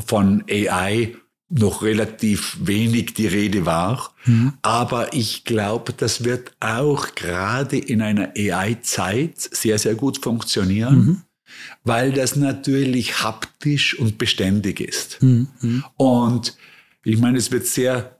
von 0.05 0.45
AI 0.49 1.15
noch 1.49 1.81
relativ 1.81 2.57
wenig 2.61 3.13
die 3.13 3.27
Rede 3.27 3.65
war. 3.65 4.13
Mhm. 4.25 4.53
Aber 4.61 5.13
ich 5.13 5.45
glaube, 5.45 5.93
das 5.93 6.23
wird 6.23 6.51
auch 6.59 7.15
gerade 7.15 7.77
in 7.77 8.01
einer 8.01 8.33
AI-Zeit 8.35 9.39
sehr, 9.39 9.79
sehr 9.79 9.95
gut 9.95 10.23
funktionieren, 10.23 10.95
mhm. 10.97 11.21
weil 11.83 12.11
das 12.11 12.35
natürlich 12.35 13.23
haptisch 13.23 13.97
und 13.97 14.17
beständig 14.17 14.81
ist. 14.81 15.21
Mhm. 15.23 15.47
mhm. 15.61 15.83
Und 15.95 16.57
ich 17.03 17.17
meine, 17.17 17.37
es 17.37 17.51
wird 17.51 17.65
sehr, 17.65 18.19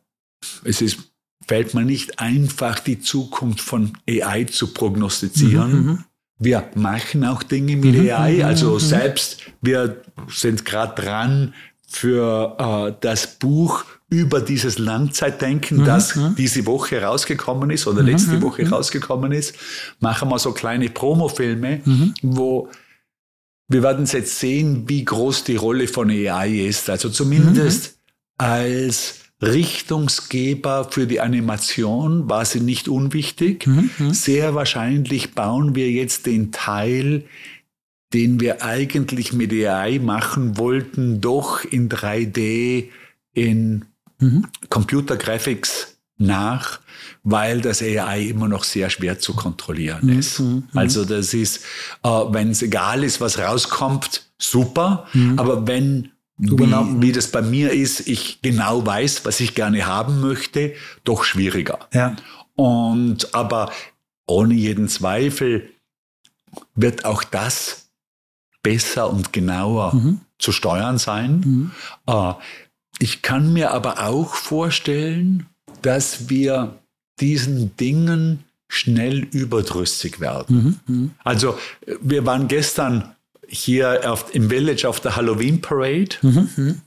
es 0.64 0.82
ist, 0.82 1.00
fällt 1.46 1.74
mir 1.74 1.84
nicht 1.84 2.20
einfach, 2.20 2.80
die 2.80 3.02
Zukunft 3.02 3.60
von 3.60 3.98
AI 4.10 4.46
zu 4.46 4.74
prognostizieren. 4.74 5.72
Mhm. 5.72 5.88
Mhm. 5.88 6.04
Wir 6.40 6.70
machen 6.76 7.26
auch 7.26 7.44
Dinge 7.44 7.76
mit 7.76 8.12
AI, 8.12 8.46
also 8.46 8.78
selbst 8.78 9.42
wir 9.60 10.04
sind 10.30 10.66
gerade 10.66 11.02
dran, 11.02 11.54
für 11.88 12.58
äh, 12.90 12.98
das 13.02 13.40
Buch 13.40 13.86
über 14.10 14.42
dieses 14.42 14.78
Langzeitdenken, 14.78 15.80
mhm, 15.80 15.86
das 15.86 16.16
mhm. 16.16 16.36
diese 16.38 16.66
Woche 16.66 17.02
rausgekommen 17.02 17.72
ist 17.72 17.88
oder 17.88 18.02
mhm, 18.02 18.10
letzte 18.10 18.36
mhm, 18.36 18.42
Woche 18.44 18.66
mhm. 18.66 18.74
rausgekommen 18.74 19.32
ist, 19.32 19.56
machen 20.00 20.30
wir 20.30 20.38
so 20.40 20.52
kleine 20.52 20.90
Promofilme, 20.90 21.82
mhm. 21.84 22.14
wo 22.22 22.70
wir 23.70 23.84
werden 23.84 24.06
jetzt 24.06 24.40
sehen, 24.40 24.88
wie 24.88 25.04
groß 25.04 25.44
die 25.44 25.58
Rolle 25.58 25.88
von 25.88 26.10
AI 26.10 26.68
ist. 26.68 26.90
Also 26.90 27.10
zumindest 27.10 28.00
als 28.38 29.16
Richtungsgeber 29.42 30.88
für 30.90 31.06
die 31.06 31.20
Animation 31.20 32.30
war 32.30 32.46
sie 32.46 32.62
nicht 32.62 32.88
unwichtig. 32.88 33.68
Sehr 34.12 34.56
wahrscheinlich 34.56 35.34
bauen 35.34 35.76
wir 35.76 35.92
jetzt 35.92 36.28
den 36.28 36.54
Teil 36.54 37.26
den 38.14 38.40
wir 38.40 38.64
eigentlich 38.64 39.34
mit 39.34 39.52
AI 39.52 40.00
machen 40.00 40.58
wollten, 40.58 41.20
doch 41.20 41.64
in 41.66 41.90
3D, 41.90 42.90
in 43.34 43.86
mhm. 44.20 44.46
Computer 44.70 45.18
Graphics 45.18 45.98
nach, 46.18 46.80
weil 47.24 47.62
das 47.62 47.82
AI 47.82 48.22
immer 48.24 48.48
noch 48.48 48.64
sehr 48.64 48.90
schwer 48.90 49.20
zu 49.20 49.34
kontrollieren 49.34 50.08
mhm. 50.08 50.20
ist. 50.20 50.40
Mhm. 50.40 50.64
Also 50.74 51.06
das 51.06 51.34
ist, 51.34 51.64
äh, 52.04 52.10
wenn 52.10 52.52
es 52.52 52.62
egal 52.62 53.04
ist, 53.04 53.22
was 53.22 53.38
rauskommt, 53.38 54.28
super. 54.38 55.08
Mhm. 55.14 55.38
Aber 55.38 55.68
wenn 55.68 56.12
wie, 56.40 57.02
wie 57.02 57.12
das 57.12 57.32
bei 57.32 57.42
mir 57.42 57.72
ist, 57.72 58.08
ich 58.08 58.44
genau 58.44 58.86
weiß, 58.86 59.26
was 59.26 59.40
ich 59.40 59.56
gerne 59.56 59.88
haben 59.88 60.22
möchte, 60.22 60.74
doch 61.04 61.24
schwieriger. 61.24 61.80
Ja. 61.94 62.16
Und 62.56 63.34
aber 63.34 63.72
ohne 64.28 64.54
jeden 64.54 64.88
Zweifel 64.88 65.70
wird 66.76 67.06
auch 67.06 67.24
das 67.24 67.87
besser 68.68 69.10
und 69.10 69.32
genauer 69.32 69.96
mhm. 69.96 70.20
zu 70.40 70.52
steuern 70.52 70.98
sein. 70.98 71.40
Mhm. 71.40 71.72
Äh, 72.06 72.34
ich 73.00 73.22
kann 73.22 73.54
mir 73.54 73.72
aber 73.72 74.06
auch 74.06 74.36
vorstellen, 74.36 75.46
dass 75.84 76.30
wir 76.30 76.76
diesen 77.22 77.78
Dingen 77.78 78.44
schnell 78.68 79.20
überdrüssig 79.20 80.20
werden. 80.20 80.80
Mhm. 80.86 80.96
mhm. 80.96 81.12
Also 81.24 81.58
wir 82.02 82.26
waren 82.26 82.50
gestern 82.50 83.16
hier 83.48 84.12
auf, 84.12 84.36
im 84.36 84.50
Village 84.50 84.86
auf 84.86 85.00
der 85.00 85.16
Halloween 85.16 85.62
Parade 85.62 86.18
mhm. 86.22 86.50
Mhm. 86.58 86.82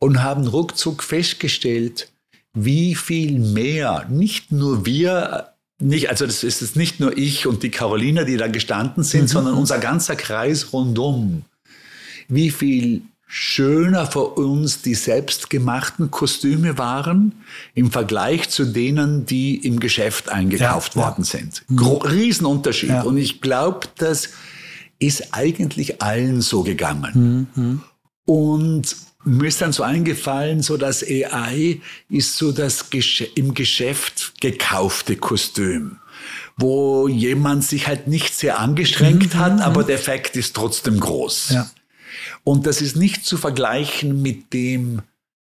und 0.00 0.20
haben 0.24 0.48
ruckzuck 0.48 1.04
festgestellt, 1.04 2.10
wie 2.54 2.96
viel 2.96 3.38
mehr 3.38 4.06
nicht 4.10 4.50
nur 4.50 4.84
wir 4.84 5.51
nicht, 5.82 6.10
also 6.10 6.26
das 6.26 6.44
ist 6.44 6.62
es 6.62 6.76
nicht 6.76 7.00
nur 7.00 7.16
ich 7.16 7.46
und 7.46 7.62
die 7.62 7.70
Carolina, 7.70 8.24
die 8.24 8.36
da 8.36 8.48
gestanden 8.48 9.02
sind, 9.02 9.22
mhm. 9.22 9.28
sondern 9.28 9.54
unser 9.54 9.78
ganzer 9.78 10.16
Kreis 10.16 10.72
rundum. 10.72 11.42
Wie 12.28 12.50
viel 12.50 13.02
schöner 13.26 14.06
für 14.06 14.24
uns 14.26 14.82
die 14.82 14.94
selbstgemachten 14.94 16.10
Kostüme 16.10 16.76
waren 16.76 17.32
im 17.74 17.90
Vergleich 17.90 18.50
zu 18.50 18.66
denen, 18.66 19.24
die 19.24 19.56
im 19.56 19.80
Geschäft 19.80 20.28
eingekauft 20.28 20.96
ja, 20.96 21.02
worden 21.02 21.24
ja. 21.24 21.38
sind. 21.38 21.64
Mhm. 21.68 21.76
Gro 21.76 21.96
Riesenunterschied. 21.96 22.90
Ja. 22.90 23.02
Und 23.02 23.16
ich 23.16 23.40
glaube, 23.40 23.88
das 23.96 24.28
ist 24.98 25.32
eigentlich 25.32 26.02
allen 26.02 26.42
so 26.42 26.62
gegangen. 26.62 27.48
Mhm. 27.54 27.82
Und 28.26 28.96
mir 29.24 29.48
ist 29.48 29.60
dann 29.60 29.72
so 29.72 29.82
eingefallen, 29.82 30.62
so 30.62 30.76
das 30.76 31.02
AI 31.02 31.80
ist 32.08 32.36
so 32.36 32.52
das 32.52 32.86
im 33.34 33.54
Geschäft 33.54 34.34
gekaufte 34.40 35.16
Kostüm, 35.16 35.98
wo 36.56 37.08
jemand 37.08 37.64
sich 37.64 37.86
halt 37.86 38.08
nicht 38.08 38.34
sehr 38.34 38.58
angestrengt 38.58 39.34
mhm. 39.34 39.38
hat, 39.38 39.60
aber 39.60 39.84
der 39.84 39.96
Effekt 39.96 40.36
ist 40.36 40.54
trotzdem 40.54 40.98
groß. 40.98 41.50
Ja. 41.50 41.70
Und 42.44 42.66
das 42.66 42.82
ist 42.82 42.96
nicht 42.96 43.24
zu 43.24 43.36
vergleichen 43.36 44.22
mit 44.22 44.52
dem 44.52 45.02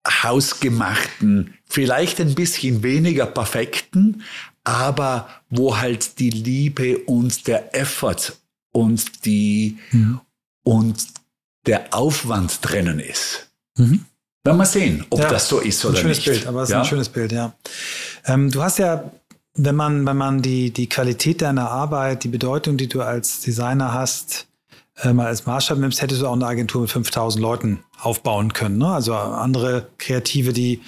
hausgemachten, 0.08 1.54
vielleicht 1.66 2.22
ein 2.22 2.36
bisschen 2.36 2.84
weniger 2.84 3.26
perfekten, 3.26 4.24
aber 4.64 5.30
wo 5.50 5.78
halt 5.78 6.20
die 6.20 6.30
Liebe 6.30 7.00
und 7.00 7.48
der 7.48 7.76
Effort 7.76 8.34
und 8.72 9.26
die 9.26 9.78
mhm. 9.92 10.22
und 10.64 11.08
der 11.66 11.94
Aufwand 11.94 12.60
drinnen 12.62 13.00
ist. 13.00 13.45
Mhm. 13.78 14.06
Werden 14.44 14.58
wir 14.58 14.66
sehen, 14.66 15.06
ob 15.10 15.20
ja, 15.20 15.30
das 15.30 15.48
so 15.48 15.60
ist 15.60 15.84
oder 15.86 15.96
ein 15.96 16.02
schönes 16.02 16.18
nicht. 16.18 16.26
Bild, 16.28 16.48
aber 16.48 16.64
es 16.64 16.70
ja? 16.70 16.78
ist 16.78 16.86
ein 16.86 16.90
schönes 16.90 17.10
Bild, 17.10 17.32
ja. 17.32 17.54
Ähm, 18.26 18.52
du 18.52 18.62
hast 18.62 18.78
ja, 18.78 19.12
wenn 19.56 19.76
man, 19.76 20.06
wenn 20.06 20.18
man 20.18 20.42
die, 20.42 20.72
die 20.72 20.88
Qualität 20.88 21.42
deiner 21.42 21.72
Arbeit, 21.72 22.24
die 22.24 22.28
Bedeutung, 22.28 22.78
die 22.78 22.88
du 22.88 23.02
als 23.02 23.42
Designer 23.42 23.94
hast, 23.94 24.48
äh, 25.02 25.12
mal 25.12 25.28
als 25.28 25.46
Maßstab 25.46 25.78
nimmst, 25.78 26.02
hättest 26.02 26.22
du 26.22 26.28
auch 26.28 26.34
eine 26.34 26.46
Agentur 26.46 26.82
mit 26.82 26.92
5000 26.92 27.42
Leuten 27.42 27.80
aufbauen 28.00 28.54
können. 28.54 28.78
Ne? 28.78 28.88
Also 28.88 29.14
andere 29.14 29.88
Kreative, 29.98 30.54
die, 30.54 30.82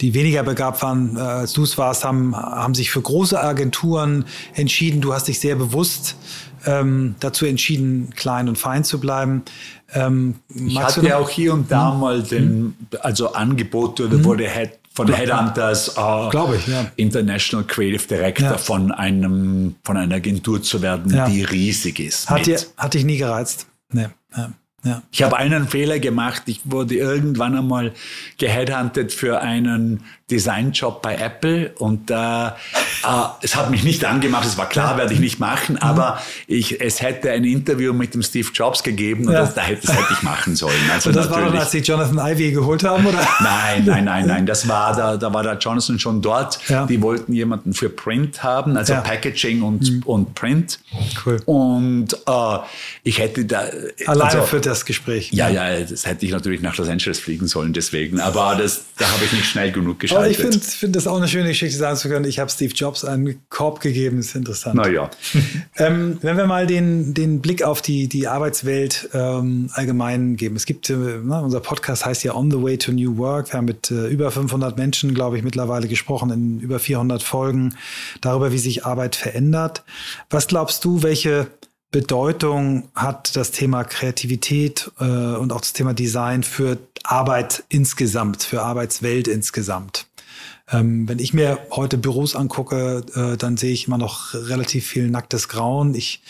die 0.00 0.14
weniger 0.14 0.42
begabt 0.42 0.82
waren, 0.82 1.16
äh, 1.16 1.20
als 1.20 1.52
du 1.52 1.64
es 1.64 1.76
warst, 1.76 2.04
haben, 2.04 2.34
haben 2.34 2.74
sich 2.74 2.90
für 2.90 3.02
große 3.02 3.38
Agenturen 3.38 4.24
entschieden. 4.54 5.00
Du 5.00 5.12
hast 5.12 5.28
dich 5.28 5.40
sehr 5.40 5.56
bewusst 5.56 6.16
ähm, 6.64 7.16
dazu 7.20 7.44
entschieden, 7.44 8.10
klein 8.16 8.48
und 8.48 8.56
fein 8.56 8.84
zu 8.84 8.98
bleiben. 9.00 9.42
Ähm, 9.92 10.36
ich 10.54 10.78
hatte 10.78 11.06
ja 11.06 11.18
auch 11.18 11.28
hier 11.28 11.52
und 11.52 11.70
da 11.70 11.92
hm? 11.92 12.00
mal 12.00 12.22
den, 12.22 12.76
also 13.00 13.32
Angebote 13.32 14.06
oder 14.06 14.16
hm? 14.16 14.24
wurde 14.24 14.48
Head, 14.48 14.78
von. 14.92 15.12
Headhunters 15.12 15.96
äh, 15.96 16.56
ich, 16.56 16.66
ja. 16.66 16.86
International 16.96 17.66
Creative 17.66 18.06
Director 18.06 18.50
ja. 18.50 18.58
von 18.58 18.92
einem 18.92 19.76
von 19.84 19.96
einer 19.96 20.16
Agentur 20.16 20.62
zu 20.62 20.82
werden, 20.82 21.14
ja. 21.14 21.28
die 21.28 21.42
riesig 21.42 22.00
ist. 22.00 22.28
Hat, 22.28 22.46
dir, 22.46 22.58
hat 22.76 22.94
dich 22.94 23.04
nie 23.04 23.16
gereizt? 23.16 23.66
Nee. 23.92 24.06
Ja. 24.82 25.02
Ich 25.12 25.22
habe 25.22 25.36
einen 25.36 25.68
Fehler 25.68 25.98
gemacht. 25.98 26.42
Ich 26.46 26.60
wurde 26.64 26.94
irgendwann 26.94 27.56
einmal 27.56 27.92
geheadhuntet 28.38 29.12
für 29.12 29.40
einen 29.40 30.04
Designjob 30.30 31.02
bei 31.02 31.16
Apple 31.16 31.72
und 31.78 32.10
äh, 32.10 32.14
äh, 32.14 32.50
es 33.42 33.56
hat 33.56 33.70
mich 33.70 33.82
nicht 33.82 34.04
angemacht. 34.04 34.46
Es 34.46 34.56
war 34.56 34.68
klar, 34.68 34.96
werde 34.96 35.12
ich 35.12 35.20
nicht 35.20 35.40
machen, 35.40 35.74
mhm. 35.74 35.82
aber 35.82 36.20
ich, 36.46 36.80
es 36.80 37.02
hätte 37.02 37.30
ein 37.30 37.44
Interview 37.44 37.92
mit 37.92 38.14
dem 38.14 38.22
Steve 38.22 38.48
Jobs 38.52 38.82
gegeben 38.82 39.26
und 39.26 39.32
ja. 39.32 39.40
das, 39.40 39.54
das, 39.54 39.66
hätte, 39.66 39.86
das 39.86 39.96
hätte 39.96 40.12
ich 40.12 40.22
machen 40.22 40.54
sollen. 40.56 40.74
Also 40.92 41.10
und 41.10 41.16
das 41.16 41.26
natürlich. 41.26 41.46
war 41.46 41.52
dann, 41.52 41.60
als 41.60 41.70
sie 41.70 41.78
Jonathan 41.78 42.18
Ivy 42.18 42.52
geholt 42.52 42.84
haben, 42.84 43.06
oder? 43.06 43.26
Nein, 43.40 43.84
nein, 43.84 44.04
nein, 44.04 44.26
nein. 44.26 44.46
Das 44.46 44.68
war 44.68 44.94
da, 44.94 45.16
da 45.16 45.32
war 45.32 45.42
der 45.42 45.58
Jonathan 45.58 45.98
schon 45.98 46.22
dort. 46.22 46.58
Ja. 46.68 46.86
Die 46.86 47.00
wollten 47.02 47.32
jemanden 47.32 47.74
für 47.74 47.88
Print 47.88 48.42
haben, 48.42 48.76
also 48.76 48.92
ja. 48.94 49.00
Packaging 49.00 49.62
und, 49.62 49.90
mhm. 49.90 50.02
und 50.04 50.34
Print. 50.34 50.80
Cool. 51.24 51.40
Und 51.46 52.14
äh, 52.26 52.58
ich 53.02 53.18
hätte 53.18 53.44
da 53.44 53.64
alleine 54.06 54.30
also, 54.30 54.42
für 54.42 54.60
das 54.60 54.84
Gespräch. 54.84 55.30
Ja, 55.32 55.48
ja, 55.48 55.80
das 55.80 56.06
hätte 56.06 56.26
ich 56.26 56.32
natürlich 56.32 56.60
nach 56.60 56.76
Los 56.76 56.88
Angeles 56.88 57.18
fliegen 57.18 57.46
sollen, 57.46 57.72
deswegen. 57.72 58.20
Aber 58.20 58.54
das, 58.56 58.84
da 58.98 59.10
habe 59.10 59.24
ich 59.24 59.32
nicht 59.32 59.46
schnell 59.46 59.72
genug 59.72 60.00
geschaltet. 60.00 60.19
Aber 60.20 60.30
ich 60.30 60.38
finde 60.38 60.58
find 60.58 60.96
das 60.96 61.06
auch 61.06 61.16
eine 61.16 61.28
schöne 61.28 61.48
Geschichte, 61.48 61.76
sagen 61.76 61.96
zu 61.96 62.08
können, 62.08 62.24
ich 62.24 62.38
habe 62.38 62.50
Steve 62.50 62.72
Jobs 62.74 63.04
einen 63.04 63.40
Korb 63.48 63.80
gegeben, 63.80 64.18
ist 64.18 64.34
interessant. 64.34 64.76
Naja. 64.76 65.10
ähm, 65.76 66.18
wenn 66.22 66.36
wir 66.36 66.46
mal 66.46 66.66
den, 66.66 67.14
den 67.14 67.40
Blick 67.40 67.62
auf 67.62 67.82
die, 67.82 68.08
die 68.08 68.28
Arbeitswelt 68.28 69.08
ähm, 69.14 69.70
allgemein 69.72 70.36
geben. 70.36 70.56
Es 70.56 70.66
gibt, 70.66 70.90
äh, 70.90 70.96
na, 71.22 71.40
unser 71.40 71.60
Podcast 71.60 72.06
heißt 72.06 72.24
ja 72.24 72.34
On 72.34 72.50
the 72.50 72.62
Way 72.62 72.78
to 72.78 72.92
New 72.92 73.16
Work. 73.18 73.52
Wir 73.52 73.58
haben 73.58 73.66
mit 73.66 73.90
äh, 73.90 74.08
über 74.08 74.30
500 74.30 74.76
Menschen, 74.76 75.14
glaube 75.14 75.36
ich, 75.36 75.42
mittlerweile 75.42 75.88
gesprochen 75.88 76.30
in 76.30 76.60
über 76.60 76.78
400 76.78 77.22
Folgen 77.22 77.74
darüber, 78.20 78.52
wie 78.52 78.58
sich 78.58 78.84
Arbeit 78.84 79.16
verändert. 79.16 79.84
Was 80.28 80.46
glaubst 80.46 80.84
du, 80.84 81.02
welche 81.02 81.48
Bedeutung 81.90 82.88
hat 82.94 83.34
das 83.34 83.50
Thema 83.50 83.82
Kreativität 83.82 84.90
äh, 85.00 85.04
und 85.04 85.52
auch 85.52 85.60
das 85.60 85.72
Thema 85.72 85.92
Design 85.92 86.44
für 86.44 86.78
Arbeit 87.02 87.64
insgesamt, 87.68 88.44
für 88.44 88.62
Arbeitswelt 88.62 89.26
insgesamt? 89.26 90.06
Ähm, 90.72 91.08
wenn 91.08 91.18
ich 91.18 91.34
mir 91.34 91.58
heute 91.70 91.98
Büros 91.98 92.36
angucke, 92.36 93.04
äh, 93.14 93.36
dann 93.36 93.56
sehe 93.56 93.72
ich 93.72 93.86
immer 93.86 93.98
noch 93.98 94.34
relativ 94.34 94.86
viel 94.86 95.10
nacktes 95.10 95.48
Grauen. 95.48 95.94
Ich 95.94 96.22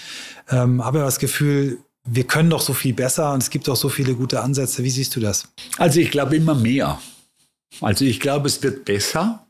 ähm, 0.51 0.85
habe 0.85 0.99
ja 0.99 1.05
das 1.05 1.19
Gefühl, 1.19 1.79
wir 2.05 2.25
können 2.25 2.51
doch 2.51 2.63
so 2.63 2.73
viel 2.73 2.95
besser 2.95 3.33
und 3.33 3.43
es 3.43 3.51
gibt 3.51 3.69
doch 3.69 3.77
so 3.77 3.89
viele 3.89 4.15
gute 4.15 4.41
Ansätze. 4.41 4.83
Wie 4.83 4.91
siehst 4.91 5.15
du 5.17 5.21
das? 5.21 5.49
Also 5.77 6.01
ich 6.01 6.11
glaube 6.11 6.37
immer 6.37 6.55
mehr. 6.55 7.01
Also 7.81 8.05
ich 8.05 8.21
glaube, 8.21 8.49
es 8.49 8.63
wird 8.63 8.85
besser. 8.85 9.47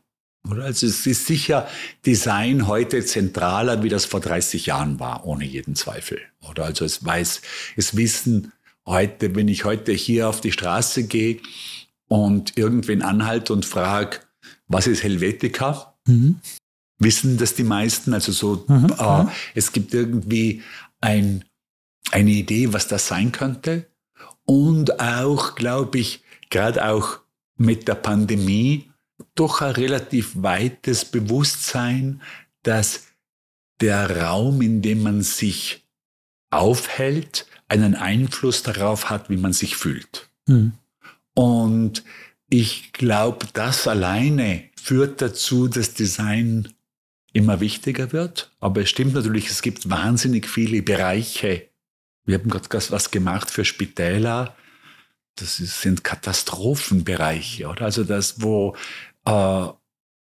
Oder? 0.49 0.65
Also 0.65 0.87
es 0.87 1.05
ist 1.05 1.27
sicher 1.27 1.67
Design 2.05 2.67
heute 2.67 3.05
zentraler, 3.05 3.83
wie 3.83 3.89
das 3.89 4.05
vor 4.05 4.19
30 4.19 4.65
Jahren 4.65 4.99
war, 4.99 5.25
ohne 5.25 5.45
jeden 5.45 5.75
Zweifel. 5.75 6.19
Oder 6.49 6.65
also 6.65 6.83
es 6.83 7.05
weiß, 7.05 7.41
es 7.77 7.95
wissen 7.95 8.51
heute, 8.85 9.35
wenn 9.35 9.47
ich 9.47 9.65
heute 9.65 9.91
hier 9.91 10.27
auf 10.27 10.41
die 10.41 10.51
Straße 10.51 11.03
gehe 11.03 11.39
und 12.07 12.57
irgendwen 12.57 13.01
anhalte 13.03 13.53
und 13.53 13.65
frage, 13.65 14.19
was 14.71 14.87
ist 14.87 15.03
Helvetica? 15.03 15.95
Mhm. 16.07 16.39
Wissen 16.97 17.37
das 17.37 17.55
die 17.55 17.63
meisten? 17.63 18.13
Also 18.13 18.31
so, 18.31 18.65
mhm, 18.67 18.93
äh, 18.97 19.25
es 19.55 19.71
gibt 19.71 19.93
irgendwie 19.93 20.61
ein, 20.99 21.43
eine 22.11 22.31
Idee, 22.31 22.73
was 22.73 22.87
das 22.87 23.07
sein 23.07 23.31
könnte. 23.31 23.87
Und 24.45 24.99
auch, 24.99 25.55
glaube 25.55 25.99
ich, 25.99 26.23
gerade 26.49 26.85
auch 26.85 27.19
mit 27.57 27.87
der 27.87 27.95
Pandemie 27.95 28.91
doch 29.35 29.61
ein 29.61 29.71
relativ 29.71 30.31
weites 30.35 31.05
Bewusstsein, 31.05 32.21
dass 32.63 33.07
der 33.79 34.23
Raum, 34.23 34.61
in 34.61 34.81
dem 34.81 35.03
man 35.03 35.21
sich 35.21 35.85
aufhält, 36.49 37.47
einen 37.67 37.95
Einfluss 37.95 38.63
darauf 38.63 39.09
hat, 39.09 39.29
wie 39.29 39.37
man 39.37 39.53
sich 39.53 39.75
fühlt. 39.75 40.29
Mhm. 40.47 40.73
Und 41.33 42.03
ich 42.51 42.91
glaube, 42.91 43.47
das 43.53 43.87
alleine 43.87 44.65
führt 44.75 45.21
dazu, 45.21 45.69
dass 45.69 45.93
Design 45.93 46.67
immer 47.31 47.61
wichtiger 47.61 48.11
wird. 48.11 48.51
Aber 48.59 48.81
es 48.81 48.89
stimmt 48.89 49.13
natürlich, 49.13 49.49
es 49.49 49.61
gibt 49.61 49.89
wahnsinnig 49.89 50.49
viele 50.49 50.81
Bereiche. 50.81 51.69
Wir 52.25 52.37
haben 52.37 52.49
gerade 52.49 52.67
was 52.91 53.09
gemacht 53.09 53.49
für 53.49 53.63
Spitäler. 53.63 54.55
Das 55.37 55.55
sind 55.55 56.03
Katastrophenbereiche, 56.03 57.67
oder? 57.69 57.85
Also 57.85 58.03
das, 58.03 58.41
wo 58.41 58.75
äh, 59.25 59.67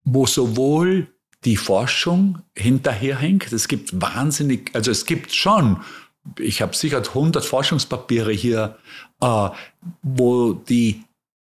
wo 0.03 0.25
sowohl 0.25 1.07
die 1.43 1.57
Forschung 1.57 2.41
hinterherhängt, 2.55 3.53
es 3.53 3.67
gibt 3.67 4.01
wahnsinnig, 4.01 4.71
also 4.73 4.89
es 4.89 5.05
gibt 5.05 5.31
schon, 5.31 5.81
ich 6.39 6.63
habe 6.63 6.75
sicher 6.75 6.97
100 6.97 7.45
Forschungspapiere 7.45 8.31
hier, 8.31 8.79
äh, 9.21 9.49
wo 10.01 10.53
die 10.53 11.03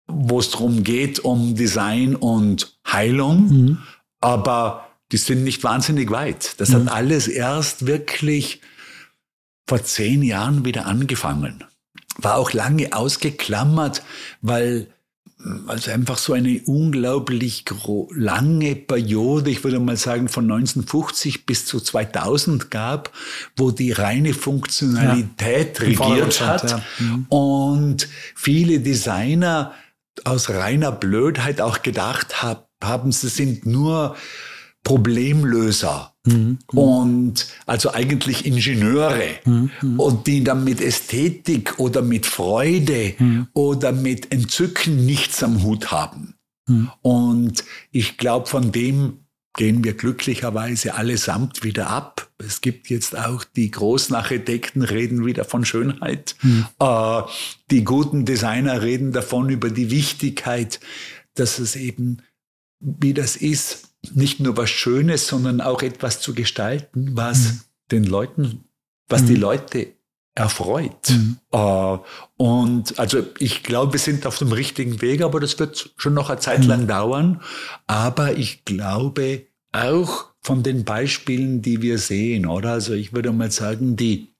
wo 0.08 0.40
es 0.40 0.50
darum 0.50 0.82
geht, 0.82 1.20
um 1.20 1.54
Design 1.54 2.16
und 2.16 2.78
Heilung, 2.90 3.48
mhm. 3.48 3.78
aber 4.20 4.88
die 5.12 5.18
sind 5.18 5.44
nicht 5.44 5.62
wahnsinnig 5.62 6.10
weit. 6.10 6.60
Das 6.60 6.70
mhm. 6.70 6.86
hat 6.86 6.92
alles 6.92 7.28
erst 7.28 7.86
wirklich 7.86 8.60
vor 9.66 9.82
zehn 9.84 10.22
Jahren 10.22 10.64
wieder 10.64 10.86
angefangen. 10.86 11.64
War 12.16 12.36
auch 12.36 12.52
lange 12.52 12.94
ausgeklammert, 12.94 14.02
weil 14.40 14.88
also 15.68 15.92
einfach 15.92 16.18
so 16.18 16.32
eine 16.32 16.60
unglaublich 16.66 17.64
lange 18.10 18.74
Periode, 18.74 19.50
ich 19.50 19.62
würde 19.62 19.78
mal 19.78 19.96
sagen 19.96 20.28
von 20.28 20.44
1950 20.44 21.46
bis 21.46 21.64
zu 21.64 21.78
2000 21.78 22.72
gab, 22.72 23.12
wo 23.56 23.70
die 23.70 23.92
reine 23.92 24.34
Funktionalität 24.34 25.78
ja, 25.78 25.84
regiert 25.84 26.40
hat 26.40 26.70
ja. 26.70 26.82
mhm. 26.98 27.26
und 27.28 28.08
viele 28.34 28.80
Designer 28.80 29.72
aus 30.26 30.50
reiner 30.50 30.92
Blödheit 30.92 31.60
auch 31.60 31.82
gedacht 31.82 32.42
haben, 32.42 33.12
sie 33.12 33.28
sind 33.28 33.66
nur 33.66 34.16
Problemlöser 34.84 36.14
mhm. 36.24 36.58
und 36.68 37.46
also 37.66 37.92
eigentlich 37.92 38.46
Ingenieure 38.46 39.38
mhm. 39.44 39.70
und 39.98 40.26
die 40.26 40.44
dann 40.44 40.64
mit 40.64 40.80
Ästhetik 40.80 41.78
oder 41.78 42.00
mit 42.00 42.26
Freude 42.26 43.14
mhm. 43.18 43.48
oder 43.52 43.92
mit 43.92 44.32
Entzücken 44.32 45.04
nichts 45.04 45.42
am 45.42 45.62
Hut 45.62 45.90
haben. 45.90 46.34
Mhm. 46.68 46.90
Und 47.02 47.64
ich 47.90 48.16
glaube, 48.16 48.46
von 48.46 48.72
dem 48.72 49.24
gehen 49.54 49.82
wir 49.82 49.94
glücklicherweise 49.94 50.94
allesamt 50.94 51.64
wieder 51.64 51.88
ab. 51.88 52.30
Es 52.38 52.60
gibt 52.60 52.90
jetzt 52.90 53.16
auch 53.18 53.44
die 53.44 53.70
großen 53.70 54.14
Architekten 54.14 54.82
reden 54.82 55.24
wieder 55.26 55.44
von 55.44 55.64
Schönheit. 55.64 56.36
Mhm. 56.42 56.66
Äh, 56.78 57.22
die 57.70 57.84
guten 57.84 58.24
Designer 58.24 58.82
reden 58.82 59.12
davon 59.12 59.48
über 59.48 59.70
die 59.70 59.90
Wichtigkeit, 59.90 60.80
dass 61.34 61.58
es 61.58 61.76
eben, 61.76 62.18
wie 62.80 63.14
das 63.14 63.36
ist, 63.36 63.88
nicht 64.14 64.40
nur 64.40 64.56
was 64.56 64.70
Schönes, 64.70 65.26
sondern 65.26 65.60
auch 65.60 65.82
etwas 65.82 66.20
zu 66.20 66.34
gestalten, 66.34 67.16
was 67.16 67.38
mhm. 67.38 67.60
den 67.90 68.04
Leuten, 68.04 68.64
was 69.08 69.22
mhm. 69.22 69.26
die 69.26 69.36
Leute 69.36 69.97
erfreut. 70.38 71.10
Mhm. 71.10 71.38
Äh, 71.52 71.98
und 72.36 72.98
also 72.98 73.22
ich 73.38 73.62
glaube, 73.62 73.94
wir 73.94 74.00
sind 74.00 74.26
auf 74.26 74.38
dem 74.38 74.52
richtigen 74.52 75.00
Weg, 75.02 75.22
aber 75.22 75.40
das 75.40 75.58
wird 75.58 75.90
schon 75.96 76.14
noch 76.14 76.30
eine 76.30 76.38
Zeit 76.38 76.64
lang 76.64 76.82
mhm. 76.82 76.88
dauern. 76.88 77.40
Aber 77.86 78.36
ich 78.36 78.64
glaube 78.64 79.46
auch 79.72 80.26
von 80.40 80.62
den 80.62 80.84
Beispielen, 80.84 81.60
die 81.60 81.82
wir 81.82 81.98
sehen, 81.98 82.46
oder? 82.46 82.72
Also 82.72 82.94
ich 82.94 83.12
würde 83.12 83.32
mal 83.32 83.50
sagen, 83.50 83.96
die, 83.96 84.34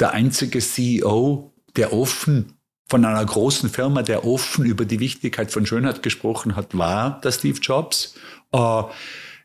der 0.00 0.12
einzige 0.12 0.60
CEO, 0.60 1.52
der 1.76 1.92
offen 1.92 2.54
von 2.88 3.04
einer 3.04 3.24
großen 3.24 3.68
Firma, 3.68 4.02
der 4.02 4.24
offen 4.24 4.64
über 4.64 4.84
die 4.84 5.00
Wichtigkeit 5.00 5.50
von 5.50 5.66
Schönheit 5.66 6.02
gesprochen 6.02 6.56
hat, 6.56 6.76
war 6.76 7.20
der 7.20 7.32
Steve 7.32 7.58
Jobs. 7.60 8.14
Äh, 8.52 8.82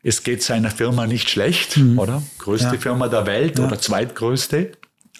es 0.04 0.22
geht 0.24 0.42
seiner 0.42 0.70
Firma 0.70 1.06
nicht 1.06 1.28
schlecht, 1.28 1.76
mhm. 1.76 1.98
oder? 1.98 2.22
Größte 2.38 2.74
ja. 2.74 2.80
Firma 2.80 3.08
der 3.08 3.26
Welt 3.26 3.58
ja. 3.58 3.66
oder 3.66 3.78
zweitgrößte. 3.78 4.72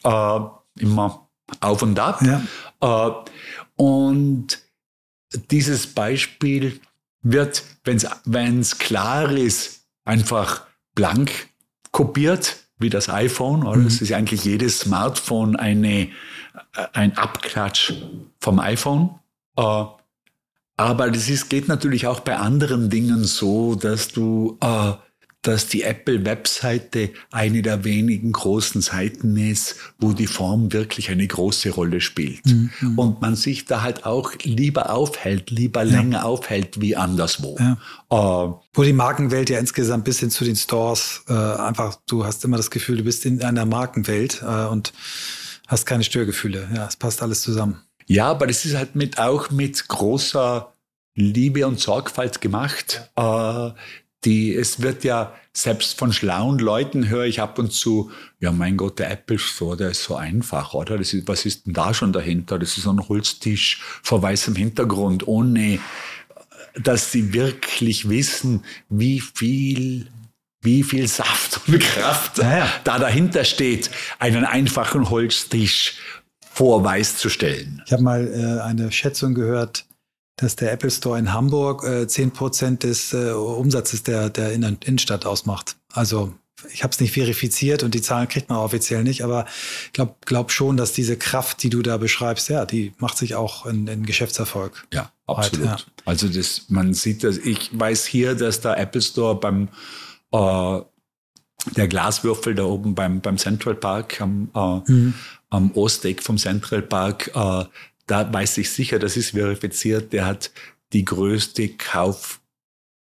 Äh, 0.02 0.40
immer 0.78 1.28
auf 1.60 1.82
und 1.82 1.98
ab. 1.98 2.22
Ja. 2.22 2.42
Äh, 2.80 3.12
und 3.76 4.58
dieses 5.50 5.86
Beispiel 5.86 6.80
wird, 7.22 7.62
wenn 7.84 8.60
es 8.60 8.78
klar 8.78 9.30
ist, 9.30 9.86
einfach 10.04 10.66
blank 10.94 11.48
kopiert, 11.90 12.56
wie 12.78 12.90
das 12.90 13.08
iPhone. 13.08 13.64
Oder? 13.64 13.78
Mhm. 13.78 13.86
Es 13.86 14.00
ist 14.00 14.12
eigentlich 14.12 14.44
jedes 14.44 14.80
Smartphone 14.80 15.56
eine, 15.56 16.08
ein 16.92 17.16
Abklatsch 17.16 17.94
vom 18.40 18.58
iPhone. 18.58 19.18
Äh, 19.56 19.84
aber 20.76 21.10
das 21.10 21.28
ist, 21.28 21.48
geht 21.48 21.68
natürlich 21.68 22.06
auch 22.06 22.20
bei 22.20 22.36
anderen 22.36 22.90
Dingen 22.90 23.24
so, 23.24 23.74
dass 23.74 24.08
du, 24.08 24.58
äh, 24.60 24.92
dass 25.42 25.66
die 25.66 25.82
Apple-Webseite 25.82 27.10
eine 27.32 27.62
der 27.62 27.84
wenigen 27.84 28.30
großen 28.30 28.80
Seiten 28.80 29.36
ist, 29.36 29.76
wo 29.98 30.12
die 30.12 30.28
Form 30.28 30.72
wirklich 30.72 31.10
eine 31.10 31.26
große 31.26 31.70
Rolle 31.70 32.00
spielt. 32.00 32.46
Mhm. 32.46 32.96
Und 32.96 33.20
man 33.20 33.34
sich 33.34 33.64
da 33.64 33.82
halt 33.82 34.06
auch 34.06 34.32
lieber 34.44 34.90
aufhält, 34.90 35.50
lieber 35.50 35.82
ja. 35.82 35.98
länger 35.98 36.24
aufhält 36.24 36.80
wie 36.80 36.94
anderswo. 36.94 37.58
Ja. 37.58 37.72
Äh, 38.10 38.52
wo 38.72 38.82
die 38.84 38.92
Markenwelt 38.92 39.50
ja 39.50 39.58
insgesamt 39.58 40.04
bis 40.04 40.20
hin 40.20 40.30
zu 40.30 40.44
den 40.44 40.56
Stores 40.56 41.24
äh, 41.28 41.32
einfach, 41.32 41.96
du 42.06 42.24
hast 42.24 42.44
immer 42.44 42.56
das 42.56 42.70
Gefühl, 42.70 42.98
du 42.98 43.04
bist 43.04 43.26
in 43.26 43.42
einer 43.42 43.66
Markenwelt 43.66 44.42
äh, 44.42 44.66
und 44.66 44.92
hast 45.66 45.86
keine 45.86 46.04
Störgefühle. 46.04 46.68
Ja, 46.74 46.86
es 46.86 46.96
passt 46.96 47.20
alles 47.20 47.42
zusammen. 47.42 47.82
Ja, 48.06 48.28
aber 48.28 48.46
das 48.46 48.64
ist 48.64 48.76
halt 48.76 48.94
mit 48.94 49.18
auch 49.18 49.50
mit 49.50 49.88
großer 49.88 50.72
Liebe 51.14 51.66
und 51.66 51.78
Sorgfalt 51.78 52.40
gemacht. 52.40 53.10
Äh, 53.16 53.70
die, 54.24 54.54
es 54.54 54.82
wird 54.82 55.04
ja 55.04 55.32
selbst 55.52 55.98
von 55.98 56.12
schlauen 56.12 56.58
Leuten 56.58 57.08
höre 57.08 57.24
ich 57.24 57.40
ab 57.40 57.58
und 57.58 57.72
zu, 57.72 58.10
ja 58.40 58.52
mein 58.52 58.76
Gott, 58.76 58.98
der 58.98 59.10
Apple 59.10 59.38
Store, 59.38 59.76
der 59.76 59.90
ist 59.90 60.04
so 60.04 60.16
einfach, 60.16 60.74
oder? 60.74 60.96
Das 60.96 61.12
ist, 61.12 61.28
was 61.28 61.44
ist 61.44 61.66
denn 61.66 61.74
da 61.74 61.92
schon 61.92 62.12
dahinter? 62.12 62.58
Das 62.58 62.78
ist 62.78 62.86
ein 62.86 63.08
Holztisch 63.08 63.82
vor 64.02 64.22
weißem 64.22 64.56
Hintergrund, 64.56 65.26
ohne 65.26 65.78
dass 66.74 67.12
sie 67.12 67.34
wirklich 67.34 68.08
wissen, 68.08 68.64
wie 68.88 69.20
viel 69.20 70.08
wie 70.64 70.84
viel 70.84 71.08
Saft 71.08 71.60
und 71.66 71.80
Kraft 71.80 72.38
ja, 72.38 72.68
da 72.84 73.00
dahinter 73.00 73.44
steht, 73.44 73.90
einen 74.20 74.44
einfachen 74.44 75.10
Holztisch 75.10 75.94
Vorweis 76.54 77.16
zu 77.16 77.30
stellen. 77.30 77.82
Ich 77.86 77.92
habe 77.92 78.02
mal 78.02 78.28
äh, 78.28 78.62
eine 78.62 78.92
Schätzung 78.92 79.34
gehört, 79.34 79.86
dass 80.36 80.56
der 80.56 80.72
Apple 80.72 80.90
Store 80.90 81.18
in 81.18 81.32
Hamburg 81.32 81.84
äh, 81.84 82.02
10% 82.02 82.78
des 82.78 83.12
äh, 83.12 83.32
Umsatzes 83.32 84.02
der, 84.02 84.30
der 84.30 84.52
Innenstadt 84.52 85.26
ausmacht. 85.26 85.76
Also 85.92 86.32
ich 86.72 86.82
habe 86.84 86.92
es 86.92 87.00
nicht 87.00 87.12
verifiziert 87.12 87.82
und 87.82 87.94
die 87.94 88.02
Zahlen 88.02 88.28
kriegt 88.28 88.48
man 88.48 88.58
offiziell 88.58 89.02
nicht, 89.02 89.22
aber 89.24 89.46
ich 89.86 89.92
glaube 89.92 90.14
glaub 90.24 90.50
schon, 90.50 90.76
dass 90.76 90.92
diese 90.92 91.16
Kraft, 91.16 91.62
die 91.62 91.70
du 91.70 91.82
da 91.82 91.96
beschreibst, 91.96 92.48
ja, 92.48 92.64
die 92.66 92.92
macht 92.98 93.18
sich 93.18 93.34
auch 93.34 93.66
in, 93.66 93.86
in 93.88 94.06
Geschäftserfolg. 94.06 94.86
Ja, 94.92 95.10
absolut. 95.26 95.66
ja. 95.66 95.76
Also 96.04 96.28
das, 96.28 96.66
man 96.68 96.94
sieht 96.94 97.24
das, 97.24 97.38
ich 97.38 97.70
weiß 97.78 98.06
hier, 98.06 98.34
dass 98.34 98.60
der 98.60 98.78
Apple 98.78 99.02
Store 99.02 99.38
beim 99.38 99.68
äh, 100.32 100.80
der 101.76 101.88
Glaswürfel 101.88 102.54
da 102.54 102.64
oben 102.64 102.94
beim, 102.94 103.20
beim 103.20 103.38
Central 103.38 103.74
Park 103.74 104.20
am, 104.20 104.50
äh, 104.54 104.90
mhm. 104.90 105.14
am 105.50 105.70
Osteck 105.72 106.22
vom 106.22 106.36
Central 106.36 106.82
Park, 106.82 107.30
äh, 107.34 107.64
da 108.12 108.30
weiß 108.30 108.58
ich 108.58 108.70
sicher, 108.70 108.98
das 108.98 109.16
ist 109.16 109.30
verifiziert, 109.30 110.12
der 110.12 110.26
hat 110.26 110.50
die 110.92 111.04
größte 111.04 111.70
Kauf, 111.70 112.40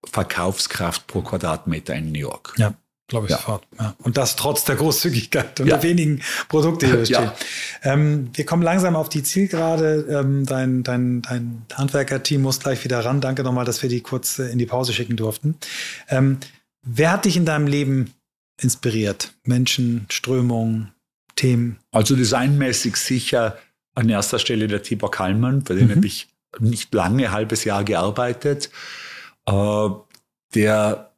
Verkaufskraft 0.07 1.09
pro 1.09 1.23
Quadratmeter 1.23 1.97
in 1.97 2.13
New 2.13 2.21
York. 2.21 2.55
Ja. 2.59 2.75
Glaube 3.09 3.27
ich 3.27 3.33
ja. 3.33 3.39
sofort. 3.39 3.67
Ja. 3.77 3.97
Und 3.99 4.17
das 4.17 4.37
trotz 4.37 4.65
der 4.65 4.77
Großzügigkeit 4.77 5.59
und 5.59 5.67
ja. 5.67 5.79
der 5.79 5.83
wenigen 5.83 6.23
Produkte, 6.49 6.87
die 6.87 6.93
hier 6.93 7.07
stehen. 7.07 7.33
Ähm, 7.83 8.31
wir 8.35 8.47
kommen 8.47 8.63
langsam 8.63 8.95
auf 8.95 9.09
die 9.09 9.25
Zielgerade. 9.25 10.07
Ähm, 10.09 10.47
dein, 10.47 10.85
dein, 10.85 11.23
dein 11.23 11.67
Handwerker-Team 11.75 12.41
muss 12.41 12.61
gleich 12.61 12.85
wieder 12.85 13.05
ran. 13.05 13.21
Danke 13.21 13.43
nochmal, 13.43 13.65
dass 13.65 13.83
wir 13.83 13.89
die 13.89 14.01
kurz 14.01 14.39
äh, 14.39 14.53
in 14.53 14.59
die 14.59 14.67
Pause 14.67 14.93
schicken 14.93 15.17
durften. 15.17 15.57
Ähm, 16.09 16.39
wer 16.83 17.11
hat 17.11 17.25
dich 17.25 17.37
in 17.37 17.45
deinem 17.45 17.67
Leben 17.67 18.15
inspiriert? 18.63 19.35
Menschen, 19.43 20.07
Strömungen, 20.09 20.93
Themen? 21.35 21.81
Also 21.91 22.15
designmäßig 22.15 22.95
sicher 22.95 23.59
an 23.95 24.09
erster 24.09 24.39
Stelle 24.39 24.69
der 24.69 24.83
Tibor 24.83 25.11
Kallmann, 25.11 25.65
bei 25.65 25.75
dem 25.75 25.89
mhm. 25.89 25.97
habe 25.97 26.07
ich 26.07 26.29
nicht 26.59 26.93
lange, 26.95 27.31
halbes 27.33 27.65
Jahr 27.65 27.85
gearbeitet. 27.85 28.71
Äh, 29.47 29.89
der 30.55 31.11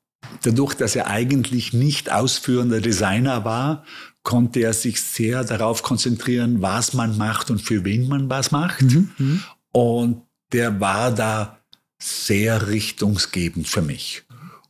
Dadurch, 0.42 0.74
dass 0.74 0.96
er 0.96 1.08
eigentlich 1.08 1.72
nicht 1.72 2.10
ausführender 2.10 2.80
Designer 2.80 3.44
war, 3.44 3.84
konnte 4.22 4.60
er 4.60 4.72
sich 4.72 5.00
sehr 5.00 5.44
darauf 5.44 5.82
konzentrieren, 5.82 6.62
was 6.62 6.94
man 6.94 7.16
macht 7.18 7.50
und 7.50 7.60
für 7.60 7.84
wen 7.84 8.08
man 8.08 8.30
was 8.30 8.50
macht. 8.50 8.82
Mhm, 8.82 9.10
mhm. 9.18 9.42
und 9.72 10.22
der 10.52 10.80
war 10.80 11.12
da 11.12 11.58
sehr 11.98 12.68
richtungsgebend 12.68 13.68
für 13.68 13.82
mich. 13.82 14.24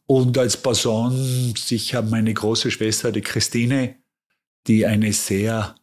Und 0.06 0.36
als 0.36 0.56
Person 0.56 1.54
sicher 1.56 2.02
meine 2.02 2.32
große 2.34 2.70
Schwester, 2.70 3.12
die 3.12 3.20
Christine, 3.20 3.96
die 4.66 4.86
eine 4.86 5.12
sehr 5.12 5.74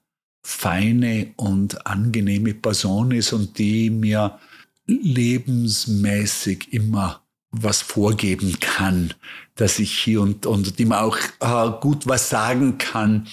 feine 0.42 1.34
und 1.36 1.86
angenehme 1.86 2.54
Person 2.54 3.12
ist 3.12 3.34
und 3.34 3.58
die 3.58 3.90
mir 3.90 4.40
lebensmäßig 4.88 6.74
immer 6.74 7.22
was 7.52 7.82
vorgeben 7.82 8.60
kann, 8.60 9.14
dass 9.56 9.80
ich 9.80 9.92
hier 9.92 10.22
und, 10.22 10.46
und 10.46 10.80
dem 10.80 10.92
auch 10.92 11.18
äh, 11.40 11.72
gut 11.82 12.08
was 12.08 12.30
sagen 12.30 12.78
kann, 12.78 13.28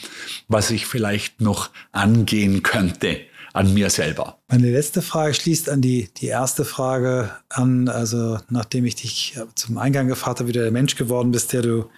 was 0.49 0.71
ich 0.71 0.87
vielleicht 0.87 1.41
noch 1.41 1.71
angehen 1.93 2.63
könnte 2.63 3.21
an 3.53 3.73
mir 3.73 3.89
selber. 3.91 4.39
Meine 4.49 4.71
letzte 4.71 5.01
Frage 5.01 5.35
schließt 5.35 5.71
an 5.71 5.81
die, 5.81 6.11
die 6.19 6.27
erste 6.27 6.65
Frage 6.65 7.31
an. 7.49 7.89
Also 7.89 8.39
nachdem 8.51 8.85
ich 8.85 8.97
dich 8.97 9.39
zum 9.55 9.79
Eingang 9.79 10.09
gefragt 10.09 10.41
habe, 10.41 10.49
wie 10.49 10.53
du 10.53 10.61
der 10.61 10.73
Mensch 10.73 10.97
geworden 10.97 11.31
bist, 11.31 11.53
der 11.53 11.63
du 11.63 11.91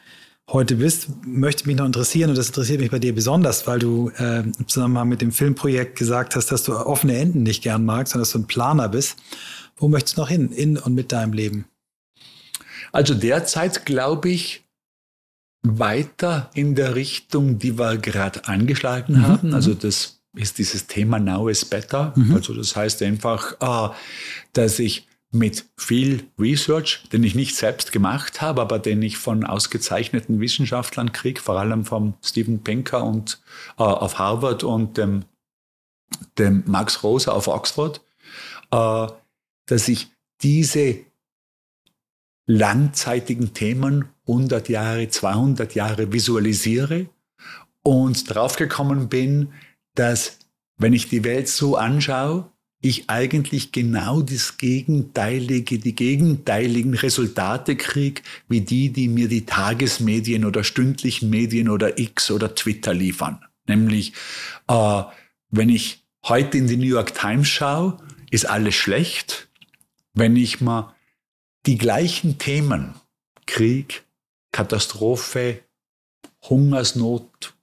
heute 0.49 0.77
bist, 0.77 1.09
möchte 1.27 1.67
mich 1.67 1.77
noch 1.77 1.87
interessieren, 1.87 2.31
und 2.31 2.39
das 2.39 2.49
interessiert 2.49 2.81
mich 2.81 2.91
bei 2.91 2.99
dir 2.99 3.15
besonders, 3.15 3.67
weil 3.67 3.79
du 3.79 4.11
äh, 4.19 4.41
im 4.41 4.69
Zusammenhang 4.69 5.09
mit 5.09 5.21
dem 5.21 5.33
Filmprojekt 5.33 5.99
gesagt 5.99 6.37
hast, 6.37 6.51
dass 6.51 6.65
du 6.65 6.75
offene 6.75 7.17
Enden 7.17 7.43
nicht 7.43 7.63
gern 7.63 7.85
magst, 7.85 8.13
sondern 8.13 8.23
dass 8.23 8.33
du 8.33 8.39
ein 8.39 8.47
Planer 8.47 8.89
bist. 8.89 9.17
Wo 9.77 9.89
möchtest 9.89 10.17
du 10.17 10.23
noch 10.23 10.29
hin, 10.29 10.51
in 10.51 10.77
und 10.79 10.95
mit 10.95 11.13
deinem 11.13 11.33
Leben? 11.33 11.67
Also 12.93 13.15
derzeit 13.15 13.85
glaube 13.85 14.31
ich 14.31 14.65
weiter 15.63 16.51
in 16.55 16.75
der 16.75 16.95
Richtung, 16.95 17.59
die 17.59 17.79
wir 17.79 17.99
gerade 17.99 18.47
angeschlagen 18.47 19.19
mhm. 19.19 19.27
haben. 19.27 19.55
Also 19.55 19.73
mhm. 19.73 19.79
das 19.81 20.21
ist 20.35 20.59
dieses 20.59 20.87
Thema 20.87 21.19
Now 21.19 21.49
is 21.49 21.65
Better. 21.65 22.13
Mhm. 22.17 22.35
Also 22.35 22.55
das 22.55 22.75
heißt 22.75 23.03
einfach, 23.03 23.57
ah, 23.61 23.95
dass 24.53 24.79
ich 24.79 25.07
mit 25.31 25.67
viel 25.77 26.27
Research, 26.39 27.03
den 27.13 27.23
ich 27.23 27.35
nicht 27.35 27.55
selbst 27.55 27.93
gemacht 27.93 28.41
habe, 28.41 28.63
aber 28.63 28.79
den 28.79 29.03
ich 29.03 29.19
von 29.19 29.45
ausgezeichneten 29.45 30.41
Wissenschaftlern 30.41 31.13
kriege, 31.13 31.41
vor 31.41 31.59
allem 31.59 31.85
vom 31.85 32.15
Steven 32.25 32.63
Pinker 32.63 33.05
und 33.05 33.41
äh, 33.79 33.83
auf 33.83 34.19
Harvard 34.19 34.65
und 34.65 34.97
dem, 34.97 35.25
dem 36.39 36.63
Max 36.67 37.03
Rosa 37.03 37.33
auf 37.33 37.47
Oxford, 37.49 38.01
äh, 38.71 39.07
dass 39.67 39.89
ich 39.89 40.09
diese 40.41 41.01
langzeitigen 42.47 43.53
Themen 43.53 44.09
100 44.27 44.71
Jahre, 44.71 45.09
200 45.09 45.75
Jahre 45.75 46.13
visualisiere 46.13 47.11
und 47.83 48.35
draufgekommen 48.35 49.11
bin, 49.11 49.53
dass 49.95 50.39
wenn 50.79 50.95
ich 50.95 51.09
die 51.09 51.25
Welt 51.25 51.49
so 51.49 51.77
anschaue, 51.77 52.51
ich 52.81 53.11
eigentlich 53.11 53.73
genau 53.73 54.23
das 54.23 54.57
Gegenteilige, 54.57 55.79
die 55.79 55.95
gegenteiligen 55.95 56.95
Resultate 56.95 57.77
kriege, 57.77 58.23
wie 58.49 58.61
die, 58.61 58.91
die 58.91 59.09
mir 59.09 59.29
die 59.29 59.47
Tagesmedien 59.47 60.45
oder 60.45 60.63
stündlichen 60.63 61.29
Medien 61.29 61.69
oder 61.69 61.99
X 61.99 62.31
oder 62.31 62.55
Twitter 62.55 62.95
liefern. 62.95 63.45
Nämlich, 63.67 64.13
äh, 64.69 65.03
wenn 65.51 65.69
ich 65.69 66.05
heute 66.25 66.59
in 66.59 66.69
die 66.69 66.77
New 66.77 66.87
York 66.87 67.15
Times 67.15 67.49
schaue, 67.49 67.99
ist 68.31 68.47
alles 68.47 68.75
schlecht. 68.75 69.49
Wenn 70.15 70.37
ich 70.37 70.61
mal 70.61 70.95
die 71.67 71.79
gleichen 71.79 72.39
Themen, 72.39 72.95
Krieg, 73.47 74.05
Katastrophe, 74.53 75.63
Hungersnot, 76.45 77.55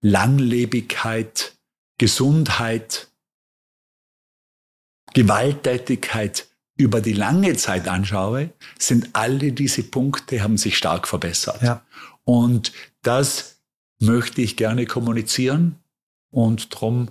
Langlebigkeit, 0.00 1.56
Gesundheit, 1.98 3.09
Gewalttätigkeit 5.14 6.46
über 6.76 7.00
die 7.00 7.12
lange 7.12 7.56
Zeit 7.56 7.88
anschaue, 7.88 8.50
sind 8.78 9.10
alle 9.12 9.52
diese 9.52 9.82
Punkte, 9.82 10.42
haben 10.42 10.56
sich 10.56 10.76
stark 10.78 11.06
verbessert. 11.06 11.62
Ja. 11.62 11.82
Und 12.24 12.72
das 13.02 13.60
möchte 14.00 14.40
ich 14.40 14.56
gerne 14.56 14.86
kommunizieren 14.86 15.76
und 16.30 16.74
darum 16.74 17.08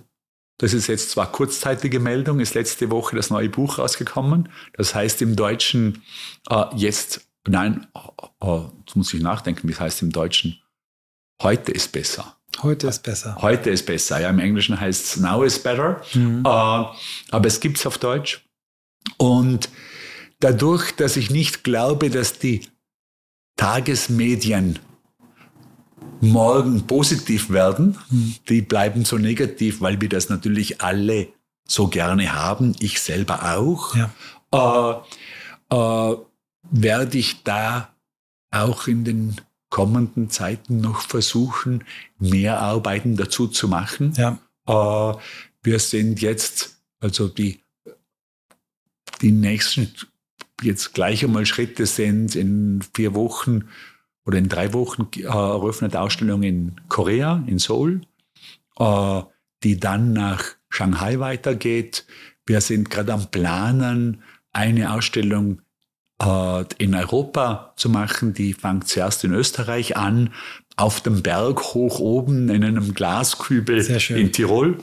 das 0.60 0.74
ist 0.74 0.88
jetzt 0.88 1.12
zwar 1.12 1.32
kurzzeitige 1.32 2.00
Meldung, 2.00 2.38
ist 2.38 2.52
letzte 2.52 2.90
Woche 2.90 3.16
das 3.16 3.30
neue 3.30 3.48
Buch 3.48 3.78
rausgekommen. 3.78 4.50
Das 4.74 4.94
heißt 4.94 5.22
im 5.22 5.34
Deutschen 5.34 6.02
äh, 6.50 6.64
jetzt, 6.76 7.26
nein, 7.48 7.86
äh, 8.42 8.60
jetzt 8.80 8.94
muss 8.94 9.14
ich 9.14 9.22
nachdenken, 9.22 9.66
wie 9.66 9.72
es 9.72 9.80
heißt 9.80 10.02
im 10.02 10.12
Deutschen. 10.12 10.60
Heute 11.40 11.72
ist 11.72 11.92
besser. 11.92 12.36
Heute 12.62 12.88
ist 12.88 13.02
besser. 13.02 13.36
Heute 13.40 13.70
ist 13.70 13.86
besser. 13.86 14.20
Ja, 14.20 14.30
im 14.30 14.38
Englischen 14.38 14.78
heißt 14.78 15.04
es 15.04 15.16
Now 15.16 15.42
is 15.42 15.62
better. 15.62 16.02
Mhm. 16.14 16.42
Äh, 16.44 16.48
aber 16.48 17.46
es 17.46 17.60
gibt 17.60 17.78
es 17.78 17.86
auf 17.86 17.98
Deutsch. 17.98 18.44
Und 19.16 19.68
dadurch, 20.40 20.92
dass 20.92 21.16
ich 21.16 21.30
nicht 21.30 21.64
glaube, 21.64 22.10
dass 22.10 22.38
die 22.38 22.66
Tagesmedien 23.56 24.78
morgen 26.20 26.86
positiv 26.86 27.50
werden, 27.50 27.96
die 28.48 28.62
bleiben 28.62 29.04
so 29.04 29.16
negativ, 29.16 29.80
weil 29.80 30.00
wir 30.00 30.08
das 30.08 30.28
natürlich 30.28 30.80
alle 30.80 31.28
so 31.66 31.88
gerne 31.88 32.32
haben, 32.32 32.74
ich 32.80 33.00
selber 33.00 33.56
auch, 33.56 33.94
ja. 33.96 34.10
äh, 35.70 35.74
äh, 35.74 36.16
werde 36.70 37.18
ich 37.18 37.42
da 37.42 37.94
auch 38.50 38.86
in 38.86 39.04
den 39.04 39.36
kommenden 39.70 40.30
Zeiten 40.30 40.80
noch 40.80 41.00
versuchen, 41.00 41.84
mehr 42.18 42.60
Arbeiten 42.60 43.16
dazu 43.16 43.46
zu 43.46 43.68
machen. 43.68 44.12
Ja. 44.16 44.38
Äh, 44.66 45.18
wir 45.62 45.78
sind 45.78 46.20
jetzt, 46.20 46.82
also 47.00 47.28
die, 47.28 47.60
die 49.22 49.32
nächsten 49.32 49.94
jetzt 50.62 50.92
gleich 50.92 51.24
einmal 51.24 51.46
Schritte 51.46 51.86
sind 51.86 52.34
in 52.34 52.82
vier 52.94 53.14
Wochen 53.14 53.68
oder 54.26 54.38
in 54.38 54.48
drei 54.48 54.72
Wochen 54.72 55.08
äh, 55.16 55.22
eröffnet 55.22 55.96
Ausstellung 55.96 56.42
in 56.42 56.80
Korea, 56.88 57.42
in 57.46 57.58
Seoul, 57.58 58.02
äh, 58.78 59.22
die 59.62 59.78
dann 59.78 60.12
nach 60.12 60.44
Shanghai 60.68 61.18
weitergeht. 61.18 62.06
Wir 62.46 62.60
sind 62.60 62.90
gerade 62.90 63.12
am 63.12 63.30
Planen, 63.30 64.22
eine 64.52 64.92
Ausstellung 64.92 65.62
in 66.78 66.94
Europa 66.94 67.72
zu 67.76 67.88
machen. 67.88 68.34
Die 68.34 68.52
fängt 68.52 68.88
zuerst 68.88 69.24
in 69.24 69.32
Österreich 69.32 69.96
an, 69.96 70.34
auf 70.76 71.00
dem 71.00 71.22
Berg 71.22 71.74
hoch 71.74 71.98
oben 71.98 72.48
in 72.50 72.64
einem 72.64 72.94
Glaskübel 72.94 73.80
in 74.10 74.32
Tirol 74.32 74.78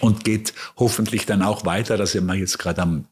und 0.00 0.24
geht 0.24 0.54
hoffentlich 0.76 1.26
dann 1.26 1.42
auch 1.42 1.64
weiter. 1.64 1.96
Da 1.96 2.06
sind 2.06 2.26
wir 2.26 2.34
jetzt 2.34 2.58
gerade 2.58 2.82
am, 2.82 3.04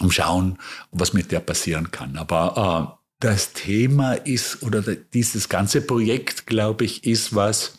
am 0.00 0.10
Schauen, 0.10 0.58
was 0.90 1.12
mit 1.12 1.32
der 1.32 1.40
passieren 1.40 1.90
kann. 1.90 2.16
Aber 2.16 2.96
äh, 2.98 3.06
das 3.20 3.52
Thema 3.52 4.14
ist, 4.14 4.62
oder 4.62 4.82
dieses 4.82 5.48
ganze 5.48 5.80
Projekt, 5.80 6.46
glaube 6.46 6.84
ich, 6.84 7.04
ist 7.04 7.34
was, 7.34 7.78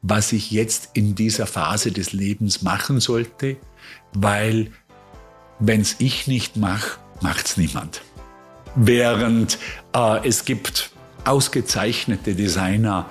was 0.00 0.32
ich 0.32 0.50
jetzt 0.50 0.90
in 0.94 1.14
dieser 1.14 1.46
Phase 1.46 1.92
des 1.92 2.12
Lebens 2.12 2.62
machen 2.62 3.00
sollte, 3.00 3.56
weil 4.14 4.72
wenn's 5.58 5.96
ich 5.98 6.26
nicht 6.26 6.56
mache, 6.56 6.98
macht's 7.20 7.56
niemand. 7.56 8.02
Während 8.74 9.58
äh, 9.94 10.26
es 10.28 10.44
gibt 10.44 10.90
ausgezeichnete 11.24 12.34
Designer, 12.34 13.06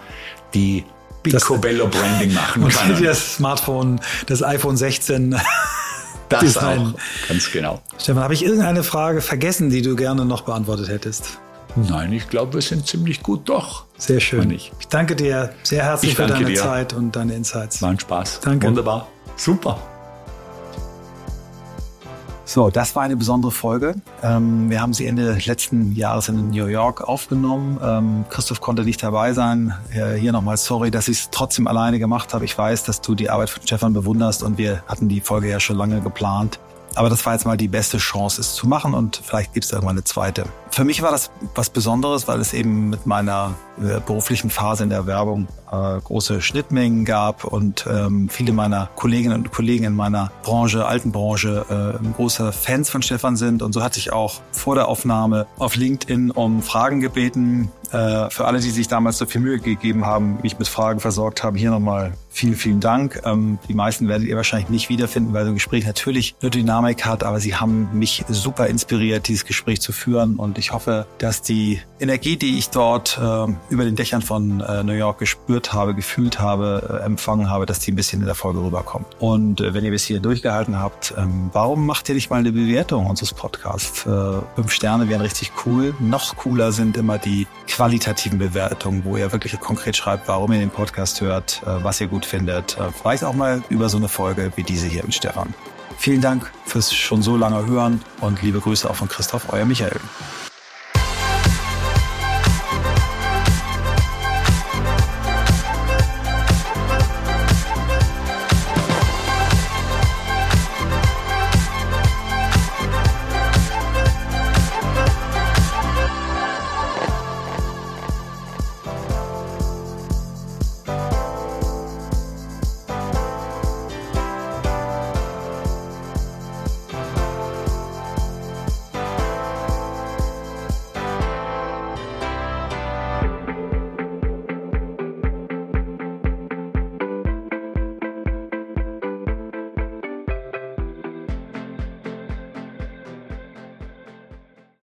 die 0.53 0.83
Picobello 1.23 1.87
Branding 1.87 2.33
machen 2.33 2.67
können. 2.69 2.95
Und 2.97 3.05
das 3.05 3.35
Smartphone, 3.35 4.01
das 4.25 4.41
iPhone 4.43 4.75
16 4.75 5.35
Das 6.29 6.39
Design. 6.39 6.93
auch, 6.95 7.27
ganz 7.29 7.51
genau. 7.51 7.81
Stefan, 7.99 8.23
habe 8.23 8.33
ich 8.33 8.43
irgendeine 8.43 8.83
Frage 8.83 9.21
vergessen, 9.21 9.69
die 9.69 9.81
du 9.81 9.95
gerne 9.95 10.25
noch 10.25 10.41
beantwortet 10.41 10.89
hättest? 10.89 11.37
Nein, 11.75 12.11
ich 12.11 12.27
glaube, 12.27 12.55
wir 12.55 12.61
sind 12.61 12.85
ziemlich 12.87 13.21
gut 13.23 13.47
doch. 13.47 13.85
Sehr 13.97 14.19
schön. 14.19 14.47
Nicht? 14.49 14.71
Ich 14.79 14.87
danke 14.87 15.15
dir 15.15 15.53
sehr 15.63 15.83
herzlich 15.83 16.11
Ich 16.11 16.17
für 16.17 16.25
deine 16.27 16.45
dir. 16.45 16.55
Zeit 16.59 16.91
und 16.93 17.15
deine 17.15 17.33
Insights. 17.35 17.81
War 17.81 17.91
ein 17.91 17.99
Spaß. 17.99 18.41
Danke. 18.41 18.67
Wunderbar. 18.67 19.07
Super. 19.37 19.79
So, 22.53 22.69
das 22.69 22.97
war 22.97 23.03
eine 23.03 23.15
besondere 23.15 23.49
Folge. 23.49 23.95
Ähm, 24.21 24.69
wir 24.69 24.81
haben 24.81 24.93
sie 24.93 25.07
Ende 25.07 25.37
letzten 25.45 25.95
Jahres 25.95 26.27
in 26.27 26.49
New 26.49 26.65
York 26.65 26.99
aufgenommen. 26.99 27.79
Ähm, 27.81 28.25
Christoph 28.27 28.59
konnte 28.59 28.83
nicht 28.83 29.01
dabei 29.01 29.31
sein. 29.31 29.73
Äh, 29.93 30.15
hier 30.15 30.33
nochmal 30.33 30.57
sorry, 30.57 30.91
dass 30.91 31.07
ich 31.07 31.19
es 31.19 31.29
trotzdem 31.31 31.65
alleine 31.65 31.97
gemacht 31.97 32.33
habe. 32.33 32.43
Ich 32.43 32.57
weiß, 32.57 32.83
dass 32.83 32.99
du 32.99 33.15
die 33.15 33.29
Arbeit 33.29 33.51
von 33.51 33.63
Stefan 33.63 33.93
bewunderst 33.93 34.43
und 34.43 34.57
wir 34.57 34.83
hatten 34.85 35.07
die 35.07 35.21
Folge 35.21 35.49
ja 35.49 35.61
schon 35.61 35.77
lange 35.77 36.01
geplant. 36.01 36.59
Aber 36.95 37.09
das 37.09 37.25
war 37.25 37.33
jetzt 37.33 37.45
mal 37.45 37.57
die 37.57 37.67
beste 37.67 37.97
Chance, 37.97 38.41
es 38.41 38.55
zu 38.55 38.67
machen 38.67 38.93
und 38.93 39.21
vielleicht 39.23 39.53
gibt 39.53 39.65
es 39.65 39.71
irgendwann 39.71 39.95
eine 39.95 40.03
zweite. 40.03 40.45
Für 40.69 40.83
mich 40.83 41.01
war 41.01 41.11
das 41.11 41.31
was 41.55 41.69
Besonderes, 41.69 42.27
weil 42.27 42.39
es 42.39 42.53
eben 42.53 42.89
mit 42.89 43.05
meiner 43.05 43.55
äh, 43.77 43.99
beruflichen 43.99 44.49
Phase 44.49 44.83
in 44.83 44.89
der 44.89 45.05
Werbung 45.05 45.47
äh, 45.71 45.99
große 45.99 46.41
Schnittmengen 46.41 47.05
gab 47.05 47.43
und 47.43 47.85
ähm, 47.89 48.29
viele 48.29 48.53
meiner 48.53 48.89
Kolleginnen 48.95 49.35
und 49.35 49.51
Kollegen 49.51 49.85
in 49.85 49.95
meiner 49.95 50.31
Branche, 50.43 50.85
alten 50.85 51.11
Branche, 51.11 51.65
äh, 52.01 52.13
große 52.15 52.51
Fans 52.51 52.89
von 52.89 53.01
Stefan 53.01 53.35
sind. 53.35 53.61
Und 53.61 53.73
so 53.73 53.83
hatte 53.83 53.99
ich 53.99 54.13
auch 54.13 54.41
vor 54.51 54.75
der 54.75 54.87
Aufnahme 54.87 55.47
auf 55.57 55.75
LinkedIn 55.75 56.31
um 56.31 56.61
Fragen 56.61 56.99
gebeten. 56.99 57.71
Äh, 57.91 58.29
für 58.29 58.45
alle, 58.45 58.59
die 58.59 58.69
sich 58.69 58.87
damals 58.87 59.17
so 59.17 59.25
viel 59.25 59.41
Mühe 59.41 59.59
gegeben 59.59 60.05
haben, 60.05 60.39
mich 60.41 60.57
mit 60.57 60.67
Fragen 60.67 60.99
versorgt 60.99 61.43
haben, 61.43 61.57
hier 61.57 61.71
nochmal 61.71 62.13
vielen, 62.29 62.55
vielen 62.55 62.79
Dank. 62.79 63.21
Ähm, 63.25 63.59
die 63.67 63.73
meisten 63.73 64.07
werdet 64.07 64.27
ihr 64.27 64.35
wahrscheinlich 64.35 64.69
nicht 64.69 64.89
wiederfinden, 64.89 65.33
weil 65.33 65.43
so 65.43 65.51
ein 65.51 65.55
Gespräch 65.55 65.85
natürlich 65.85 66.35
eine 66.41 66.49
Dynamik 66.49 67.05
hat, 67.05 67.23
aber 67.23 67.39
sie 67.39 67.55
haben 67.55 67.89
mich 67.93 68.23
super 68.29 68.67
inspiriert, 68.67 69.27
dieses 69.27 69.45
Gespräch 69.45 69.81
zu 69.81 69.91
führen. 69.91 70.37
Und 70.37 70.57
ich 70.57 70.71
hoffe, 70.71 71.05
dass 71.17 71.41
die 71.41 71.81
Energie, 71.99 72.37
die 72.37 72.57
ich 72.57 72.69
dort 72.69 73.19
äh, 73.21 73.47
über 73.69 73.83
den 73.83 73.95
Dächern 73.95 74.21
von 74.21 74.61
äh, 74.61 74.83
New 74.83 74.93
York 74.93 75.19
gespürt 75.19 75.73
habe, 75.73 75.93
gefühlt 75.93 76.39
habe, 76.39 77.01
äh, 77.01 77.05
empfangen 77.05 77.49
habe, 77.49 77.65
dass 77.65 77.79
die 77.79 77.91
ein 77.91 77.95
bisschen 77.95 78.21
in 78.21 78.25
der 78.25 78.35
Folge 78.35 78.63
rüberkommt. 78.63 79.07
Und 79.19 79.61
äh, 79.61 79.73
wenn 79.73 79.83
ihr 79.83 79.91
bis 79.91 80.05
hier 80.05 80.19
durchgehalten 80.19 80.79
habt, 80.79 81.13
ähm, 81.17 81.49
warum 81.53 81.85
macht 81.85 82.07
ihr 82.09 82.15
nicht 82.15 82.29
mal 82.29 82.37
eine 82.37 82.51
Bewertung 82.51 83.07
unseres 83.07 83.33
Podcasts? 83.33 84.05
Äh, 84.05 84.09
fünf 84.55 84.71
Sterne 84.71 85.09
wären 85.09 85.21
richtig 85.21 85.51
cool. 85.65 85.93
Noch 85.99 86.37
cooler 86.37 86.71
sind 86.71 86.95
immer 86.95 87.17
die 87.17 87.47
qualitativen 87.81 88.37
Bewertungen, 88.37 89.03
wo 89.03 89.17
ihr 89.17 89.31
wirklich 89.31 89.59
konkret 89.59 89.97
schreibt, 89.97 90.27
warum 90.27 90.51
ihr 90.51 90.59
den 90.59 90.69
Podcast 90.69 91.19
hört, 91.19 91.63
äh, 91.63 91.83
was 91.83 91.99
ihr 91.99 92.05
gut 92.05 92.27
findet. 92.27 92.77
Äh, 92.77 92.91
vielleicht 92.91 93.23
auch 93.23 93.33
mal 93.33 93.63
über 93.69 93.89
so 93.89 93.97
eine 93.97 94.07
Folge 94.07 94.51
wie 94.55 94.61
diese 94.61 94.85
hier 94.85 95.03
mit 95.03 95.15
Stefan. 95.15 95.55
Vielen 95.97 96.21
Dank 96.21 96.51
fürs 96.63 96.93
schon 96.93 97.23
so 97.23 97.35
lange 97.35 97.65
Hören 97.65 98.03
und 98.19 98.39
liebe 98.43 98.59
Grüße 98.59 98.87
auch 98.87 98.95
von 98.95 99.07
Christoph, 99.07 99.51
euer 99.51 99.65
Michael. 99.65 99.99